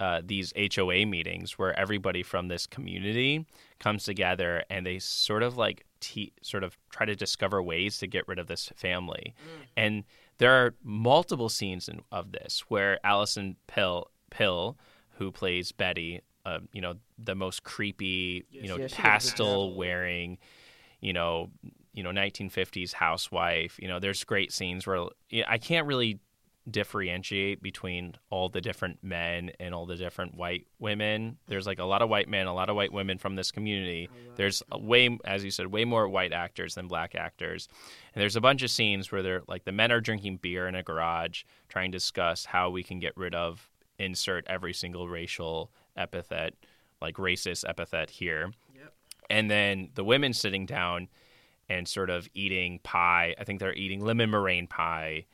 uh, 0.00 0.20
these 0.24 0.52
HOA 0.74 1.06
meetings 1.06 1.58
where 1.58 1.78
everybody 1.78 2.22
from 2.22 2.48
this 2.48 2.66
community 2.66 3.46
comes 3.78 4.04
together 4.04 4.64
and 4.68 4.84
they 4.84 4.98
sort 4.98 5.42
of 5.42 5.56
like 5.56 5.84
te- 6.00 6.32
sort 6.42 6.64
of 6.64 6.76
try 6.90 7.06
to 7.06 7.14
discover 7.14 7.62
ways 7.62 7.98
to 7.98 8.06
get 8.06 8.26
rid 8.26 8.38
of 8.38 8.48
this 8.48 8.72
family. 8.74 9.34
And 9.76 10.04
there 10.38 10.52
are 10.52 10.74
multiple 10.82 11.48
scenes 11.48 11.88
in, 11.88 12.00
of 12.10 12.32
this 12.32 12.64
where 12.68 12.98
Allison 13.04 13.56
Pill 13.68 14.10
Pill, 14.30 14.76
who 15.18 15.30
plays 15.30 15.70
Betty, 15.70 16.22
uh, 16.44 16.58
you 16.72 16.80
know, 16.80 16.94
the 17.16 17.36
most 17.36 17.62
creepy, 17.62 18.44
you 18.50 18.66
know, 18.66 18.78
was 18.78 18.92
pastel 18.92 19.74
wearing 19.76 20.38
you 21.02 21.12
know, 21.12 21.50
you 21.92 22.02
know 22.02 22.10
1950s 22.10 22.92
housewife. 22.92 23.78
You 23.80 23.88
know, 23.88 24.00
there's 24.00 24.24
great 24.24 24.52
scenes 24.52 24.86
where 24.86 25.06
I 25.46 25.58
can't 25.58 25.86
really 25.86 26.20
differentiate 26.70 27.60
between 27.60 28.14
all 28.30 28.48
the 28.48 28.60
different 28.60 29.02
men 29.02 29.50
and 29.58 29.74
all 29.74 29.84
the 29.84 29.96
different 29.96 30.36
white 30.36 30.66
women. 30.78 31.36
There's 31.48 31.66
like 31.66 31.80
a 31.80 31.84
lot 31.84 32.02
of 32.02 32.08
white 32.08 32.28
men, 32.28 32.46
a 32.46 32.54
lot 32.54 32.68
of 32.68 32.76
white 32.76 32.92
women 32.92 33.18
from 33.18 33.34
this 33.34 33.50
community. 33.50 34.08
There's 34.36 34.62
way, 34.72 35.18
as 35.24 35.44
you 35.44 35.50
said, 35.50 35.66
way 35.66 35.84
more 35.84 36.08
white 36.08 36.32
actors 36.32 36.76
than 36.76 36.86
black 36.86 37.14
actors. 37.14 37.68
And 38.14 38.20
there's 38.20 38.36
a 38.36 38.40
bunch 38.40 38.62
of 38.62 38.70
scenes 38.70 39.10
where 39.10 39.22
they're 39.22 39.42
like 39.48 39.64
the 39.64 39.72
men 39.72 39.90
are 39.90 40.00
drinking 40.00 40.36
beer 40.36 40.68
in 40.68 40.74
a 40.74 40.82
garage, 40.82 41.42
trying 41.68 41.90
to 41.90 41.96
discuss 41.96 42.44
how 42.44 42.70
we 42.70 42.82
can 42.82 43.00
get 43.00 43.16
rid 43.16 43.34
of 43.34 43.68
insert 43.98 44.46
every 44.46 44.72
single 44.72 45.08
racial 45.08 45.70
epithet, 45.96 46.54
like 47.00 47.16
racist 47.16 47.68
epithet 47.68 48.10
here. 48.10 48.52
Yep. 48.74 48.92
And 49.30 49.50
then 49.50 49.90
the 49.94 50.04
women 50.04 50.32
sitting 50.32 50.66
down 50.66 51.08
and 51.72 51.88
sort 51.88 52.10
of 52.10 52.28
eating 52.34 52.78
pie. 52.82 53.34
I 53.38 53.44
think 53.44 53.58
they're 53.60 53.74
eating 53.74 54.04
lemon 54.04 54.30
meringue 54.30 54.66
pie 54.66 55.24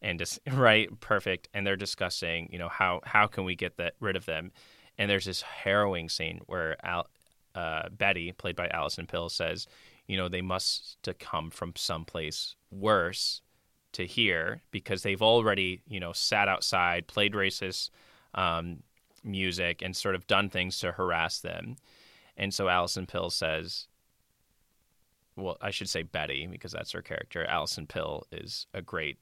and 0.00 0.18
just 0.18 0.40
right? 0.52 0.88
Perfect. 1.00 1.48
And 1.52 1.66
they're 1.66 1.76
discussing 1.76 2.48
you 2.50 2.58
know 2.58 2.68
how 2.68 3.00
how 3.04 3.26
can 3.26 3.44
we 3.44 3.54
get 3.54 3.76
that 3.76 3.94
rid 4.00 4.16
of 4.16 4.26
them? 4.26 4.52
And 4.98 5.10
there's 5.10 5.26
this 5.26 5.42
harrowing 5.42 6.08
scene 6.08 6.40
where 6.46 6.76
Al, 6.84 7.06
uh, 7.54 7.88
Betty 7.90 8.32
played 8.32 8.56
by 8.56 8.68
Allison 8.68 9.06
Pill 9.06 9.28
says 9.28 9.66
you 10.06 10.16
know 10.16 10.28
they 10.28 10.42
must 10.42 11.02
to 11.02 11.14
come 11.14 11.50
from 11.50 11.74
someplace 11.76 12.56
worse 12.70 13.42
to 13.92 14.06
here 14.06 14.62
because 14.70 15.02
they've 15.02 15.22
already 15.22 15.82
you 15.86 16.00
know 16.00 16.12
sat 16.12 16.48
outside 16.48 17.06
played 17.06 17.34
racist 17.34 17.90
um, 18.34 18.82
music 19.22 19.82
and 19.82 19.94
sort 19.94 20.14
of 20.14 20.26
done 20.26 20.48
things 20.48 20.78
to 20.78 20.92
harass 20.92 21.40
them. 21.40 21.76
And 22.34 22.54
so 22.54 22.68
Allison 22.68 23.04
Pill 23.06 23.28
says 23.28 23.88
well, 25.36 25.56
I 25.60 25.70
should 25.70 25.88
say 25.88 26.02
Betty 26.02 26.46
because 26.46 26.72
that's 26.72 26.92
her 26.92 27.02
character. 27.02 27.44
Allison 27.46 27.86
Pill 27.86 28.24
is 28.32 28.66
a 28.74 28.82
great 28.82 29.18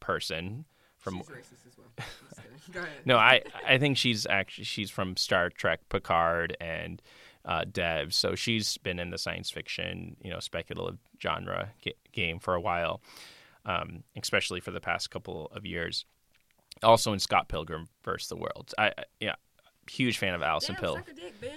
person 0.00 0.64
from 0.98 1.18
She's 1.18 1.26
racist 1.28 1.66
as 1.66 1.76
well. 1.78 1.88
Go 2.72 2.80
ahead. 2.80 2.90
no 3.06 3.16
i 3.16 3.40
i 3.66 3.78
think 3.78 3.96
she's 3.96 4.26
actually 4.26 4.64
she's 4.64 4.90
from 4.90 5.16
star 5.16 5.48
trek 5.48 5.80
picard 5.88 6.54
and 6.60 7.00
uh, 7.46 7.64
dev 7.70 8.12
so 8.12 8.34
she's 8.34 8.76
been 8.78 8.98
in 8.98 9.08
the 9.08 9.16
science 9.16 9.48
fiction 9.50 10.16
you 10.22 10.28
know 10.30 10.38
speculative 10.38 10.98
genre 11.22 11.70
ga- 11.82 11.96
game 12.12 12.38
for 12.38 12.54
a 12.54 12.60
while 12.60 13.00
um, 13.64 14.02
especially 14.20 14.60
for 14.60 14.70
the 14.70 14.80
past 14.80 15.10
couple 15.10 15.46
of 15.54 15.64
years 15.64 16.04
also 16.82 17.14
in 17.14 17.18
scott 17.18 17.48
pilgrim 17.48 17.88
versus 18.04 18.28
the 18.28 18.36
world 18.36 18.74
i 18.76 18.88
I- 18.88 18.92
yeah 19.18 19.34
huge 19.90 20.18
fan 20.18 20.34
of 20.34 20.42
allison 20.42 20.74
Damn, 20.74 20.80
pill 20.82 20.98
dick. 21.40 21.52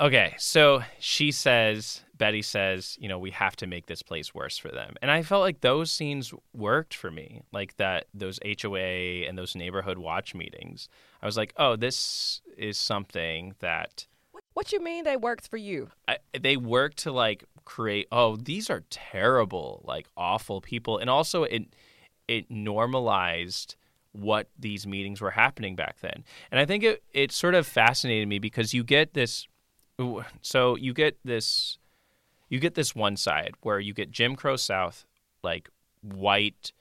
Okay, 0.00 0.34
so 0.38 0.82
she 0.98 1.30
says, 1.30 2.02
Betty 2.18 2.42
says, 2.42 2.96
you 3.00 3.08
know, 3.08 3.18
we 3.18 3.30
have 3.32 3.56
to 3.56 3.66
make 3.66 3.86
this 3.86 4.02
place 4.02 4.34
worse 4.34 4.56
for 4.56 4.68
them. 4.68 4.94
And 5.02 5.10
I 5.10 5.22
felt 5.22 5.42
like 5.42 5.60
those 5.60 5.90
scenes 5.90 6.32
worked 6.54 6.94
for 6.94 7.10
me, 7.10 7.42
like 7.52 7.76
that, 7.76 8.06
those 8.14 8.38
HOA 8.62 9.26
and 9.26 9.36
those 9.36 9.54
neighborhood 9.54 9.98
watch 9.98 10.34
meetings. 10.34 10.88
I 11.22 11.26
was 11.26 11.36
like, 11.36 11.52
oh, 11.56 11.76
this 11.76 12.40
is 12.56 12.78
something 12.78 13.54
that 13.60 14.06
What 14.54 14.68
do 14.68 14.76
you 14.76 14.82
mean 14.82 15.04
they 15.04 15.16
worked 15.16 15.48
for 15.48 15.56
you? 15.56 15.90
I, 16.08 16.18
they 16.38 16.56
worked 16.56 16.98
to 16.98 17.12
like 17.12 17.44
create, 17.64 18.08
oh, 18.10 18.36
these 18.36 18.70
are 18.70 18.82
terrible, 18.90 19.82
like 19.84 20.06
awful 20.16 20.60
people. 20.60 20.98
And 20.98 21.10
also, 21.10 21.42
it, 21.44 21.64
it 22.28 22.50
normalized 22.50 23.76
what 24.12 24.48
these 24.58 24.86
meetings 24.86 25.20
were 25.20 25.30
happening 25.30 25.76
back 25.76 26.00
then. 26.00 26.24
And 26.50 26.58
I 26.58 26.64
think 26.64 26.82
it, 26.82 27.02
it 27.12 27.32
sort 27.32 27.54
of 27.54 27.66
fascinated 27.66 28.28
me 28.28 28.38
because 28.38 28.72
you 28.72 28.82
get 28.82 29.12
this 29.14 29.46
so 30.42 30.76
you 30.76 30.92
get 30.92 31.18
this 31.24 31.78
you 32.48 32.60
get 32.60 32.74
this 32.74 32.94
one 32.94 33.16
side 33.16 33.54
where 33.62 33.80
you 33.80 33.92
get 33.92 34.10
Jim 34.10 34.36
Crow 34.36 34.56
South 34.56 35.06
like 35.42 35.68
white 36.02 36.72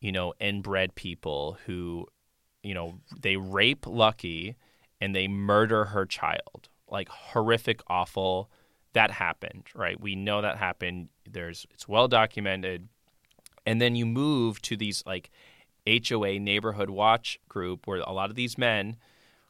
you 0.00 0.12
know 0.12 0.32
inbred 0.40 0.94
people 0.94 1.58
who 1.66 2.06
you 2.62 2.74
know 2.74 3.00
they 3.20 3.36
rape 3.36 3.86
Lucky 3.86 4.56
and 5.00 5.14
they 5.14 5.28
murder 5.28 5.86
her 5.86 6.06
child. 6.06 6.68
Like 6.88 7.08
horrific 7.08 7.80
awful. 7.88 8.50
That 8.92 9.10
happened 9.10 9.64
right? 9.74 10.00
We 10.00 10.14
know 10.14 10.42
that 10.42 10.56
happened. 10.56 11.08
There's 11.30 11.66
it's 11.72 11.88
well 11.88 12.08
documented. 12.08 12.88
And 13.66 13.80
then 13.80 13.94
you 13.94 14.06
move 14.06 14.60
to 14.62 14.76
these 14.76 15.02
like 15.06 15.30
HOA 15.86 16.38
neighborhood 16.38 16.90
watch 16.90 17.38
group 17.48 17.86
where 17.86 18.00
a 18.00 18.12
lot 18.12 18.30
of 18.30 18.36
these 18.36 18.58
men 18.58 18.96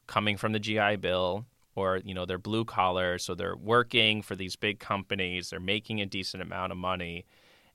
coming 0.07 0.37
from 0.37 0.51
the 0.51 0.59
GI 0.59 0.97
Bill 0.97 1.45
or 1.75 2.01
you 2.03 2.13
know 2.13 2.25
they're 2.25 2.37
blue 2.37 2.65
collar 2.65 3.17
so 3.17 3.33
they're 3.33 3.55
working 3.55 4.21
for 4.21 4.35
these 4.35 4.55
big 4.55 4.79
companies 4.79 5.49
they're 5.49 5.59
making 5.59 6.01
a 6.01 6.05
decent 6.05 6.41
amount 6.41 6.71
of 6.71 6.77
money 6.77 7.25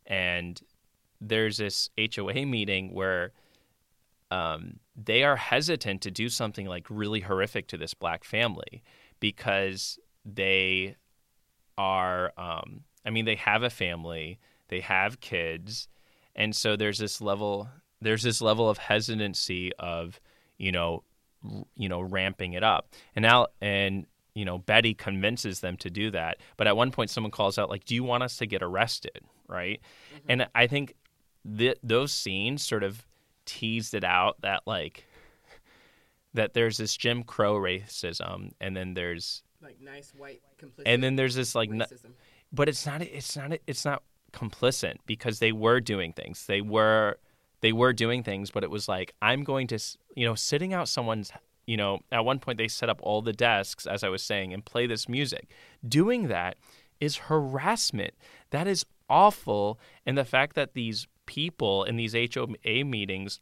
and 0.06 0.60
there's 1.20 1.56
this 1.56 1.88
HOA 2.14 2.44
meeting 2.44 2.92
where 2.92 3.32
um, 4.30 4.80
they 4.96 5.22
are 5.22 5.36
hesitant 5.36 6.02
to 6.02 6.10
do 6.10 6.28
something 6.28 6.66
like 6.66 6.86
really 6.90 7.20
horrific 7.20 7.68
to 7.68 7.76
this 7.76 7.94
black 7.94 8.24
family 8.24 8.82
because 9.20 9.98
they 10.24 10.96
are 11.78 12.32
um, 12.36 12.82
I 13.04 13.10
mean 13.10 13.24
they 13.24 13.36
have 13.36 13.62
a 13.62 13.70
family 13.70 14.38
they 14.68 14.80
have 14.80 15.20
kids 15.20 15.88
and 16.34 16.54
so 16.54 16.76
there's 16.76 16.98
this 16.98 17.20
level 17.20 17.68
there's 18.00 18.22
this 18.22 18.40
level 18.40 18.68
of 18.68 18.78
hesitancy 18.78 19.72
of 19.78 20.20
you 20.58 20.72
know 20.72 21.02
you 21.76 21.88
know 21.88 22.00
ramping 22.00 22.54
it 22.54 22.62
up. 22.62 22.94
And 23.14 23.22
now 23.22 23.48
and 23.60 24.06
you 24.34 24.44
know 24.44 24.58
betty 24.58 24.94
convinces 24.94 25.60
them 25.60 25.76
to 25.78 25.90
do 25.90 26.10
that. 26.10 26.38
But 26.56 26.66
at 26.66 26.76
one 26.76 26.90
point 26.90 27.10
someone 27.10 27.30
calls 27.30 27.58
out 27.58 27.70
like 27.70 27.84
do 27.84 27.94
you 27.94 28.04
want 28.04 28.22
us 28.22 28.36
to 28.38 28.46
get 28.46 28.62
arrested? 28.62 29.20
Right? 29.48 29.80
Mm-hmm. 30.12 30.30
and 30.30 30.48
i 30.56 30.66
think 30.66 30.96
th- 31.56 31.78
those 31.80 32.12
scenes 32.12 32.64
sort 32.64 32.82
of 32.82 33.06
teased 33.44 33.94
it 33.94 34.02
out 34.02 34.40
that 34.40 34.62
like 34.66 35.04
that 36.34 36.52
there's 36.52 36.78
this 36.78 36.96
jim 36.96 37.22
crow 37.22 37.54
racism 37.54 38.50
and 38.60 38.76
then 38.76 38.94
there's 38.94 39.44
like 39.62 39.80
nice 39.80 40.12
white 40.18 40.42
complicit 40.60 40.82
and 40.84 41.00
then 41.00 41.14
there's 41.14 41.36
this 41.36 41.54
like 41.54 41.70
racism. 41.70 42.10
but 42.52 42.68
it's 42.68 42.84
not 42.84 43.02
it's 43.02 43.36
not 43.36 43.52
it's 43.68 43.84
not 43.84 44.02
complicit 44.36 44.96
because 45.06 45.38
they 45.38 45.52
were 45.52 45.80
doing 45.80 46.12
things. 46.12 46.46
They 46.46 46.60
were 46.60 47.18
they 47.62 47.72
were 47.72 47.92
doing 47.92 48.22
things, 48.22 48.50
but 48.50 48.62
it 48.62 48.70
was 48.70 48.88
like 48.88 49.14
I'm 49.22 49.44
going 49.44 49.66
to, 49.68 49.78
you 50.16 50.26
know, 50.26 50.34
sitting 50.34 50.74
out 50.74 50.88
someone's, 50.88 51.30
you 51.66 51.76
know, 51.76 52.00
at 52.10 52.24
one 52.24 52.40
point 52.40 52.58
they 52.58 52.66
set 52.66 52.88
up 52.88 52.98
all 53.02 53.22
the 53.22 53.32
desks, 53.32 53.86
as 53.86 54.02
I 54.02 54.08
was 54.08 54.22
saying, 54.22 54.52
and 54.52 54.64
play 54.64 54.86
this 54.86 55.08
music. 55.08 55.48
Doing 55.86 56.26
that 56.28 56.56
is 56.98 57.16
harassment. 57.16 58.14
That 58.50 58.66
is 58.66 58.84
awful. 59.08 59.78
And 60.04 60.18
the 60.18 60.24
fact 60.24 60.56
that 60.56 60.74
these 60.74 61.06
people 61.26 61.84
in 61.84 61.96
these 61.96 62.14
HOA 62.14 62.84
meetings 62.84 63.40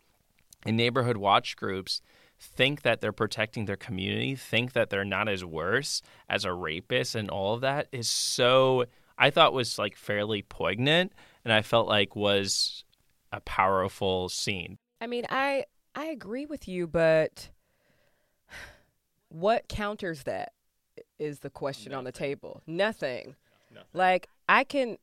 in 0.66 0.77
neighborhood 0.77 1.16
watch 1.16 1.57
groups 1.57 2.01
think 2.39 2.83
that 2.83 3.01
they're 3.01 3.12
protecting 3.12 3.66
their 3.66 3.77
community, 3.77 4.35
think 4.35 4.72
that 4.72 4.91
they're 4.91 5.05
not 5.05 5.29
as 5.29 5.45
worse 5.45 6.03
as 6.29 6.45
a 6.45 6.53
rapist 6.53 7.14
and 7.14 7.31
all 7.31 7.55
of 7.55 7.61
that 7.61 7.87
is 7.93 8.09
so 8.09 8.85
I 9.16 9.31
thought 9.31 9.53
was 9.53 9.79
like 9.79 9.97
fairly 9.97 10.43
poignant 10.43 11.12
and 11.45 11.53
I 11.53 11.62
felt 11.62 11.87
like 11.87 12.16
was 12.16 12.85
a 13.31 13.41
powerful 13.41 14.29
scene. 14.29 14.77
I 15.01 15.07
mean, 15.07 15.27
I 15.31 15.64
I 15.95 16.07
agree 16.07 16.47
with 16.47 16.66
you, 16.68 16.86
but 16.86 17.51
what 19.28 19.68
counters 19.68 20.22
that 20.24 20.53
is 21.18 21.40
the 21.40 21.51
question 21.51 21.90
Nothing. 21.90 21.99
on 21.99 22.05
the 22.05 22.12
table. 22.12 22.62
Nothing. 22.66 23.36
Nothing. 23.72 23.88
Like 23.92 24.28
I 24.49 24.64
can 24.64 24.99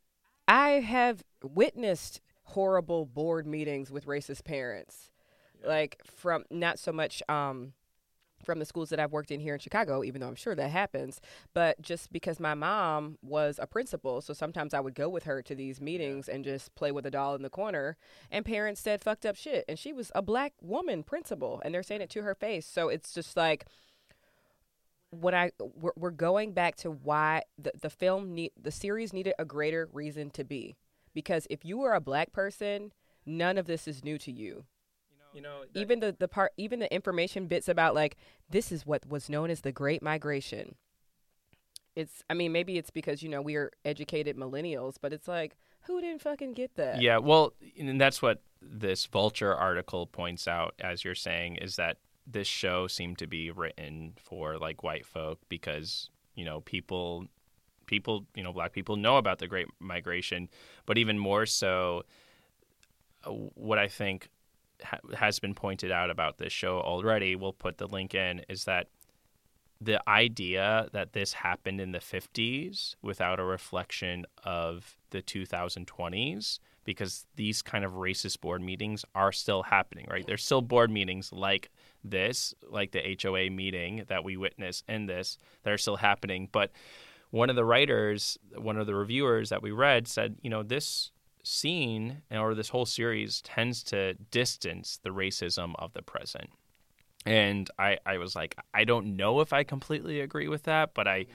I 0.48 0.72
have 0.72 1.24
witnessed 1.44 2.22
horrible 2.44 3.06
board 3.06 3.46
meetings 3.48 3.92
with 3.92 4.06
racist 4.06 4.44
parents. 4.44 5.10
Yeah. 5.62 5.70
Like 5.70 6.02
from 6.06 6.46
not 6.50 6.80
so 6.80 6.92
much 6.92 7.22
um 7.30 7.74
from 8.42 8.60
the 8.60 8.66
schools 8.66 8.90
that 8.90 9.00
I've 9.00 9.12
worked 9.12 9.32
in 9.32 9.40
here 9.40 9.54
in 9.54 9.60
Chicago, 9.60 10.04
even 10.04 10.22
though 10.22 10.28
I'm 10.28 10.36
sure 10.36 10.56
that 10.56 10.70
happens. 10.70 11.22
But 11.54 11.82
just 11.82 12.12
because 12.12 12.40
my 12.40 12.54
mom 12.54 13.18
was 13.22 13.60
a 13.62 13.68
principal, 13.68 14.22
so 14.22 14.34
sometimes 14.34 14.74
I 14.74 14.80
would 14.80 14.96
go 14.96 15.10
with 15.10 15.24
her 15.24 15.42
to 15.44 15.56
these 15.56 15.82
meetings 15.82 16.28
and 16.28 16.44
just 16.44 16.74
play 16.76 16.92
with 16.92 17.06
a 17.06 17.12
doll 17.12 17.36
in 17.36 17.42
the 17.42 17.50
corner. 17.50 17.98
And 18.30 18.46
parents 18.46 18.82
said 18.82 19.02
fucked 19.02 19.26
up 19.26 19.36
shit. 19.36 19.66
And 19.68 19.78
she 19.78 19.94
was 19.94 20.12
a 20.16 20.22
black 20.22 20.54
woman 20.62 21.04
principal, 21.04 21.62
and 21.64 21.74
they're 21.74 21.84
saying 21.84 22.02
it 22.02 22.10
to 22.12 22.22
her 22.24 22.36
face. 22.36 22.66
So 22.66 22.90
it's 22.90 23.14
just 23.14 23.38
like, 23.38 23.66
when 25.12 25.36
I 25.36 25.52
we're, 25.60 25.92
we're 25.98 26.12
going 26.12 26.54
back 26.54 26.78
to 26.78 26.90
why 26.92 27.44
the, 27.58 27.72
the 27.80 27.90
film 27.90 28.34
need 28.34 28.52
the 28.60 28.72
series 28.72 29.14
needed 29.14 29.34
a 29.38 29.46
greater 29.46 29.90
reason 29.92 30.30
to 30.32 30.44
be 30.44 30.78
because 31.14 31.48
if 31.50 31.66
you 31.66 31.78
were 31.78 31.94
a 31.94 32.02
black 32.02 32.32
person 32.32 32.94
none 33.26 33.58
of 33.58 33.68
this 33.68 33.88
is 33.88 34.06
new 34.06 34.18
to 34.18 34.32
you 34.32 34.64
you 35.34 35.42
know 35.42 35.64
even 35.74 36.00
the 36.00 36.16
the 36.18 36.28
part 36.28 36.52
even 36.58 36.80
the 36.80 36.94
information 36.94 37.48
bits 37.48 37.68
about 37.68 37.96
like 37.96 38.18
this 38.50 38.72
is 38.72 38.86
what 38.86 39.08
was 39.08 39.30
known 39.30 39.50
as 39.50 39.62
the 39.62 39.72
great 39.72 40.02
migration. 40.02 40.76
It's 41.96 42.24
i 42.30 42.34
mean 42.34 42.52
maybe 42.52 42.78
it's 42.78 42.90
because 42.90 43.22
you 43.22 43.30
know 43.30 43.42
we 43.42 43.56
are 43.56 43.70
educated 43.84 44.38
millennials 44.38 44.96
but 45.02 45.12
it's 45.12 45.28
like 45.28 45.58
who 45.82 46.00
didn't 46.00 46.22
fucking 46.22 46.54
get 46.54 46.76
that? 46.76 47.02
Yeah 47.02 47.18
well 47.18 47.54
and 47.78 48.00
that's 48.00 48.22
what 48.22 48.42
this 48.62 49.06
vulture 49.08 49.54
article 49.54 50.08
points 50.08 50.48
out 50.48 50.74
as 50.80 51.04
you're 51.04 51.16
saying 51.16 51.58
is 51.58 51.76
that 51.76 51.98
this 52.26 52.48
show 52.48 52.88
seemed 52.88 53.18
to 53.18 53.28
be 53.28 53.52
written 53.52 54.14
for 54.16 54.58
like 54.58 54.84
white 54.84 55.06
folk 55.06 55.40
because 55.50 56.10
you 56.36 56.46
know 56.46 56.62
people 56.62 57.28
people, 57.92 58.26
you 58.36 58.42
know, 58.42 58.54
black 58.54 58.72
people 58.72 58.96
know 58.96 59.18
about 59.18 59.38
the 59.38 59.48
Great 59.48 59.68
Migration, 59.80 60.50
but 60.86 60.98
even 60.98 61.20
more 61.20 61.46
so, 61.46 62.04
uh, 63.26 63.32
what 63.32 63.78
I 63.78 63.90
think 63.90 64.30
ha- 64.84 65.00
has 65.16 65.40
been 65.40 65.54
pointed 65.54 65.92
out 65.92 66.10
about 66.10 66.38
this 66.38 66.54
show 66.54 66.80
already, 66.80 67.36
we'll 67.36 67.54
put 67.54 67.78
the 67.78 67.88
link 67.88 68.16
in, 68.16 68.42
is 68.50 68.66
that 68.66 68.88
the 69.82 70.08
idea 70.08 70.88
that 70.94 71.14
this 71.14 71.34
happened 71.34 71.82
in 71.82 71.92
the 71.92 72.00
50s 72.00 72.96
without 73.02 73.40
a 73.40 73.44
reflection 73.44 74.26
of 74.44 74.96
the 75.10 75.24
2020s 75.24 76.60
because 76.84 77.26
these 77.36 77.62
kind 77.64 77.84
of 77.84 77.94
racist 77.94 78.42
board 78.42 78.62
meetings 78.62 79.04
are 79.16 79.32
still 79.32 79.64
happening 79.64 80.06
right? 80.10 80.26
There's 80.26 80.46
still 80.46 80.62
board 80.62 80.92
meetings 80.92 81.32
like 81.34 81.72
this 82.04 82.54
like 82.70 82.92
the 82.92 83.18
HOA 83.22 83.50
meeting 83.50 84.06
that 84.08 84.24
we 84.24 84.38
witness 84.38 84.84
in 84.88 85.08
this 85.08 85.40
that 85.64 85.74
are 85.74 85.80
still 85.80 85.98
happening. 85.98 86.48
But 86.52 86.72
one 87.32 87.50
of 87.50 87.56
the 87.56 87.66
writers 87.66 88.38
one 88.56 88.78
of 88.78 88.86
the 88.86 88.96
reviewers 88.96 89.50
that 89.50 89.64
we 89.64 89.72
read 89.72 90.08
said 90.08 90.36
you 90.44 90.50
know 90.50 90.62
this 90.62 91.12
scene 91.44 92.22
or 92.32 92.54
this 92.56 92.70
whole 92.70 92.86
series 92.86 93.42
tends 93.42 93.84
to 93.84 94.14
distance 94.32 95.00
the 95.04 95.10
racism 95.10 95.74
of 95.80 95.94
the 95.94 96.02
present. 96.02 96.50
And 97.26 97.70
I, 97.78 97.98
I 98.06 98.18
was 98.18 98.36
like 98.36 98.56
i 98.74 98.84
don't 98.84 99.16
know 99.16 99.42
if 99.42 99.54
i 99.54 99.64
completely 99.64 100.22
agree 100.22 100.48
with 100.48 100.64
that 100.64 100.96
but 100.96 101.08
i 101.08 101.28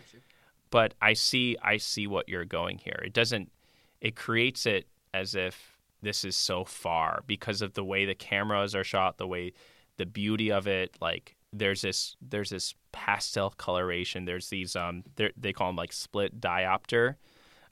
but 0.70 0.94
i 1.00 1.12
see 1.12 1.56
i 1.62 1.76
see 1.76 2.06
what 2.08 2.28
you're 2.28 2.44
going 2.44 2.78
here. 2.78 3.00
It 3.04 3.12
doesn't 3.12 3.52
it 4.00 4.16
creates 4.16 4.66
it 4.66 4.88
as 5.14 5.34
if 5.34 5.78
this 6.02 6.24
is 6.24 6.36
so 6.36 6.64
far 6.64 7.22
because 7.26 7.62
of 7.62 7.74
the 7.74 7.84
way 7.84 8.04
the 8.04 8.14
cameras 8.14 8.74
are 8.74 8.84
shot 8.84 9.18
the 9.18 9.26
way 9.26 9.52
the 9.96 10.06
beauty 10.06 10.50
of 10.50 10.66
it 10.66 10.96
like 11.00 11.36
there's 11.52 11.82
this 11.82 12.16
there's 12.20 12.50
this 12.50 12.74
pastel 12.92 13.50
coloration. 13.50 14.24
There's 14.24 14.48
these 14.48 14.76
um 14.76 15.04
they 15.16 15.52
call 15.52 15.68
them 15.68 15.76
like 15.76 15.92
split 15.92 16.40
diopter 16.40 17.16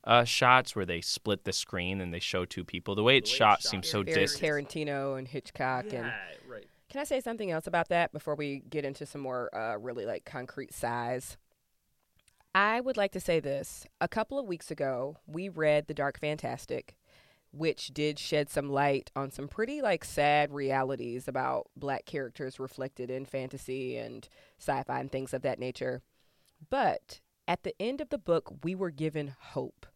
uh, 0.07 0.25
shots 0.25 0.77
where 0.77 0.85
they 0.85 1.01
split 1.01 1.45
the 1.45 1.53
screen 1.53 2.01
and 2.01 2.13
they 2.13 2.21
show 2.21 2.45
two 2.45 2.65
people 2.65 2.95
the 2.95 3.03
way 3.03 3.17
it's 3.17 3.31
shot, 3.31 3.63
shot 3.63 3.63
seems 3.63 3.89
so 3.89 4.03
Very 4.03 4.21
distant 4.21 4.69
Tarantino 4.69 5.19
and 5.19 5.27
Hitchcock 5.27 5.87
yeah, 5.91 5.99
and 5.99 6.13
right 6.49 6.67
Can 6.91 7.01
I 7.01 7.05
say 7.05 7.21
something 7.21 7.51
else 7.51 7.67
about 7.67 7.89
that 7.89 8.13
before 8.13 8.35
we 8.35 8.63
get 8.69 8.85
into 8.85 9.07
some 9.07 9.23
more 9.23 9.55
uh, 9.57 9.77
really 9.77 10.05
like 10.05 10.25
concrete 10.25 10.75
size? 10.75 11.37
I 12.55 12.81
would 12.81 12.97
like 12.97 13.11
to 13.13 13.21
say 13.21 13.41
this. 13.41 13.85
A 14.01 14.07
couple 14.07 14.39
of 14.39 14.47
weeks 14.47 14.71
ago, 14.71 15.17
we 15.27 15.49
read 15.49 15.89
The 15.89 15.95
Dark 15.95 16.21
Fantastic, 16.21 16.95
which 17.51 17.89
did 17.89 18.19
shed 18.19 18.49
some 18.49 18.69
light 18.69 19.11
on 19.17 19.33
some 19.33 19.49
pretty 19.49 19.83
like 19.83 20.05
sad 20.05 20.53
realities 20.53 21.27
about 21.27 21.67
black 21.77 22.05
characters 22.05 22.61
reflected 22.61 23.11
in 23.11 23.25
fantasy 23.25 23.97
and 23.97 24.29
sci-fi 24.61 25.01
and 25.01 25.11
things 25.11 25.35
of 25.35 25.43
that 25.43 25.59
nature. 25.59 26.03
But 26.71 27.21
at 27.49 27.65
the 27.65 27.75
end 27.81 28.01
of 28.01 28.11
the 28.11 28.19
book, 28.19 28.63
we 28.63 28.75
were 28.75 28.91
given 28.91 29.35
hope. 29.39 29.87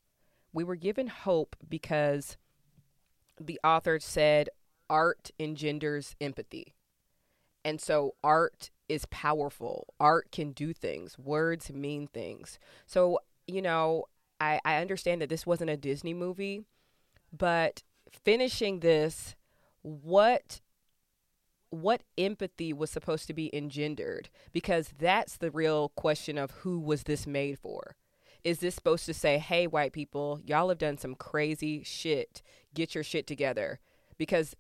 We 0.53 0.65
were 0.65 0.77
given 0.77 1.09
hope 1.09 1.57
because 1.69 2.37
the 3.41 3.61
author 3.63 4.01
said 4.01 4.49
art 4.91 5.31
engenders 5.39 6.17
empathy. 6.21 6.75
And 7.65 7.81
so 7.81 8.15
art 8.25 8.71
is 8.89 9.05
powerful. 9.07 9.93
Art 10.01 10.33
can 10.33 10.53
do 10.53 10.73
things. 10.73 11.19
Words 11.19 11.71
mean 11.71 12.07
things. 12.07 12.59
So, 12.87 13.19
you 13.47 13.61
know, 13.61 14.05
I, 14.41 14.61
I 14.65 14.77
understand 14.77 15.21
that 15.21 15.29
this 15.29 15.47
wasn't 15.47 15.71
a 15.71 15.77
Disney 15.77 16.15
movie, 16.15 16.63
but 17.37 17.83
finishing 18.11 18.81
this, 18.81 19.37
what 19.83 20.61
what 21.71 22.03
empathy 22.17 22.73
was 22.73 22.91
supposed 22.91 23.27
to 23.27 23.35
be 23.35 23.55
engendered? 23.55 24.31
Because 24.53 24.95
that's 24.99 25.37
the 25.37 25.51
real 25.51 25.91
question 25.91 26.39
of 26.39 26.51
who 26.51 26.81
was 26.81 27.03
this 27.03 27.27
made 27.27 27.59
for? 27.59 27.95
Is 28.45 28.61
this 28.61 28.75
supposed 28.75 29.07
to 29.07 29.15
say, 29.15 29.39
hey, 29.39 29.67
white 29.67 29.93
people, 29.93 30.41
y'all 30.45 30.69
have 30.69 30.79
done 30.79 30.99
some 30.99 31.15
crazy 31.15 31.83
shit. 31.83 32.43
Get 32.75 32.95
your 32.95 33.05
shit 33.05 33.27
together? 33.27 33.81
Because 34.17 34.55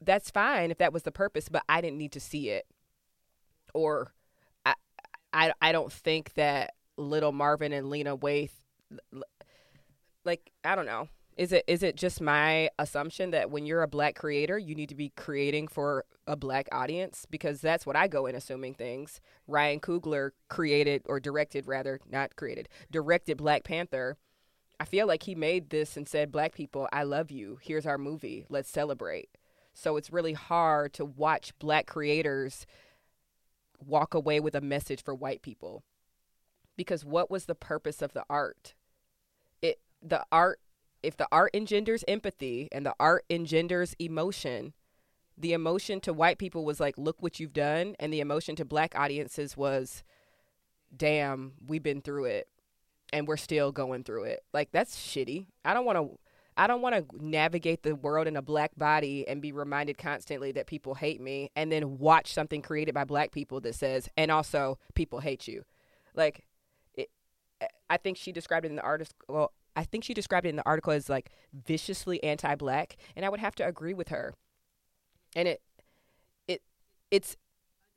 that's 0.00 0.30
fine 0.30 0.70
if 0.70 0.78
that 0.78 0.92
was 0.92 1.04
the 1.04 1.12
purpose, 1.12 1.48
but 1.48 1.62
I 1.68 1.80
didn't 1.80 1.98
need 1.98 2.12
to 2.12 2.20
see 2.20 2.50
it. 2.50 2.66
Or 3.72 4.12
I 4.66 4.74
I 5.32 5.52
I 5.62 5.72
don't 5.72 5.92
think 5.92 6.34
that 6.34 6.74
little 6.96 7.32
Marvin 7.32 7.72
and 7.72 7.88
Lena 7.88 8.16
Waithe 8.16 8.50
like 10.24 10.50
I 10.64 10.74
don't 10.74 10.86
know. 10.86 11.08
Is 11.40 11.52
it 11.52 11.64
is 11.66 11.82
it 11.82 11.96
just 11.96 12.20
my 12.20 12.68
assumption 12.78 13.30
that 13.30 13.50
when 13.50 13.64
you're 13.64 13.80
a 13.80 13.88
black 13.88 14.14
creator, 14.14 14.58
you 14.58 14.74
need 14.74 14.90
to 14.90 14.94
be 14.94 15.08
creating 15.16 15.68
for 15.68 16.04
a 16.26 16.36
black 16.36 16.68
audience 16.70 17.26
because 17.30 17.62
that's 17.62 17.86
what 17.86 17.96
I 17.96 18.08
go 18.08 18.26
in 18.26 18.34
assuming 18.34 18.74
things. 18.74 19.22
Ryan 19.46 19.80
Coogler 19.80 20.32
created 20.50 21.00
or 21.06 21.18
directed 21.18 21.66
rather, 21.66 21.98
not 22.06 22.36
created, 22.36 22.68
directed 22.90 23.38
Black 23.38 23.64
Panther. 23.64 24.18
I 24.78 24.84
feel 24.84 25.06
like 25.06 25.22
he 25.22 25.34
made 25.34 25.70
this 25.70 25.96
and 25.96 26.06
said, 26.06 26.30
"Black 26.30 26.54
people, 26.54 26.90
I 26.92 27.04
love 27.04 27.30
you. 27.30 27.58
Here's 27.62 27.86
our 27.86 27.96
movie. 27.96 28.44
Let's 28.50 28.68
celebrate." 28.68 29.30
So 29.72 29.96
it's 29.96 30.12
really 30.12 30.34
hard 30.34 30.92
to 30.92 31.06
watch 31.06 31.58
black 31.58 31.86
creators 31.86 32.66
walk 33.82 34.12
away 34.12 34.40
with 34.40 34.54
a 34.54 34.60
message 34.60 35.02
for 35.02 35.14
white 35.14 35.40
people. 35.40 35.84
Because 36.76 37.02
what 37.02 37.30
was 37.30 37.46
the 37.46 37.54
purpose 37.54 38.02
of 38.02 38.12
the 38.12 38.26
art? 38.28 38.74
It 39.62 39.80
the 40.02 40.26
art 40.30 40.60
if 41.02 41.16
the 41.16 41.28
art 41.32 41.50
engenders 41.54 42.04
empathy 42.06 42.68
and 42.72 42.84
the 42.84 42.94
art 43.00 43.24
engenders 43.30 43.94
emotion, 43.98 44.74
the 45.36 45.52
emotion 45.52 46.00
to 46.00 46.12
white 46.12 46.38
people 46.38 46.64
was 46.64 46.80
like, 46.80 46.98
look 46.98 47.22
what 47.22 47.40
you've 47.40 47.52
done. 47.52 47.96
And 47.98 48.12
the 48.12 48.20
emotion 48.20 48.56
to 48.56 48.64
black 48.64 48.94
audiences 48.94 49.56
was, 49.56 50.02
damn, 50.94 51.52
we've 51.66 51.82
been 51.82 52.02
through 52.02 52.26
it 52.26 52.48
and 53.12 53.26
we're 53.26 53.36
still 53.36 53.72
going 53.72 54.04
through 54.04 54.24
it. 54.24 54.44
Like, 54.52 54.70
that's 54.72 54.96
shitty. 54.96 55.46
I 55.64 55.74
don't 55.74 55.84
want 55.84 55.98
to. 55.98 56.18
I 56.56 56.66
don't 56.66 56.82
want 56.82 56.94
to 56.94 57.24
navigate 57.24 57.84
the 57.84 57.94
world 57.94 58.26
in 58.26 58.36
a 58.36 58.42
black 58.42 58.72
body 58.76 59.26
and 59.26 59.40
be 59.40 59.50
reminded 59.50 59.96
constantly 59.96 60.52
that 60.52 60.66
people 60.66 60.94
hate 60.94 61.18
me 61.18 61.50
and 61.56 61.72
then 61.72 61.96
watch 61.96 62.34
something 62.34 62.60
created 62.60 62.92
by 62.92 63.04
black 63.04 63.32
people 63.32 63.60
that 63.62 63.76
says, 63.76 64.10
and 64.14 64.30
also 64.30 64.78
people 64.94 65.20
hate 65.20 65.48
you. 65.48 65.64
Like, 66.14 66.44
it, 66.92 67.08
I 67.88 67.96
think 67.96 68.18
she 68.18 68.30
described 68.30 68.66
it 68.66 68.70
in 68.70 68.76
the 68.76 68.82
artist. 68.82 69.14
I 69.76 69.84
think 69.84 70.04
she 70.04 70.14
described 70.14 70.46
it 70.46 70.50
in 70.50 70.56
the 70.56 70.66
article 70.66 70.92
as 70.92 71.08
like 71.08 71.30
viciously 71.52 72.22
anti-black, 72.22 72.96
and 73.16 73.24
I 73.24 73.28
would 73.28 73.40
have 73.40 73.54
to 73.56 73.66
agree 73.66 73.94
with 73.94 74.08
her. 74.08 74.34
And 75.36 75.46
it, 75.46 75.62
it, 76.48 76.62
it's 77.10 77.36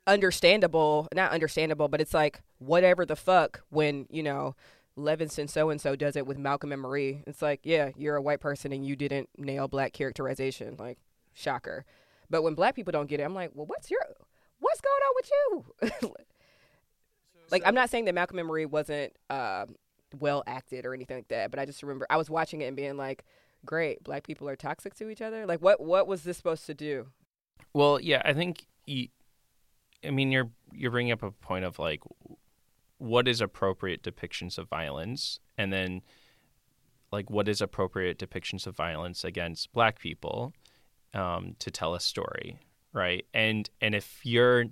understandable, 0.06 1.08
not 1.14 1.32
understandable, 1.32 1.88
but 1.88 2.02
it's 2.02 2.14
like 2.14 2.42
whatever 2.60 3.06
the 3.06 3.16
fuck 3.16 3.62
when 3.70 4.06
you 4.10 4.24
know 4.24 4.56
Levinson 4.98 5.50
so 5.50 5.70
and 5.70 5.82
so 5.82 5.96
does 5.96 6.16
it 6.16 6.28
with 6.28 6.38
Malcolm 6.38 6.72
and 6.72 6.82
Marie. 6.82 7.24
It's 7.26 7.42
like, 7.42 7.62
yeah, 7.64 7.90
you're 7.96 8.16
a 8.16 8.22
white 8.22 8.40
person 8.40 8.72
and 8.72 8.86
you 8.86 8.96
didn't 8.96 9.30
nail 9.38 9.68
black 9.68 9.94
characterization. 9.94 10.76
Like, 10.78 10.98
shocker. 11.34 11.86
But 12.30 12.44
when 12.44 12.56
black 12.56 12.76
people 12.76 12.92
don't 12.92 13.10
get 13.10 13.20
it, 13.20 13.24
I'm 13.24 13.36
like, 13.36 13.52
well, 13.54 13.66
what's 13.66 13.90
your, 13.90 14.02
what's 14.60 14.82
going 14.82 15.02
on 15.02 15.16
with 15.16 16.02
you? 16.04 16.16
like, 17.52 17.64
I'm 17.66 17.76
not 17.76 17.90
saying 17.90 18.06
that 18.06 18.16
Malcolm 18.16 18.40
and 18.40 18.48
Marie 18.48 18.66
wasn't 18.66 19.14
uh, 19.30 19.66
well 20.20 20.44
acted 20.48 20.86
or 20.86 20.94
anything 20.94 21.18
like 21.18 21.28
that, 21.30 21.52
but 21.52 21.60
I 21.60 21.66
just 21.66 21.82
remember 21.84 22.06
I 22.10 22.18
was 22.18 22.30
watching 22.30 22.62
it 22.62 22.66
and 22.66 22.76
being 22.76 22.98
like, 22.98 23.24
great, 23.66 24.04
black 24.04 24.26
people 24.26 24.48
are 24.50 24.56
toxic 24.56 24.96
to 24.96 25.10
each 25.10 25.22
other. 25.22 25.46
Like, 25.46 25.62
what 25.62 25.82
what 25.82 26.08
was 26.08 26.24
this 26.24 26.38
supposed 26.38 26.66
to 26.68 26.74
do? 26.74 27.08
Well, 27.74 28.00
yeah, 28.00 28.22
I 28.26 28.34
think. 28.34 28.66
You, 28.86 29.08
I 30.06 30.12
mean, 30.12 30.32
you're 30.32 30.50
you're 30.74 30.92
bringing 30.92 31.14
up 31.14 31.24
a 31.24 31.32
point 31.32 31.64
of 31.64 31.80
like 31.80 32.02
what 32.98 33.28
is 33.28 33.42
appropriate 33.42 34.02
depictions 34.02 34.58
of 34.58 34.70
violence 34.70 35.40
and 35.58 35.74
then 35.74 36.02
like 37.12 37.30
what 37.30 37.50
is 37.50 37.62
appropriate 37.62 38.18
depictions 38.18 38.66
of 38.66 38.76
violence 38.76 39.24
against 39.26 39.74
black 39.74 40.00
people 40.00 40.54
um, 41.14 41.54
to 41.60 41.70
tell 41.70 41.96
a 41.96 42.00
story 42.00 42.58
right 42.94 43.26
and 43.34 43.70
and 43.82 43.94
if 43.94 44.22
you're 44.24 44.66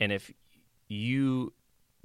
and 0.00 0.10
if 0.10 0.32
you 0.88 1.52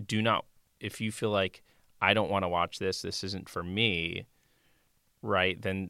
do 0.05 0.22
not 0.22 0.45
if 0.80 0.99
you 0.99 1.11
feel 1.11 1.30
like 1.30 1.63
i 2.06 2.14
don't 2.14 2.30
want 2.30 2.43
to 2.43 2.49
watch 2.49 2.80
this 2.80 3.01
this 3.01 3.24
isn't 3.24 3.49
for 3.49 3.64
me 3.64 4.26
right 5.22 5.62
then 5.62 5.89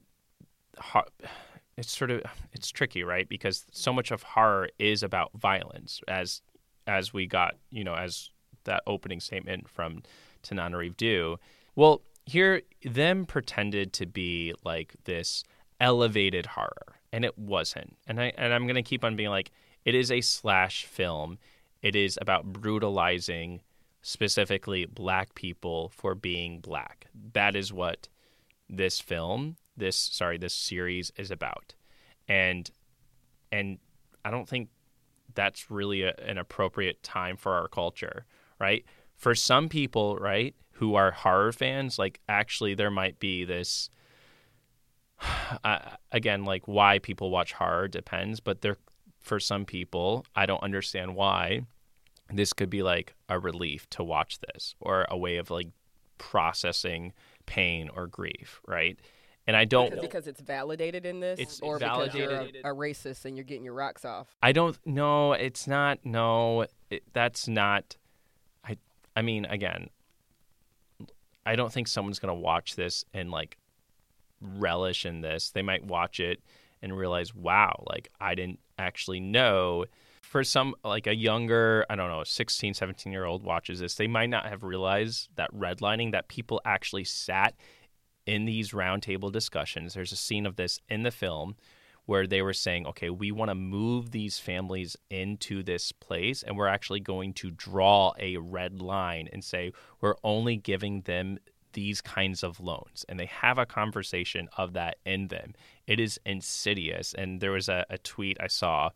it's 1.77 1.95
sort 1.95 2.11
of 2.11 2.21
it's 2.53 2.69
tricky 2.69 3.03
right 3.03 3.27
because 3.29 3.65
so 3.71 3.91
much 3.93 4.11
of 4.11 4.23
horror 4.23 4.69
is 4.79 5.03
about 5.03 5.31
violence 5.33 6.01
as 6.07 6.41
as 6.87 7.13
we 7.13 7.25
got 7.25 7.55
you 7.69 7.83
know 7.83 7.95
as 7.95 8.29
that 8.65 8.83
opening 8.85 9.19
statement 9.19 9.69
from 9.69 10.03
Tananarive 10.43 10.97
Due. 10.97 11.37
Well, 11.75 12.01
here 12.25 12.61
them 12.83 13.25
pretended 13.25 13.93
to 13.93 14.05
be 14.05 14.53
like 14.63 14.95
this 15.05 15.43
elevated 15.79 16.45
horror, 16.45 16.99
and 17.11 17.23
it 17.23 17.37
wasn't. 17.37 17.95
And 18.07 18.19
I 18.19 18.33
and 18.37 18.53
I'm 18.53 18.67
gonna 18.67 18.83
keep 18.83 19.03
on 19.03 19.15
being 19.15 19.29
like, 19.29 19.51
it 19.85 19.95
is 19.95 20.11
a 20.11 20.21
slash 20.21 20.85
film. 20.85 21.37
It 21.81 21.95
is 21.95 22.17
about 22.19 22.45
brutalizing 22.45 23.61
specifically 24.07 24.85
black 24.85 25.33
people 25.35 25.91
for 25.95 26.13
being 26.13 26.59
black. 26.59 27.07
That 27.33 27.55
is 27.55 27.73
what 27.73 28.07
this 28.69 28.99
film, 28.99 29.57
this 29.75 29.95
sorry, 29.95 30.37
this 30.37 30.53
series 30.53 31.11
is 31.17 31.31
about. 31.31 31.73
And 32.27 32.69
and 33.51 33.79
I 34.23 34.31
don't 34.31 34.47
think 34.47 34.69
that's 35.33 35.69
really 35.69 36.03
a, 36.03 36.13
an 36.19 36.37
appropriate 36.37 37.03
time 37.03 37.37
for 37.37 37.53
our 37.53 37.67
culture 37.67 38.25
right? 38.59 38.85
For 39.15 39.35
some 39.35 39.69
people, 39.69 40.17
right, 40.17 40.55
who 40.71 40.95
are 40.95 41.11
horror 41.11 41.51
fans, 41.51 41.97
like 41.97 42.19
actually 42.27 42.75
there 42.75 42.91
might 42.91 43.19
be 43.19 43.45
this. 43.45 43.89
Uh, 45.63 45.79
again, 46.11 46.43
like 46.43 46.67
why 46.67 46.99
people 46.99 47.29
watch 47.29 47.53
horror 47.53 47.87
depends, 47.87 48.39
but 48.39 48.61
there, 48.61 48.77
for 49.19 49.39
some 49.39 49.65
people, 49.65 50.25
I 50.35 50.45
don't 50.45 50.61
understand 50.61 51.15
why. 51.15 51.61
This 52.31 52.53
could 52.53 52.69
be 52.69 52.81
like 52.83 53.13
a 53.29 53.39
relief 53.39 53.89
to 53.91 54.03
watch 54.03 54.39
this, 54.39 54.75
or 54.79 55.05
a 55.09 55.17
way 55.17 55.37
of 55.37 55.51
like 55.51 55.67
processing 56.17 57.13
pain 57.45 57.89
or 57.93 58.07
grief, 58.07 58.61
right? 58.67 58.99
And 59.47 59.55
I 59.55 59.65
don't 59.65 59.91
because, 59.91 60.01
because 60.01 60.27
it's 60.27 60.41
validated 60.41 61.05
in 61.05 61.19
this, 61.19 61.39
It's 61.39 61.59
or 61.59 61.77
validated. 61.77 62.29
because 62.29 62.51
you're 62.53 62.71
a, 62.71 62.73
a 62.73 62.75
racist 62.75 63.25
and 63.25 63.37
you're 63.37 63.43
getting 63.43 63.63
your 63.63 63.75
rocks 63.75 64.03
off. 64.03 64.35
I 64.41 64.51
don't 64.51 64.77
know. 64.87 65.33
It's 65.33 65.67
not. 65.67 65.99
No, 66.03 66.65
it, 66.89 67.03
that's 67.13 67.47
not. 67.47 67.95
I. 68.63 68.77
I 69.15 69.21
mean, 69.21 69.45
again, 69.45 69.89
I 71.45 71.55
don't 71.55 71.71
think 71.71 71.87
someone's 71.87 72.17
gonna 72.17 72.33
watch 72.33 72.75
this 72.75 73.05
and 73.13 73.29
like 73.29 73.57
relish 74.41 75.05
in 75.05 75.21
this. 75.21 75.51
They 75.51 75.61
might 75.61 75.85
watch 75.85 76.19
it 76.19 76.39
and 76.81 76.97
realize, 76.97 77.35
wow, 77.35 77.83
like 77.87 78.09
I 78.19 78.33
didn't 78.33 78.59
actually 78.79 79.19
know. 79.19 79.85
For 80.35 80.43
some, 80.43 80.75
like 80.83 81.07
a 81.07 81.15
younger, 81.15 81.85
I 81.89 81.95
don't 81.95 82.09
know, 82.09 82.25
16, 82.25 82.73
17 82.73 83.09
year 83.09 83.23
old 83.23 83.45
watches 83.45 83.79
this, 83.79 83.95
they 83.95 84.09
might 84.09 84.29
not 84.29 84.47
have 84.47 84.63
realized 84.63 85.29
that 85.35 85.49
redlining, 85.53 86.11
that 86.11 86.27
people 86.27 86.59
actually 86.65 87.05
sat 87.05 87.53
in 88.25 88.43
these 88.43 88.71
roundtable 88.71 89.31
discussions. 89.31 89.93
There's 89.93 90.11
a 90.11 90.17
scene 90.17 90.45
of 90.45 90.57
this 90.57 90.81
in 90.89 91.03
the 91.03 91.11
film 91.11 91.55
where 92.05 92.27
they 92.27 92.41
were 92.41 92.51
saying, 92.51 92.85
okay, 92.85 93.09
we 93.09 93.31
want 93.31 93.47
to 93.47 93.55
move 93.55 94.11
these 94.11 94.37
families 94.37 94.97
into 95.09 95.63
this 95.63 95.93
place, 95.93 96.43
and 96.43 96.57
we're 96.57 96.67
actually 96.67 96.99
going 96.99 97.31
to 97.35 97.49
draw 97.51 98.11
a 98.19 98.35
red 98.35 98.81
line 98.81 99.29
and 99.31 99.41
say, 99.41 99.71
we're 100.01 100.17
only 100.21 100.57
giving 100.57 100.99
them 101.03 101.37
these 101.71 102.01
kinds 102.01 102.43
of 102.43 102.59
loans. 102.59 103.05
And 103.07 103.17
they 103.17 103.27
have 103.27 103.57
a 103.57 103.65
conversation 103.65 104.49
of 104.57 104.73
that 104.73 104.97
in 105.05 105.29
them. 105.29 105.53
It 105.87 106.01
is 106.01 106.19
insidious. 106.25 107.13
And 107.13 107.39
there 107.39 107.51
was 107.51 107.69
a, 107.69 107.85
a 107.89 107.97
tweet 107.99 108.35
I 108.41 108.47
saw 108.47 108.89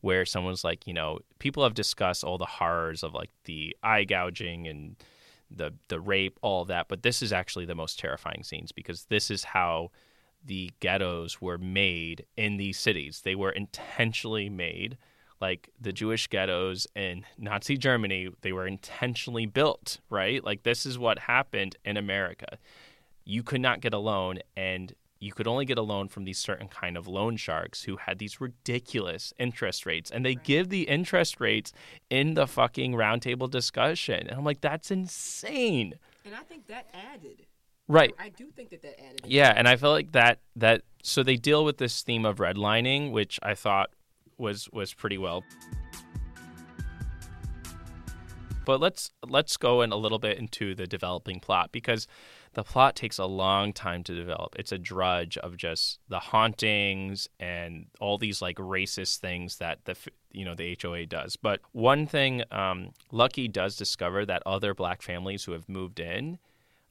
where 0.00 0.24
someone's 0.24 0.64
like, 0.64 0.86
you 0.86 0.94
know, 0.94 1.18
people 1.38 1.62
have 1.62 1.74
discussed 1.74 2.24
all 2.24 2.38
the 2.38 2.46
horrors 2.46 3.02
of 3.02 3.14
like 3.14 3.30
the 3.44 3.76
eye 3.82 4.04
gouging 4.04 4.66
and 4.66 4.96
the 5.50 5.72
the 5.88 6.00
rape, 6.00 6.38
all 6.42 6.62
of 6.62 6.68
that, 6.68 6.88
but 6.88 7.02
this 7.02 7.22
is 7.22 7.32
actually 7.32 7.66
the 7.66 7.74
most 7.74 7.98
terrifying 7.98 8.42
scenes 8.42 8.72
because 8.72 9.04
this 9.04 9.30
is 9.30 9.44
how 9.44 9.90
the 10.44 10.70
ghettos 10.80 11.40
were 11.40 11.58
made 11.58 12.24
in 12.36 12.56
these 12.56 12.78
cities. 12.78 13.22
They 13.24 13.34
were 13.34 13.50
intentionally 13.50 14.48
made 14.48 14.96
like 15.40 15.68
the 15.80 15.92
Jewish 15.92 16.26
ghettos 16.28 16.86
in 16.94 17.24
Nazi 17.38 17.76
Germany, 17.76 18.28
they 18.40 18.52
were 18.52 18.66
intentionally 18.66 19.46
built, 19.46 20.00
right? 20.08 20.42
Like 20.42 20.62
this 20.62 20.86
is 20.86 20.98
what 20.98 21.18
happened 21.20 21.76
in 21.84 21.96
America. 21.96 22.58
You 23.24 23.42
could 23.42 23.60
not 23.60 23.80
get 23.80 23.92
a 23.92 23.98
loan 23.98 24.38
and 24.56 24.94
you 25.26 25.32
could 25.32 25.48
only 25.48 25.64
get 25.64 25.76
a 25.76 25.82
loan 25.82 26.06
from 26.08 26.24
these 26.24 26.38
certain 26.38 26.68
kind 26.68 26.96
of 26.96 27.08
loan 27.08 27.36
sharks 27.36 27.82
who 27.82 27.96
had 27.96 28.18
these 28.18 28.40
ridiculous 28.40 29.34
interest 29.38 29.84
rates. 29.84 30.10
And 30.10 30.24
they 30.24 30.36
give 30.36 30.68
the 30.68 30.82
interest 30.82 31.40
rates 31.40 31.72
in 32.08 32.34
the 32.34 32.46
fucking 32.46 32.92
roundtable 32.92 33.50
discussion. 33.50 34.28
And 34.28 34.38
i'm 34.38 34.44
like 34.44 34.60
that's 34.60 34.90
insane. 34.90 35.94
And 36.24 36.34
I 36.34 36.38
think 36.38 36.68
that 36.68 36.86
added. 36.94 37.44
right. 37.88 38.14
I 38.18 38.28
do 38.30 38.46
think 38.50 38.70
that 38.70 38.82
that 38.82 38.98
added. 39.00 39.20
yeah 39.26 39.52
and 39.54 39.68
i 39.68 39.76
feel 39.76 39.90
like 39.90 40.12
that 40.12 40.38
that 40.54 40.82
so 41.02 41.22
they 41.22 41.36
deal 41.36 41.64
with 41.64 41.78
this 41.78 42.02
theme 42.02 42.24
of 42.24 42.38
redlining 42.38 43.12
which 43.12 43.38
i 43.42 43.54
thought 43.54 43.90
was 44.38 44.68
was 44.72 44.94
pretty 44.94 45.18
well. 45.18 45.44
But 48.64 48.80
let's 48.80 49.12
let's 49.26 49.56
go 49.56 49.82
in 49.82 49.92
a 49.92 49.96
little 49.96 50.18
bit 50.18 50.38
into 50.38 50.74
the 50.74 50.86
developing 50.86 51.40
plot 51.40 51.70
because 51.72 52.06
the 52.56 52.64
plot 52.64 52.96
takes 52.96 53.18
a 53.18 53.26
long 53.26 53.74
time 53.74 54.02
to 54.02 54.14
develop. 54.14 54.56
It's 54.58 54.72
a 54.72 54.78
drudge 54.78 55.36
of 55.36 55.58
just 55.58 55.98
the 56.08 56.18
hauntings 56.18 57.28
and 57.38 57.84
all 58.00 58.16
these 58.16 58.40
like 58.40 58.56
racist 58.56 59.18
things 59.18 59.58
that 59.58 59.84
the 59.84 59.94
you 60.32 60.42
know 60.42 60.54
the 60.54 60.74
HOA 60.80 61.04
does. 61.04 61.36
But 61.36 61.60
one 61.72 62.06
thing 62.06 62.44
um, 62.50 62.92
Lucky 63.12 63.46
does 63.46 63.76
discover 63.76 64.24
that 64.24 64.42
other 64.46 64.72
black 64.72 65.02
families 65.02 65.44
who 65.44 65.52
have 65.52 65.68
moved 65.68 66.00
in, 66.00 66.38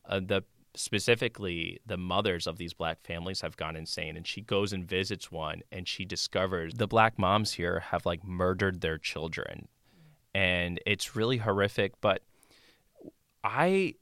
uh, 0.08 0.20
the 0.20 0.44
specifically 0.76 1.80
the 1.84 1.98
mothers 1.98 2.46
of 2.46 2.58
these 2.58 2.74
black 2.74 3.02
families 3.02 3.42
have 3.42 3.58
gone 3.58 3.76
insane 3.76 4.16
and 4.16 4.28
she 4.28 4.42
goes 4.42 4.72
and 4.72 4.88
visits 4.88 5.32
one 5.32 5.62
and 5.72 5.88
she 5.88 6.06
discovers 6.06 6.74
the 6.76 6.86
black 6.86 7.18
moms 7.18 7.54
here 7.54 7.80
have 7.80 8.06
like 8.06 8.24
murdered 8.26 8.82
their 8.82 8.98
children 8.98 9.70
and 10.34 10.82
it's 10.86 11.16
really 11.16 11.38
horrific 11.38 11.94
but 12.02 12.24
i 13.42 13.96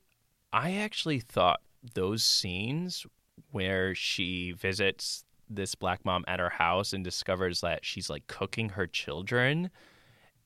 i 0.54 0.76
actually 0.76 1.20
thought 1.20 1.60
those 1.94 2.24
scenes 2.24 3.06
where 3.52 3.94
she 3.94 4.54
visits 4.54 5.26
this 5.50 5.76
black 5.76 6.04
mom 6.06 6.24
at 6.28 6.40
her 6.40 6.50
house 6.50 6.94
and 6.94 7.04
discovers 7.04 7.62
that 7.62 7.86
she's 7.86 8.10
like 8.10 8.26
cooking 8.28 8.70
her 8.70 8.88
children 8.88 9.70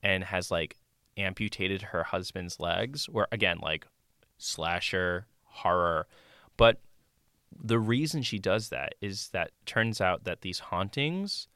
and 0.02 0.24
has 0.24 0.50
like 0.50 0.76
amputated 1.16 1.82
her 1.82 2.04
husband's 2.04 2.60
legs 2.60 3.08
were 3.08 3.28
again 3.32 3.58
like 3.60 3.86
slasher 4.38 5.26
horror. 5.44 6.06
But 6.56 6.80
the 7.52 7.78
reason 7.78 8.22
she 8.22 8.38
does 8.38 8.68
that 8.68 8.94
is 9.00 9.28
that 9.30 9.50
turns 9.66 10.00
out 10.00 10.24
that 10.24 10.42
these 10.42 10.58
hauntings 10.58 11.48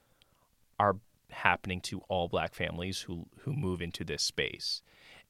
are 0.79 0.97
happening 1.31 1.81
to 1.81 2.01
all 2.09 2.29
black 2.29 2.55
families 2.55 3.01
who 3.01 3.27
who 3.41 3.53
move 3.53 3.81
into 3.81 4.05
this 4.05 4.23
space 4.23 4.83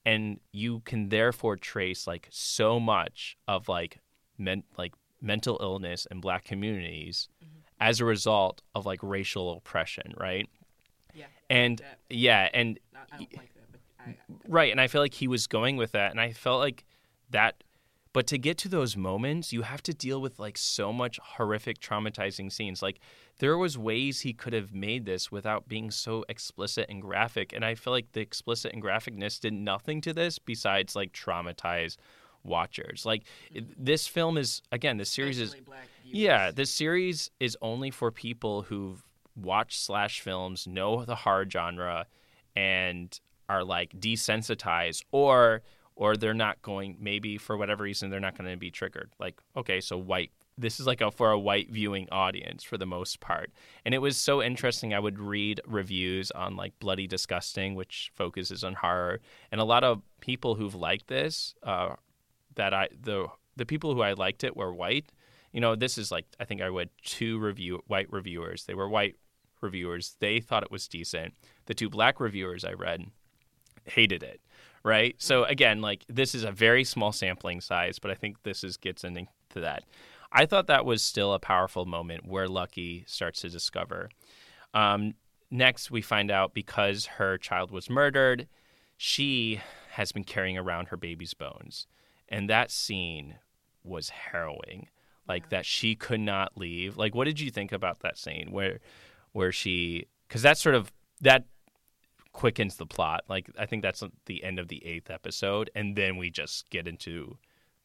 and 0.04 0.40
you 0.52 0.80
can 0.80 1.08
therefore 1.08 1.56
trace 1.56 2.06
like 2.06 2.28
so 2.30 2.80
much 2.80 3.36
of 3.46 3.68
like 3.68 3.98
men 4.38 4.62
like 4.76 4.94
mental 5.20 5.58
illness 5.62 6.06
in 6.10 6.20
black 6.20 6.44
communities 6.44 7.28
mm-hmm. 7.42 7.58
as 7.80 8.00
a 8.00 8.04
result 8.04 8.60
of 8.74 8.84
like 8.86 8.98
racial 9.02 9.56
oppression 9.56 10.14
right 10.18 10.48
Yeah. 11.14 11.26
and 11.48 11.78
that. 11.78 11.98
yeah 12.10 12.48
and 12.52 12.78
I 12.94 13.18
don't 13.18 13.36
like 13.36 13.54
that, 13.54 13.72
but 13.72 13.80
I, 14.00 14.16
Right, 14.48 14.70
and 14.72 14.80
I 14.80 14.86
feel 14.86 15.00
like 15.00 15.14
he 15.14 15.28
was 15.28 15.46
going 15.46 15.76
with 15.76 15.92
that, 15.92 16.10
and 16.10 16.20
I 16.20 16.32
felt 16.32 16.60
like 16.60 16.84
that. 17.30 17.62
But 18.12 18.26
to 18.26 18.36
get 18.38 18.58
to 18.58 18.68
those 18.68 18.96
moments, 18.96 19.52
you 19.52 19.62
have 19.62 19.82
to 19.84 19.94
deal 19.94 20.20
with 20.20 20.38
like 20.38 20.58
so 20.58 20.92
much 20.92 21.18
horrific, 21.22 21.80
traumatizing 21.80 22.52
scenes. 22.52 22.82
Like 22.82 23.00
there 23.42 23.58
was 23.58 23.76
ways 23.76 24.20
he 24.20 24.32
could 24.32 24.52
have 24.52 24.72
made 24.72 25.04
this 25.04 25.32
without 25.32 25.66
being 25.66 25.90
so 25.90 26.24
explicit 26.28 26.86
and 26.88 27.02
graphic, 27.02 27.52
and 27.52 27.64
I 27.64 27.74
feel 27.74 27.92
like 27.92 28.12
the 28.12 28.20
explicit 28.20 28.72
and 28.72 28.80
graphicness 28.80 29.40
did 29.40 29.52
nothing 29.52 30.00
to 30.02 30.12
this 30.12 30.38
besides 30.38 30.94
like 30.94 31.12
traumatize 31.12 31.96
watchers. 32.44 33.04
Like 33.04 33.24
this 33.76 34.06
film 34.06 34.38
is 34.38 34.62
again, 34.70 34.96
this 34.96 35.10
series 35.10 35.40
is 35.40 35.56
yeah, 36.04 36.52
this 36.52 36.70
series 36.70 37.32
is 37.40 37.58
only 37.60 37.90
for 37.90 38.12
people 38.12 38.62
who've 38.62 39.02
watched 39.34 39.80
slash 39.80 40.20
films, 40.20 40.68
know 40.68 41.04
the 41.04 41.16
horror 41.16 41.46
genre, 41.50 42.06
and 42.54 43.18
are 43.48 43.64
like 43.64 43.90
desensitized, 43.98 45.02
or 45.10 45.62
or 45.96 46.16
they're 46.16 46.32
not 46.32 46.62
going. 46.62 46.96
Maybe 47.00 47.38
for 47.38 47.56
whatever 47.56 47.82
reason, 47.82 48.08
they're 48.08 48.20
not 48.20 48.38
going 48.38 48.48
to 48.48 48.56
be 48.56 48.70
triggered. 48.70 49.10
Like, 49.18 49.40
okay, 49.56 49.80
so 49.80 49.98
white. 49.98 50.30
This 50.62 50.80
is 50.80 50.86
like 50.86 51.00
a 51.00 51.10
for 51.10 51.30
a 51.30 51.38
white 51.38 51.70
viewing 51.70 52.08
audience 52.10 52.62
for 52.62 52.78
the 52.78 52.86
most 52.86 53.20
part, 53.20 53.50
and 53.84 53.94
it 53.94 53.98
was 53.98 54.16
so 54.16 54.42
interesting. 54.42 54.94
I 54.94 55.00
would 55.00 55.18
read 55.18 55.60
reviews 55.66 56.30
on 56.30 56.56
like 56.56 56.78
Bloody 56.78 57.06
Disgusting, 57.06 57.74
which 57.74 58.10
focuses 58.14 58.64
on 58.64 58.74
horror, 58.74 59.20
and 59.50 59.60
a 59.60 59.64
lot 59.64 59.84
of 59.84 60.02
people 60.20 60.54
who've 60.54 60.74
liked 60.74 61.08
this, 61.08 61.54
uh, 61.62 61.96
that 62.54 62.72
I 62.72 62.88
the 62.98 63.26
the 63.56 63.66
people 63.66 63.94
who 63.94 64.02
I 64.02 64.12
liked 64.12 64.44
it 64.44 64.56
were 64.56 64.72
white. 64.72 65.12
You 65.52 65.60
know, 65.60 65.76
this 65.76 65.98
is 65.98 66.10
like 66.10 66.26
I 66.40 66.44
think 66.44 66.62
I 66.62 66.66
read 66.66 66.88
two 67.04 67.38
review 67.38 67.82
white 67.86 68.10
reviewers. 68.10 68.64
They 68.64 68.74
were 68.74 68.88
white 68.88 69.16
reviewers. 69.60 70.16
They 70.18 70.40
thought 70.40 70.62
it 70.62 70.70
was 70.70 70.88
decent. 70.88 71.34
The 71.66 71.74
two 71.74 71.90
black 71.90 72.20
reviewers 72.20 72.64
I 72.64 72.72
read 72.72 73.06
hated 73.84 74.22
it. 74.22 74.40
Right. 74.84 75.14
So 75.18 75.44
again, 75.44 75.80
like 75.80 76.04
this 76.08 76.34
is 76.34 76.42
a 76.42 76.50
very 76.50 76.82
small 76.84 77.12
sampling 77.12 77.60
size, 77.60 77.98
but 77.98 78.10
I 78.10 78.14
think 78.14 78.42
this 78.42 78.64
is 78.64 78.76
gets 78.76 79.04
into 79.04 79.26
that. 79.54 79.84
I 80.32 80.46
thought 80.46 80.66
that 80.68 80.86
was 80.86 81.02
still 81.02 81.34
a 81.34 81.38
powerful 81.38 81.84
moment 81.84 82.26
where 82.26 82.48
Lucky 82.48 83.04
starts 83.06 83.42
to 83.42 83.50
discover. 83.50 84.08
Um, 84.72 85.14
next, 85.50 85.90
we 85.90 86.00
find 86.00 86.30
out 86.30 86.54
because 86.54 87.06
her 87.06 87.36
child 87.36 87.70
was 87.70 87.90
murdered, 87.90 88.48
she 88.96 89.60
has 89.90 90.10
been 90.10 90.24
carrying 90.24 90.56
around 90.56 90.88
her 90.88 90.96
baby's 90.96 91.34
bones, 91.34 91.86
and 92.28 92.48
that 92.48 92.70
scene 92.70 93.36
was 93.84 94.08
harrowing. 94.08 94.88
Like 95.28 95.50
that 95.50 95.66
she 95.66 95.94
could 95.94 96.20
not 96.20 96.56
leave. 96.56 96.96
Like, 96.96 97.14
what 97.14 97.24
did 97.24 97.38
you 97.38 97.50
think 97.50 97.70
about 97.70 98.00
that 98.00 98.18
scene 98.18 98.50
where, 98.50 98.80
where 99.32 99.52
she? 99.52 100.06
Because 100.26 100.42
that 100.42 100.58
sort 100.58 100.74
of 100.74 100.92
that 101.20 101.44
quickens 102.32 102.76
the 102.76 102.86
plot. 102.86 103.24
Like, 103.28 103.48
I 103.58 103.66
think 103.66 103.82
that's 103.82 104.02
the 104.26 104.42
end 104.42 104.58
of 104.58 104.68
the 104.68 104.84
eighth 104.84 105.10
episode, 105.10 105.70
and 105.74 105.94
then 105.94 106.16
we 106.16 106.30
just 106.30 106.68
get 106.70 106.88
into 106.88 107.36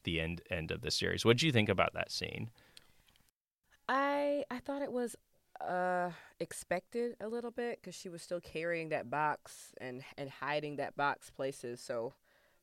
the 0.08 0.22
end 0.22 0.42
end 0.50 0.72
of 0.72 0.82
the 0.82 0.90
series. 0.90 1.26
What 1.26 1.38
did 1.38 1.44
you 1.44 1.52
think 1.52 1.68
about 1.68 1.94
that 1.94 2.12
scene? 2.12 2.50
I 3.90 4.46
I 4.50 4.60
thought 4.60 4.82
it 4.82 4.92
was 4.92 5.18
uh 5.60 6.12
expected 6.40 7.18
a 7.20 7.28
little 7.28 7.52
bit 7.52 7.80
because 7.82 7.94
she 7.94 8.08
was 8.08 8.22
still 8.22 8.40
carrying 8.40 8.90
that 8.90 9.10
box 9.10 9.74
and 9.82 10.04
and 10.18 10.30
hiding 10.30 10.78
that 10.78 10.96
box 10.96 11.30
places. 11.30 11.82
So 11.82 12.14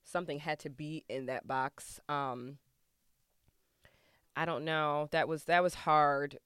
something 0.02 0.38
had 0.38 0.58
to 0.60 0.70
be 0.70 1.04
in 1.06 1.26
that 1.26 1.46
box. 1.46 2.00
Um, 2.08 2.56
I 4.34 4.46
don't 4.46 4.64
know. 4.64 5.08
That 5.10 5.28
was 5.28 5.44
that 5.44 5.62
was 5.62 5.74
hard. 5.74 6.38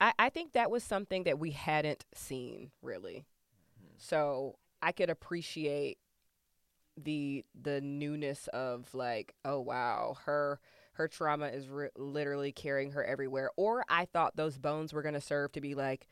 I, 0.00 0.12
I 0.18 0.28
think 0.28 0.52
that 0.52 0.70
was 0.70 0.84
something 0.84 1.24
that 1.24 1.38
we 1.38 1.52
hadn't 1.52 2.04
seen 2.14 2.72
really. 2.82 3.24
So 3.96 4.58
I 4.82 4.92
could 4.92 5.08
appreciate 5.08 5.96
the 6.96 7.44
the 7.60 7.80
newness 7.80 8.48
of 8.48 8.94
like, 8.94 9.34
oh 9.44 9.60
wow, 9.60 10.16
her 10.24 10.60
her 10.94 11.08
trauma 11.08 11.48
is 11.48 11.68
re- 11.68 11.90
literally 11.96 12.52
carrying 12.52 12.92
her 12.92 13.04
everywhere. 13.04 13.50
Or 13.56 13.84
I 13.88 14.06
thought 14.06 14.36
those 14.36 14.58
bones 14.58 14.92
were 14.92 15.02
going 15.02 15.14
to 15.14 15.20
serve 15.20 15.52
to 15.52 15.60
be 15.60 15.74
like, 15.74 16.08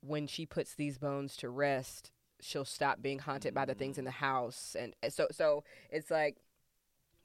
when 0.00 0.26
she 0.26 0.46
puts 0.46 0.74
these 0.74 0.98
bones 0.98 1.36
to 1.38 1.48
rest, 1.48 2.12
she'll 2.40 2.64
stop 2.64 3.02
being 3.02 3.18
haunted 3.18 3.54
by 3.54 3.64
the 3.64 3.74
things 3.74 3.98
in 3.98 4.04
the 4.04 4.10
house. 4.10 4.76
And 4.78 4.94
so 5.12 5.26
so 5.30 5.64
it's 5.90 6.10
like 6.10 6.36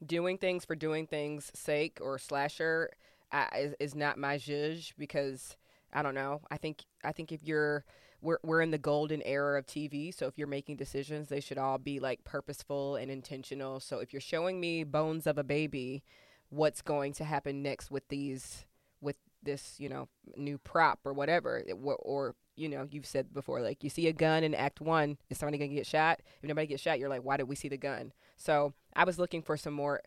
doing 0.04 0.38
things 0.38 0.64
for 0.64 0.74
doing 0.74 1.06
things 1.06 1.50
sake 1.54 1.98
or 2.00 2.18
slasher 2.18 2.90
uh, 3.32 3.46
is 3.56 3.74
is 3.80 3.94
not 3.94 4.18
my 4.18 4.38
judge 4.38 4.94
because 4.98 5.56
I 5.92 6.02
don't 6.02 6.14
know. 6.14 6.42
I 6.50 6.56
think 6.58 6.84
I 7.04 7.12
think 7.12 7.32
if 7.32 7.42
you're 7.44 7.84
we're 8.20 8.38
we're 8.42 8.60
in 8.60 8.70
the 8.70 8.78
golden 8.78 9.22
era 9.22 9.58
of 9.58 9.66
TV, 9.66 10.12
so 10.14 10.26
if 10.26 10.38
you're 10.38 10.46
making 10.46 10.76
decisions, 10.76 11.28
they 11.28 11.40
should 11.40 11.58
all 11.58 11.78
be 11.78 12.00
like 12.00 12.24
purposeful 12.24 12.96
and 12.96 13.10
intentional. 13.10 13.80
So 13.80 13.98
if 13.98 14.12
you're 14.12 14.20
showing 14.20 14.60
me 14.60 14.84
bones 14.84 15.26
of 15.26 15.38
a 15.38 15.44
baby, 15.44 16.02
what's 16.48 16.82
going 16.82 17.12
to 17.14 17.24
happen 17.24 17.62
next 17.62 17.90
with 17.90 18.08
these 18.08 18.64
with 19.00 19.16
this, 19.42 19.74
you 19.78 19.88
know, 19.88 20.08
new 20.36 20.58
prop 20.58 21.00
or 21.04 21.12
whatever 21.12 21.62
or, 21.84 21.94
or 21.96 22.34
you 22.56 22.68
know, 22.68 22.88
you've 22.90 23.06
said 23.06 23.32
before, 23.34 23.60
like 23.60 23.84
you 23.84 23.90
see 23.90 24.08
a 24.08 24.12
gun 24.12 24.42
in 24.42 24.54
Act 24.54 24.80
One, 24.80 25.18
is 25.28 25.38
somebody 25.38 25.58
gonna 25.58 25.74
get 25.74 25.86
shot? 25.86 26.20
If 26.42 26.48
nobody 26.48 26.66
gets 26.66 26.82
shot, 26.82 26.98
you're 26.98 27.08
like, 27.08 27.22
why 27.22 27.36
did 27.36 27.48
we 27.48 27.54
see 27.54 27.68
the 27.68 27.76
gun? 27.76 28.12
So 28.36 28.72
I 28.94 29.04
was 29.04 29.18
looking 29.18 29.42
for 29.42 29.56
some 29.56 29.74
more 29.74 30.00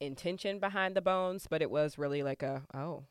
intention 0.00 0.58
behind 0.58 0.96
the 0.96 1.00
bones, 1.00 1.46
but 1.48 1.62
it 1.62 1.70
was 1.70 1.98
really 1.98 2.22
like 2.22 2.42
a 2.42 2.62
oh. 2.74 3.04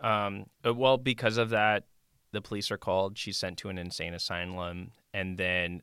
Um. 0.00 0.46
uh, 0.66 0.74
Well, 0.74 0.98
because 0.98 1.36
of 1.36 1.50
that, 1.50 1.84
the 2.32 2.40
police 2.40 2.70
are 2.70 2.78
called. 2.78 3.18
She's 3.18 3.36
sent 3.36 3.58
to 3.58 3.68
an 3.68 3.78
insane 3.78 4.14
asylum, 4.14 4.92
and 5.12 5.38
then 5.38 5.82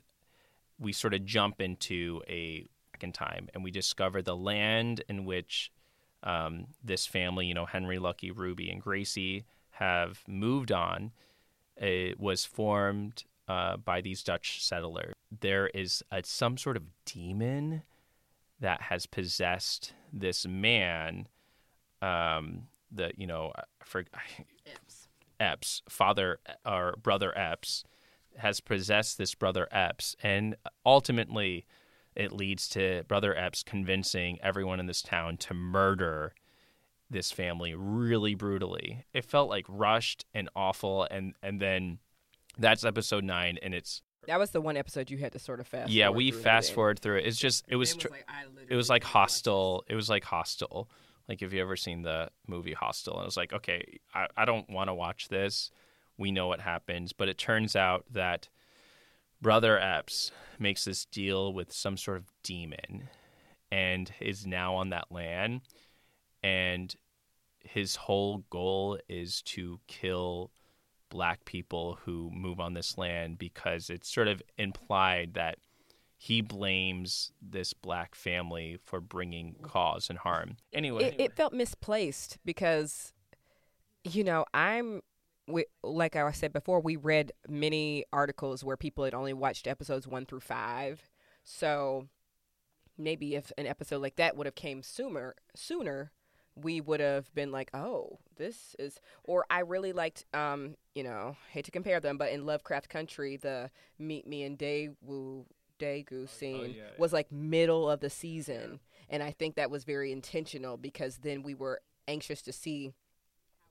we 0.80 0.92
sort 0.92 1.14
of 1.14 1.26
jump 1.26 1.62
into 1.62 2.22
a 2.28 2.66
second 2.94 3.14
time, 3.14 3.50
and 3.54 3.64
we 3.64 3.72
discover 3.72 4.22
the 4.22 4.36
land 4.36 5.04
in 5.08 5.26
which 5.26 5.72
um, 6.24 6.68
this 6.84 7.06
family, 7.06 7.46
you 7.46 7.54
know, 7.54 7.66
Henry, 7.66 8.00
Lucky, 8.00 8.32
Ruby, 8.32 8.70
and 8.70 8.82
Gracie, 8.82 9.46
have 9.72 10.24
moved 10.28 10.72
on. 10.72 11.12
It 11.78 12.20
was 12.20 12.44
formed 12.44 13.24
uh, 13.48 13.78
by 13.78 14.02
these 14.02 14.24
Dutch 14.24 14.64
settlers. 14.64 15.14
There 15.40 15.68
is 15.68 16.04
a, 16.12 16.24
some 16.24 16.58
sort 16.58 16.76
of 16.76 16.84
demon 17.06 17.84
that 18.60 18.82
has 18.84 19.06
possessed 19.06 19.94
this 20.12 20.46
man. 20.46 21.28
Um, 22.02 22.68
the 22.92 23.12
you 23.16 23.28
know, 23.28 23.54
for 23.84 24.04
Epps, 25.40 25.82
father 25.90 26.40
uh, 26.66 26.70
or 26.70 26.96
brother 27.02 27.38
Epps, 27.38 27.84
has 28.38 28.60
possessed 28.60 29.18
this 29.18 29.36
brother 29.36 29.68
Epps, 29.72 30.16
and 30.24 30.56
ultimately, 30.86 31.66
it 32.16 32.32
leads 32.32 32.68
to 32.70 33.04
brother 33.08 33.36
Epps 33.36 33.64
convincing 33.64 34.40
everyone 34.42 34.80
in 34.80 34.86
this 34.86 35.02
town 35.02 35.38
to 35.38 35.54
murder 35.54 36.34
this 37.10 37.32
family 37.32 37.74
really 37.74 38.36
brutally. 38.36 39.06
It 39.14 39.26
felt 39.26 39.50
like 39.50 39.66
rushed 39.68 40.26
and 40.34 40.50
awful, 40.56 41.08
and 41.10 41.34
and 41.42 41.60
then 41.60 42.00
that's 42.58 42.84
episode 42.86 43.24
nine, 43.24 43.58
and 43.62 43.74
it's 43.74 44.02
That 44.28 44.38
was 44.40 44.52
the 44.52 44.62
one 44.62 44.78
episode 44.78 45.10
you 45.10 45.18
had 45.18 45.32
to 45.34 45.40
sort 45.40 45.60
of 45.60 45.68
fast. 45.68 45.90
yeah, 45.92 46.06
forward 46.08 46.18
we 46.18 46.32
through 46.32 46.42
fast 46.42 46.74
forward 46.74 47.00
through 47.00 47.18
it. 47.18 47.26
It's 47.26 47.38
just 47.38 47.66
it 47.68 47.78
was. 47.78 47.96
tr- 47.96 48.08
it 48.70 48.76
was 48.76 48.90
like 48.90 49.04
Hostel. 49.04 49.84
It 49.88 49.96
was 49.96 50.10
like 50.10 50.24
Hostel. 50.24 50.90
Like 51.30 51.44
if 51.44 51.54
you 51.54 51.62
ever 51.62 51.78
seen 51.78 52.02
the 52.02 52.30
movie 52.48 52.74
Hostel, 52.74 53.14
and 53.14 53.22
it 53.22 53.28
was 53.28 53.38
like, 53.38 53.54
okay, 53.54 54.00
I, 54.16 54.28
I 54.36 54.46
don't 54.46 54.68
want 54.68 54.90
to 54.90 54.96
watch 54.96 55.28
this. 55.28 55.70
We 56.18 56.32
know 56.32 56.48
what 56.48 56.60
happens, 56.60 57.14
but 57.14 57.30
it 57.30 57.38
turns 57.38 57.76
out 57.76 58.04
that 58.12 58.50
brother 59.40 59.80
Epps 59.80 60.32
makes 60.58 60.86
this 60.86 61.06
deal 61.06 61.54
with 61.54 61.72
some 61.72 61.98
sort 61.98 62.18
of 62.18 62.26
demon, 62.44 63.10
and 63.72 64.12
is 64.20 64.48
now 64.48 64.74
on 64.76 64.90
that 64.90 65.12
land, 65.12 65.62
and 66.42 66.96
his 67.60 67.96
whole 67.96 68.40
goal 68.50 68.98
is 69.08 69.44
to 69.44 69.80
kill 69.88 70.50
black 71.10 71.46
people 71.46 72.00
who 72.06 72.32
move 72.32 72.60
on 72.60 72.74
this 72.74 72.98
land 72.98 73.38
because 73.38 73.90
it's 73.92 74.12
sort 74.12 74.28
of 74.28 74.42
implied 74.58 75.36
that 75.36 75.60
he 76.22 76.42
blames 76.42 77.32
this 77.42 77.72
black 77.72 78.14
family 78.14 78.78
for 78.84 79.00
bringing 79.00 79.56
cause 79.62 80.10
and 80.10 80.20
harm. 80.20 80.58
Anyway, 80.74 81.06
It, 81.06 81.16
it 81.18 81.34
felt 81.34 81.54
misplaced 81.54 82.38
because, 82.44 83.14
you 84.04 84.26
know, 84.26 84.46
I'm. 84.54 85.02
We, 85.48 85.66
like 85.82 86.18
I 86.18 86.30
said 86.32 86.52
before, 86.52 86.82
we 86.82 86.98
read 86.98 87.32
many 87.48 88.04
articles 88.12 88.66
where 88.66 88.76
people 88.76 89.06
had 89.06 89.14
only 89.14 89.34
watched 89.34 89.66
episodes 89.66 90.08
one 90.08 90.26
through 90.26 90.42
five. 90.42 91.10
So 91.46 92.10
maybe 92.98 93.36
if 93.36 93.54
an 93.58 93.66
episode 93.66 94.02
like 94.02 94.18
that 94.18 94.36
would 94.36 94.46
have 94.46 94.56
came 94.56 94.84
sooner, 94.84 95.36
sooner, 95.56 96.12
we 96.54 96.82
would 96.82 97.00
have 97.00 97.34
been 97.34 97.52
like, 97.52 97.72
oh, 97.74 98.20
this 98.36 98.76
is. 98.78 99.00
Or 99.24 99.46
I 99.50 99.62
really 99.62 99.94
liked, 99.94 100.26
um, 100.34 100.76
you 100.94 101.04
know, 101.04 101.38
hate 101.50 101.64
to 101.64 101.72
compare 101.72 102.02
them, 102.02 102.18
but 102.18 102.32
in 102.34 102.46
Lovecraft 102.46 102.90
Country, 102.90 103.38
the 103.38 103.72
Meet 103.98 104.28
Me 104.28 104.44
and 104.44 104.60
Daegu 104.60 105.46
Daegu 105.80 106.06
oh, 106.12 106.24
oh, 106.24 106.26
scene 106.26 106.76
yeah, 106.78 106.84
was 106.98 107.14
like 107.14 107.32
middle 107.32 107.90
of 107.90 108.00
the 108.00 108.10
season, 108.10 108.80
and 109.10 109.24
I 109.24 109.32
think 109.32 109.56
that 109.56 109.72
was 109.72 109.84
very 109.84 110.12
intentional 110.12 110.78
because 110.78 111.18
then 111.18 111.44
we 111.44 111.56
were 111.56 111.82
anxious 112.08 112.42
to 112.44 112.54
see 112.54 112.92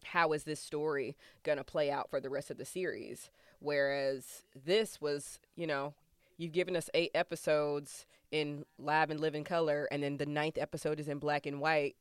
how 0.04 0.32
is 0.32 0.44
this 0.44 0.60
story 0.60 1.16
going 1.42 1.58
to 1.58 1.64
play 1.64 1.90
out 1.90 2.08
for 2.08 2.20
the 2.20 2.30
rest 2.30 2.50
of 2.50 2.56
the 2.56 2.64
series. 2.64 3.30
Whereas 3.60 4.42
this 4.64 5.00
was 5.00 5.38
you 5.56 5.66
know 5.66 5.94
you've 6.36 6.52
given 6.52 6.76
us 6.76 6.90
eight 6.94 7.10
episodes 7.14 8.06
in 8.30 8.64
live 8.78 9.10
and 9.10 9.20
live 9.20 9.34
in 9.34 9.42
color 9.42 9.88
and 9.90 10.02
then 10.02 10.18
the 10.18 10.26
ninth 10.26 10.58
episode 10.58 11.00
is 11.00 11.08
in 11.08 11.18
black 11.18 11.46
and 11.46 11.60
white. 11.60 11.96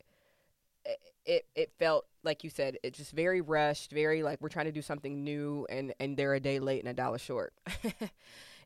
It, 0.85 0.99
it 1.25 1.45
it 1.55 1.71
felt 1.77 2.05
like 2.23 2.43
you 2.43 2.49
said 2.49 2.77
it 2.83 2.93
just 2.93 3.11
very 3.11 3.41
rushed 3.41 3.91
very 3.91 4.23
like 4.23 4.39
we're 4.39 4.49
trying 4.49 4.67
to 4.67 4.71
do 4.71 4.81
something 4.81 5.23
new 5.23 5.65
and 5.69 5.93
and 5.99 6.15
they're 6.15 6.33
a 6.35 6.39
day 6.39 6.59
late 6.59 6.79
and 6.79 6.89
a 6.89 6.93
dollar 6.93 7.17
short. 7.17 7.53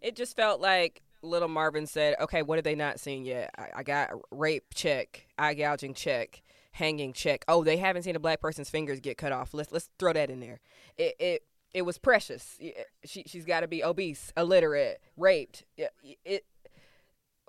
It 0.02 0.16
just 0.16 0.36
felt 0.36 0.60
like 0.60 1.02
little 1.22 1.48
marvin 1.48 1.86
said 1.86 2.16
okay 2.20 2.42
what 2.42 2.58
have 2.58 2.64
they 2.64 2.76
not 2.76 3.00
seen 3.00 3.26
yet? 3.26 3.52
I, 3.58 3.68
I 3.78 3.84
got 3.84 4.12
rape 4.32 4.74
check 4.74 5.28
eye 5.38 5.54
gouging 5.54 5.94
check 5.94 6.42
hanging 6.74 7.14
check. 7.14 7.44
Oh 7.48 7.64
they 7.64 7.78
haven't 7.78 8.04
seen 8.04 8.16
a 8.16 8.20
black 8.20 8.42
person's 8.42 8.70
fingers 8.70 9.00
get 9.00 9.18
cut 9.18 9.32
off. 9.32 9.54
Let's 9.54 9.72
let's 9.72 9.90
throw 10.00 10.14
that 10.14 10.30
in 10.30 10.40
there. 10.40 10.60
It 10.98 11.16
it 11.20 11.44
it 11.74 11.82
was 11.84 11.98
precious. 11.98 12.60
She 13.06 13.24
she's 13.28 13.46
got 13.46 13.62
to 13.62 13.68
be 13.68 13.84
obese 13.84 14.32
illiterate 14.36 15.02
raped. 15.18 15.66
Yeah, 15.78 15.88
it 16.26 16.46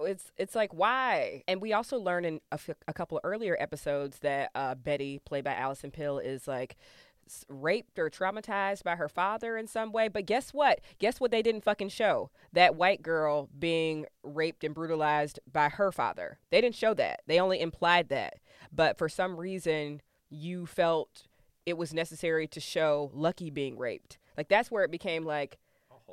it's 0.01 0.33
it's 0.37 0.55
like 0.55 0.73
why? 0.75 1.45
And 1.47 1.61
we 1.61 1.73
also 1.73 1.99
learned 1.99 2.27
in 2.27 2.41
a, 2.51 2.55
f- 2.55 2.71
a 2.89 2.93
couple 2.93 3.19
of 3.19 3.23
earlier 3.25 3.57
episodes 3.59 4.19
that 4.21 4.51
uh, 4.55 4.75
betty 4.75 5.21
played 5.25 5.45
by 5.45 5.55
allison 5.55 5.91
pill 5.91 6.19
is 6.19 6.49
like 6.49 6.77
raped 7.49 7.99
or 7.99 8.11
traumatized 8.11 8.83
by 8.83 8.97
her 8.97 9.09
father 9.09 9.57
in 9.57 9.67
some 9.67 9.93
way 9.93 10.09
but 10.09 10.27
guess 10.27 10.51
what? 10.51 10.81
Guess 10.99 11.21
what 11.21 11.31
they 11.31 11.43
didn't 11.43 11.65
fucking 11.65 11.89
show? 11.89 12.31
That 12.53 12.75
white 12.75 13.03
girl 13.03 13.49
being 13.59 14.07
raped 14.23 14.65
and 14.65 14.75
brutalized 14.75 15.41
by 15.51 15.69
her 15.69 15.93
father. 15.93 16.39
They 16.51 16.61
didn't 16.61 16.77
show 16.77 16.95
that. 16.95 17.23
They 17.27 17.41
only 17.41 17.61
implied 17.61 18.09
that. 18.09 18.35
But 18.73 18.99
for 18.99 19.09
some 19.09 19.37
reason 19.37 20.03
you 20.31 20.67
felt 20.67 21.25
it 21.67 21.77
was 21.77 21.95
necessary 21.95 22.47
to 22.49 22.61
show 22.61 23.11
lucky 23.15 23.51
being 23.51 23.79
raped. 23.79 24.19
Like 24.37 24.49
that's 24.49 24.71
where 24.71 24.85
it 24.85 24.91
became 24.91 25.25
like 25.25 25.59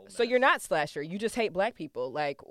so 0.07 0.23
you're 0.23 0.39
not 0.39 0.61
slasher. 0.61 1.01
You 1.01 1.17
just 1.17 1.35
hate 1.35 1.53
black 1.53 1.75
people. 1.75 2.11
Like 2.11 2.41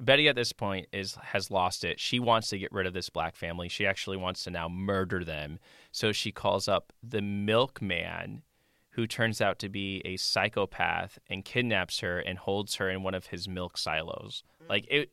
Betty 0.00 0.28
at 0.28 0.34
this 0.34 0.52
point 0.52 0.88
is 0.92 1.16
has 1.22 1.50
lost 1.50 1.84
it. 1.84 2.00
She 2.00 2.18
wants 2.18 2.48
to 2.48 2.58
get 2.58 2.72
rid 2.72 2.86
of 2.86 2.94
this 2.94 3.10
black 3.10 3.36
family. 3.36 3.68
She 3.68 3.86
actually 3.86 4.16
wants 4.16 4.44
to 4.44 4.50
now 4.50 4.68
murder 4.68 5.22
them. 5.24 5.58
So 5.92 6.10
she 6.10 6.32
calls 6.32 6.68
up 6.68 6.92
the 7.02 7.20
milkman 7.20 8.42
who 8.90 9.06
turns 9.06 9.40
out 9.40 9.58
to 9.60 9.68
be 9.68 10.02
a 10.04 10.16
psychopath 10.16 11.18
and 11.28 11.44
kidnaps 11.44 12.00
her 12.00 12.18
and 12.18 12.38
holds 12.38 12.76
her 12.76 12.90
in 12.90 13.02
one 13.02 13.14
of 13.14 13.26
his 13.26 13.46
milk 13.46 13.76
silos. 13.76 14.42
Like 14.68 14.86
it 14.90 15.10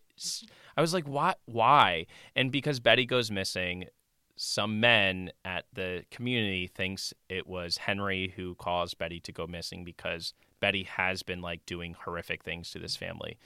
I 0.77 0.81
was 0.81 0.93
like 0.93 1.05
why 1.05 1.35
why? 1.45 2.05
And 2.35 2.51
because 2.51 2.79
Betty 2.79 3.05
goes 3.05 3.29
missing, 3.29 3.85
some 4.37 4.79
men 4.79 5.31
at 5.43 5.65
the 5.73 6.05
community 6.11 6.67
thinks 6.67 7.13
it 7.27 7.45
was 7.45 7.77
Henry 7.77 8.33
who 8.35 8.55
caused 8.55 8.97
Betty 8.97 9.19
to 9.21 9.31
go 9.33 9.47
missing 9.47 9.83
because 9.83 10.33
Betty 10.59 10.83
has 10.83 11.23
been 11.23 11.41
like 11.41 11.65
doing 11.65 11.95
horrific 12.05 12.43
things 12.43 12.71
to 12.71 12.79
this 12.79 12.95
family 12.95 13.37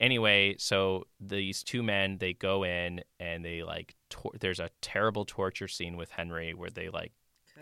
anyway 0.00 0.54
so 0.58 1.04
these 1.20 1.62
two 1.62 1.82
men 1.82 2.18
they 2.18 2.32
go 2.32 2.64
in 2.64 3.00
and 3.18 3.44
they 3.44 3.62
like 3.62 3.94
tor- 4.08 4.32
there's 4.40 4.60
a 4.60 4.70
terrible 4.80 5.24
torture 5.24 5.68
scene 5.68 5.96
with 5.96 6.10
henry 6.10 6.54
where 6.54 6.70
they 6.70 6.88
like 6.88 7.12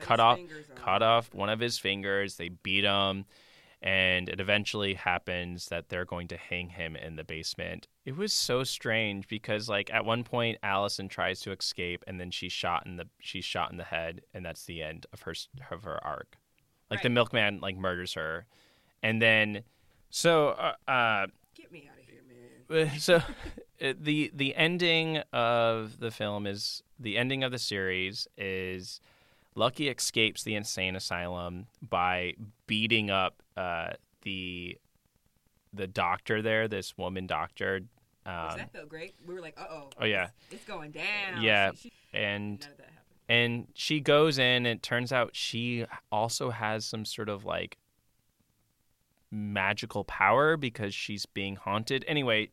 cut 0.01 0.20
off 0.20 0.39
cut 0.76 1.03
off 1.03 1.34
one 1.34 1.49
of 1.49 1.59
his 1.59 1.78
fingers 1.78 2.36
they 2.36 2.49
beat 2.49 2.84
him 2.84 3.24
and 3.80 4.28
it 4.28 4.41
eventually 4.41 4.95
happens 4.95 5.68
that 5.68 5.89
they're 5.89 6.05
going 6.05 6.28
to 6.28 6.36
hang 6.36 6.68
him 6.68 6.97
in 6.97 7.14
the 7.14 7.22
basement. 7.22 7.86
It 8.05 8.16
was 8.16 8.32
so 8.32 8.64
strange 8.64 9.28
because 9.28 9.68
like 9.68 9.93
at 9.93 10.05
one 10.05 10.24
point 10.24 10.59
Allison 10.62 11.09
tries 11.09 11.41
to 11.41 11.53
escape 11.53 12.03
and 12.07 12.18
then 12.20 12.30
she's 12.30 12.53
shot 12.53 12.86
in 12.86 12.97
the 12.97 13.07
she's 13.20 13.45
shot 13.45 13.70
in 13.70 13.76
the 13.76 13.84
head 13.84 14.22
and 14.34 14.45
that's 14.45 14.64
the 14.64 14.82
end 14.82 15.07
of 15.12 15.22
her 15.22 15.34
of 15.70 15.84
her 15.84 16.05
arc. 16.05 16.39
Like 16.91 17.03
the 17.03 17.11
milkman 17.11 17.61
like 17.61 17.76
murders 17.76 18.14
her. 18.14 18.47
And 19.03 19.22
then 19.22 19.62
so 20.11 20.49
uh, 20.49 20.91
uh 20.91 21.26
Get 21.55 21.70
me 21.70 21.89
out 21.89 21.97
of 21.97 21.97
here, 21.97 21.97
man. 21.97 21.97
so 22.98 23.20
the 23.80 24.30
the 24.34 24.54
ending 24.56 25.18
of 25.32 26.00
the 26.00 26.10
film 26.10 26.46
is 26.46 26.82
the 26.98 27.16
ending 27.16 27.42
of 27.44 27.52
the 27.52 27.58
series 27.58 28.26
is 28.36 29.00
Lucky 29.54 29.88
escapes 29.88 30.42
the 30.44 30.54
insane 30.54 30.94
asylum 30.96 31.66
by 31.88 32.34
beating 32.66 33.10
up 33.10 33.42
uh, 33.56 33.90
the 34.22 34.78
the 35.72 35.86
doctor 35.86 36.42
there, 36.42 36.68
this 36.68 36.96
woman 36.96 37.26
doctor, 37.26 37.80
um, 38.24 38.56
that 38.56 38.72
felt 38.72 38.88
great. 38.88 39.14
We 39.26 39.34
were 39.34 39.40
like, 39.40 39.58
uh 39.58 39.66
oh. 39.70 39.90
Oh, 40.00 40.04
yeah. 40.04 40.28
It's 40.50 40.64
going 40.64 40.92
down. 40.92 41.42
Yeah. 41.42 41.72
She- 41.72 41.88
she- 41.88 41.92
and 42.14 42.60
none 42.60 42.70
of 42.70 42.76
that 42.78 42.88
and 43.28 43.66
she 43.74 44.00
goes 44.00 44.38
in 44.38 44.64
and 44.64 44.66
it 44.66 44.82
turns 44.82 45.12
out 45.12 45.36
she 45.36 45.84
also 46.10 46.48
has 46.48 46.86
some 46.86 47.04
sort 47.04 47.28
of 47.28 47.44
like 47.44 47.76
magical 49.30 50.04
power 50.04 50.56
because 50.56 50.94
she's 50.94 51.26
being 51.26 51.56
haunted 51.56 52.04
anyway 52.08 52.48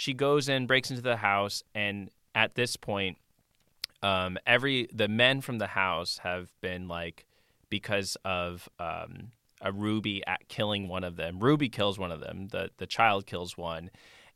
she 0.00 0.14
goes 0.14 0.48
in 0.48 0.66
breaks 0.66 0.90
into 0.90 1.02
the 1.02 1.16
house 1.16 1.62
and 1.74 2.10
at 2.34 2.54
this 2.54 2.76
point 2.76 3.18
um 4.02 4.38
every 4.46 4.88
the 4.92 5.08
men 5.08 5.40
from 5.40 5.58
the 5.58 5.66
house 5.66 6.18
have 6.18 6.48
been 6.60 6.88
like 6.88 7.26
because 7.68 8.16
of 8.24 8.68
um 8.78 9.30
a 9.60 9.72
ruby 9.72 10.26
at 10.26 10.48
killing 10.48 10.88
one 10.88 11.04
of 11.04 11.16
them. 11.16 11.38
Ruby 11.38 11.68
kills 11.68 11.98
one 11.98 12.12
of 12.12 12.20
them. 12.20 12.48
The 12.48 12.70
the 12.78 12.86
child 12.86 13.26
kills 13.26 13.56
one. 13.56 13.90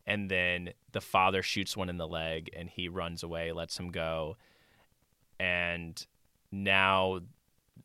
And 0.07 0.31
then 0.31 0.75
the 0.93 1.01
father 1.01 1.43
shoots 1.43 1.77
one 1.77 1.89
in 1.89 1.97
the 1.97 2.07
leg 2.07 2.51
and 2.55 2.69
he 2.69 2.89
runs 2.89 3.23
away 3.23 3.53
lets 3.53 3.79
him 3.79 3.91
go. 3.91 4.37
And 5.41 6.05
now 6.53 7.21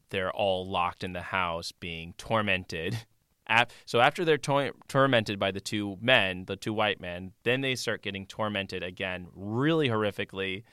they're 0.09 0.31
all 0.31 0.67
locked 0.67 1.03
in 1.03 1.13
the 1.13 1.21
house 1.21 1.71
being 1.71 2.13
tormented. 2.17 3.05
Ap- 3.49 3.71
So 3.85 3.99
after 3.99 4.23
they're 4.23 4.37
tor- 4.37 4.73
tormented 4.87 5.39
by 5.39 5.51
the 5.51 5.59
two 5.59 5.97
men, 6.01 6.45
the 6.45 6.55
two 6.55 6.71
white 6.73 7.01
men, 7.01 7.33
then 7.43 7.61
they 7.61 7.75
start 7.75 8.01
getting 8.03 8.25
tormented 8.25 8.83
again, 8.83 9.27
really 9.35 9.89
horrifically, 9.89 10.63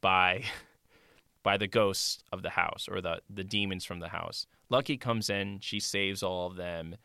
by 0.00 0.44
by 1.42 1.56
the 1.56 1.66
ghosts 1.66 2.22
of 2.32 2.42
the 2.42 2.50
house 2.50 2.88
or 2.90 3.00
the 3.00 3.20
the 3.28 3.44
demons 3.44 3.84
from 3.84 4.00
the 4.00 4.08
house. 4.08 4.46
Lucky 4.70 4.96
comes 4.96 5.28
in, 5.28 5.58
she 5.60 5.78
saves 5.80 6.22
all 6.22 6.46
of 6.46 6.56
them, 6.56 6.96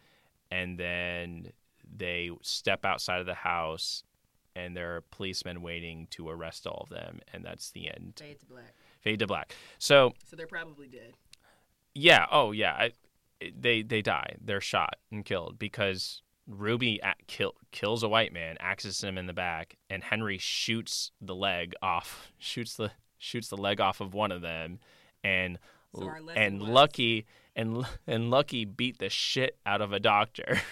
and 0.49 0.77
then 0.79 1.51
they 1.95 2.29
step 2.41 2.85
outside 2.85 3.19
of 3.19 3.25
the 3.25 3.33
house, 3.33 4.03
and 4.55 4.75
there 4.77 4.95
are 4.95 5.01
policemen 5.11 5.61
waiting 5.61 6.07
to 6.11 6.29
arrest 6.29 6.65
all 6.65 6.81
of 6.83 6.89
them, 6.89 7.19
and 7.33 7.43
that's 7.43 7.71
the 7.71 7.87
end. 7.89 8.13
Fade 8.17 8.39
to 8.39 8.45
black. 8.45 8.73
Fade 9.01 9.19
to 9.19 9.27
black. 9.27 9.53
So 9.79 10.13
So 10.25 10.35
they're 10.35 10.47
probably 10.47 10.87
dead. 10.87 11.13
yeah. 11.93 12.25
Oh, 12.31 12.51
yeah. 12.51 12.73
I, 12.73 12.91
they 13.55 13.81
they 13.81 14.01
die. 14.01 14.35
They're 14.41 14.61
shot 14.61 14.95
and 15.11 15.23
killed 15.25 15.57
because 15.59 16.21
Ruby 16.47 16.99
a 17.03 17.13
kill, 17.27 17.53
kills 17.71 18.03
a 18.03 18.09
white 18.09 18.33
man, 18.33 18.55
axes 18.59 19.03
him 19.03 19.17
in 19.17 19.27
the 19.27 19.33
back, 19.33 19.75
and 19.89 20.03
Henry 20.03 20.37
shoots 20.37 21.11
the 21.21 21.35
leg 21.35 21.73
off. 21.81 22.31
Shoots 22.37 22.75
the 22.75 22.91
shoots 23.17 23.49
the 23.49 23.57
leg 23.57 23.81
off 23.81 23.99
of 23.99 24.13
one 24.13 24.31
of 24.31 24.41
them, 24.41 24.79
and 25.23 25.59
So 25.95 26.09
and 26.35 26.59
was- 26.61 26.69
Lucky 26.69 27.25
and 27.55 27.85
and 28.05 28.29
Lucky 28.29 28.65
beat 28.65 28.99
the 28.99 29.09
shit 29.09 29.57
out 29.65 29.81
of 29.81 29.91
a 29.93 29.99
doctor. 29.99 30.61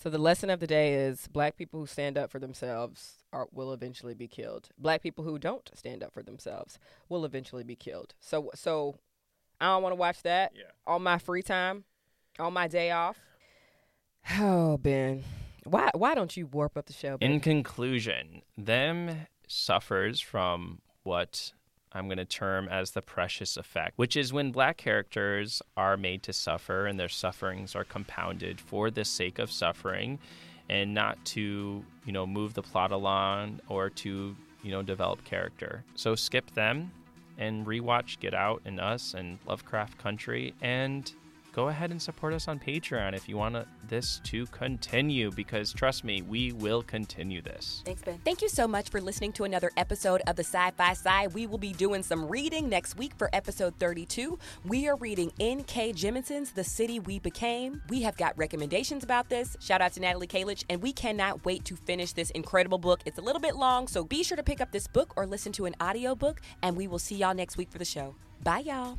So 0.00 0.08
the 0.08 0.16
lesson 0.18 0.48
of 0.48 0.60
the 0.60 0.68
day 0.68 0.94
is 0.94 1.26
black 1.26 1.56
people 1.56 1.80
who 1.80 1.86
stand 1.86 2.16
up 2.16 2.30
for 2.30 2.38
themselves 2.38 3.24
are, 3.32 3.48
will 3.50 3.72
eventually 3.72 4.14
be 4.14 4.28
killed. 4.28 4.68
Black 4.78 5.02
people 5.02 5.24
who 5.24 5.40
don't 5.40 5.68
stand 5.74 6.04
up 6.04 6.12
for 6.14 6.22
themselves 6.22 6.78
will 7.08 7.24
eventually 7.24 7.64
be 7.64 7.74
killed. 7.74 8.14
So 8.20 8.52
so 8.54 9.00
I 9.60 9.66
don't 9.66 9.82
want 9.82 9.92
to 9.92 9.96
watch 9.96 10.22
that 10.22 10.52
Yeah. 10.54 10.62
on 10.86 11.02
my 11.02 11.18
free 11.18 11.42
time, 11.42 11.84
on 12.38 12.52
my 12.52 12.68
day 12.68 12.90
off. 12.90 13.18
Oh, 14.38 14.76
Ben. 14.78 15.24
Why 15.64 15.90
why 15.94 16.14
don't 16.14 16.36
you 16.36 16.46
warp 16.46 16.76
up 16.76 16.86
the 16.86 16.92
show? 16.92 17.18
In 17.20 17.40
conclusion, 17.40 18.42
them 18.56 19.26
suffers 19.46 20.20
from 20.20 20.80
what 21.02 21.52
I'm 21.92 22.06
going 22.06 22.18
to 22.18 22.24
term 22.24 22.68
as 22.68 22.90
the 22.92 23.00
precious 23.02 23.56
effect, 23.56 23.94
which 23.96 24.16
is 24.16 24.32
when 24.32 24.52
black 24.52 24.76
characters 24.76 25.62
are 25.76 25.96
made 25.96 26.22
to 26.24 26.32
suffer 26.32 26.86
and 26.86 27.00
their 27.00 27.08
sufferings 27.08 27.74
are 27.74 27.84
compounded 27.84 28.60
for 28.60 28.90
the 28.90 29.04
sake 29.04 29.38
of 29.38 29.50
suffering 29.50 30.18
and 30.68 30.92
not 30.92 31.22
to, 31.24 31.82
you 32.04 32.12
know, 32.12 32.26
move 32.26 32.52
the 32.54 32.62
plot 32.62 32.92
along 32.92 33.60
or 33.68 33.88
to, 33.88 34.36
you 34.62 34.70
know, 34.70 34.82
develop 34.82 35.24
character. 35.24 35.82
So 35.94 36.14
skip 36.14 36.50
them 36.52 36.92
and 37.38 37.66
rewatch 37.66 38.18
Get 38.18 38.34
Out 38.34 38.62
and 38.64 38.80
Us 38.80 39.14
and 39.14 39.38
Lovecraft 39.46 39.96
Country 39.96 40.54
and 40.60 41.10
go 41.52 41.68
ahead 41.68 41.90
and 41.90 42.00
support 42.00 42.32
us 42.32 42.48
on 42.48 42.58
Patreon 42.58 43.14
if 43.14 43.28
you 43.28 43.36
want 43.36 43.56
this 43.88 44.20
to 44.24 44.46
continue 44.46 45.30
because 45.30 45.72
trust 45.72 46.04
me, 46.04 46.22
we 46.22 46.52
will 46.52 46.82
continue 46.82 47.42
this. 47.42 47.82
Thanks, 47.84 48.02
Ben. 48.02 48.20
Thank 48.24 48.42
you 48.42 48.48
so 48.48 48.68
much 48.68 48.90
for 48.90 49.00
listening 49.00 49.32
to 49.32 49.44
another 49.44 49.70
episode 49.76 50.22
of 50.26 50.36
the 50.36 50.44
Sci 50.44 50.70
Fi 50.72 50.92
Side. 50.92 51.34
We 51.34 51.46
will 51.46 51.58
be 51.58 51.72
doing 51.72 52.02
some 52.02 52.28
reading 52.28 52.68
next 52.68 52.96
week 52.96 53.12
for 53.16 53.30
episode 53.32 53.74
32. 53.78 54.38
We 54.64 54.88
are 54.88 54.96
reading 54.96 55.32
N.K. 55.40 55.92
Jemisin's 55.92 56.52
The 56.52 56.64
City 56.64 57.00
We 57.00 57.18
Became. 57.18 57.82
We 57.88 58.02
have 58.02 58.16
got 58.16 58.36
recommendations 58.36 59.04
about 59.04 59.28
this. 59.28 59.56
Shout 59.60 59.80
out 59.80 59.92
to 59.94 60.00
Natalie 60.00 60.26
Kalich, 60.26 60.64
and 60.68 60.82
we 60.82 60.92
cannot 60.92 61.44
wait 61.44 61.64
to 61.66 61.76
finish 61.76 62.12
this 62.12 62.30
incredible 62.30 62.78
book. 62.78 63.00
It's 63.04 63.18
a 63.18 63.22
little 63.22 63.40
bit 63.40 63.56
long, 63.56 63.88
so 63.88 64.04
be 64.04 64.22
sure 64.22 64.36
to 64.36 64.42
pick 64.42 64.60
up 64.60 64.72
this 64.72 64.86
book 64.86 65.12
or 65.16 65.26
listen 65.26 65.52
to 65.52 65.66
an 65.66 65.74
audiobook, 65.82 66.40
and 66.62 66.76
we 66.76 66.86
will 66.86 66.98
see 66.98 67.16
y'all 67.16 67.34
next 67.34 67.56
week 67.56 67.70
for 67.70 67.78
the 67.78 67.84
show. 67.84 68.14
Bye, 68.42 68.60
y'all. 68.60 68.98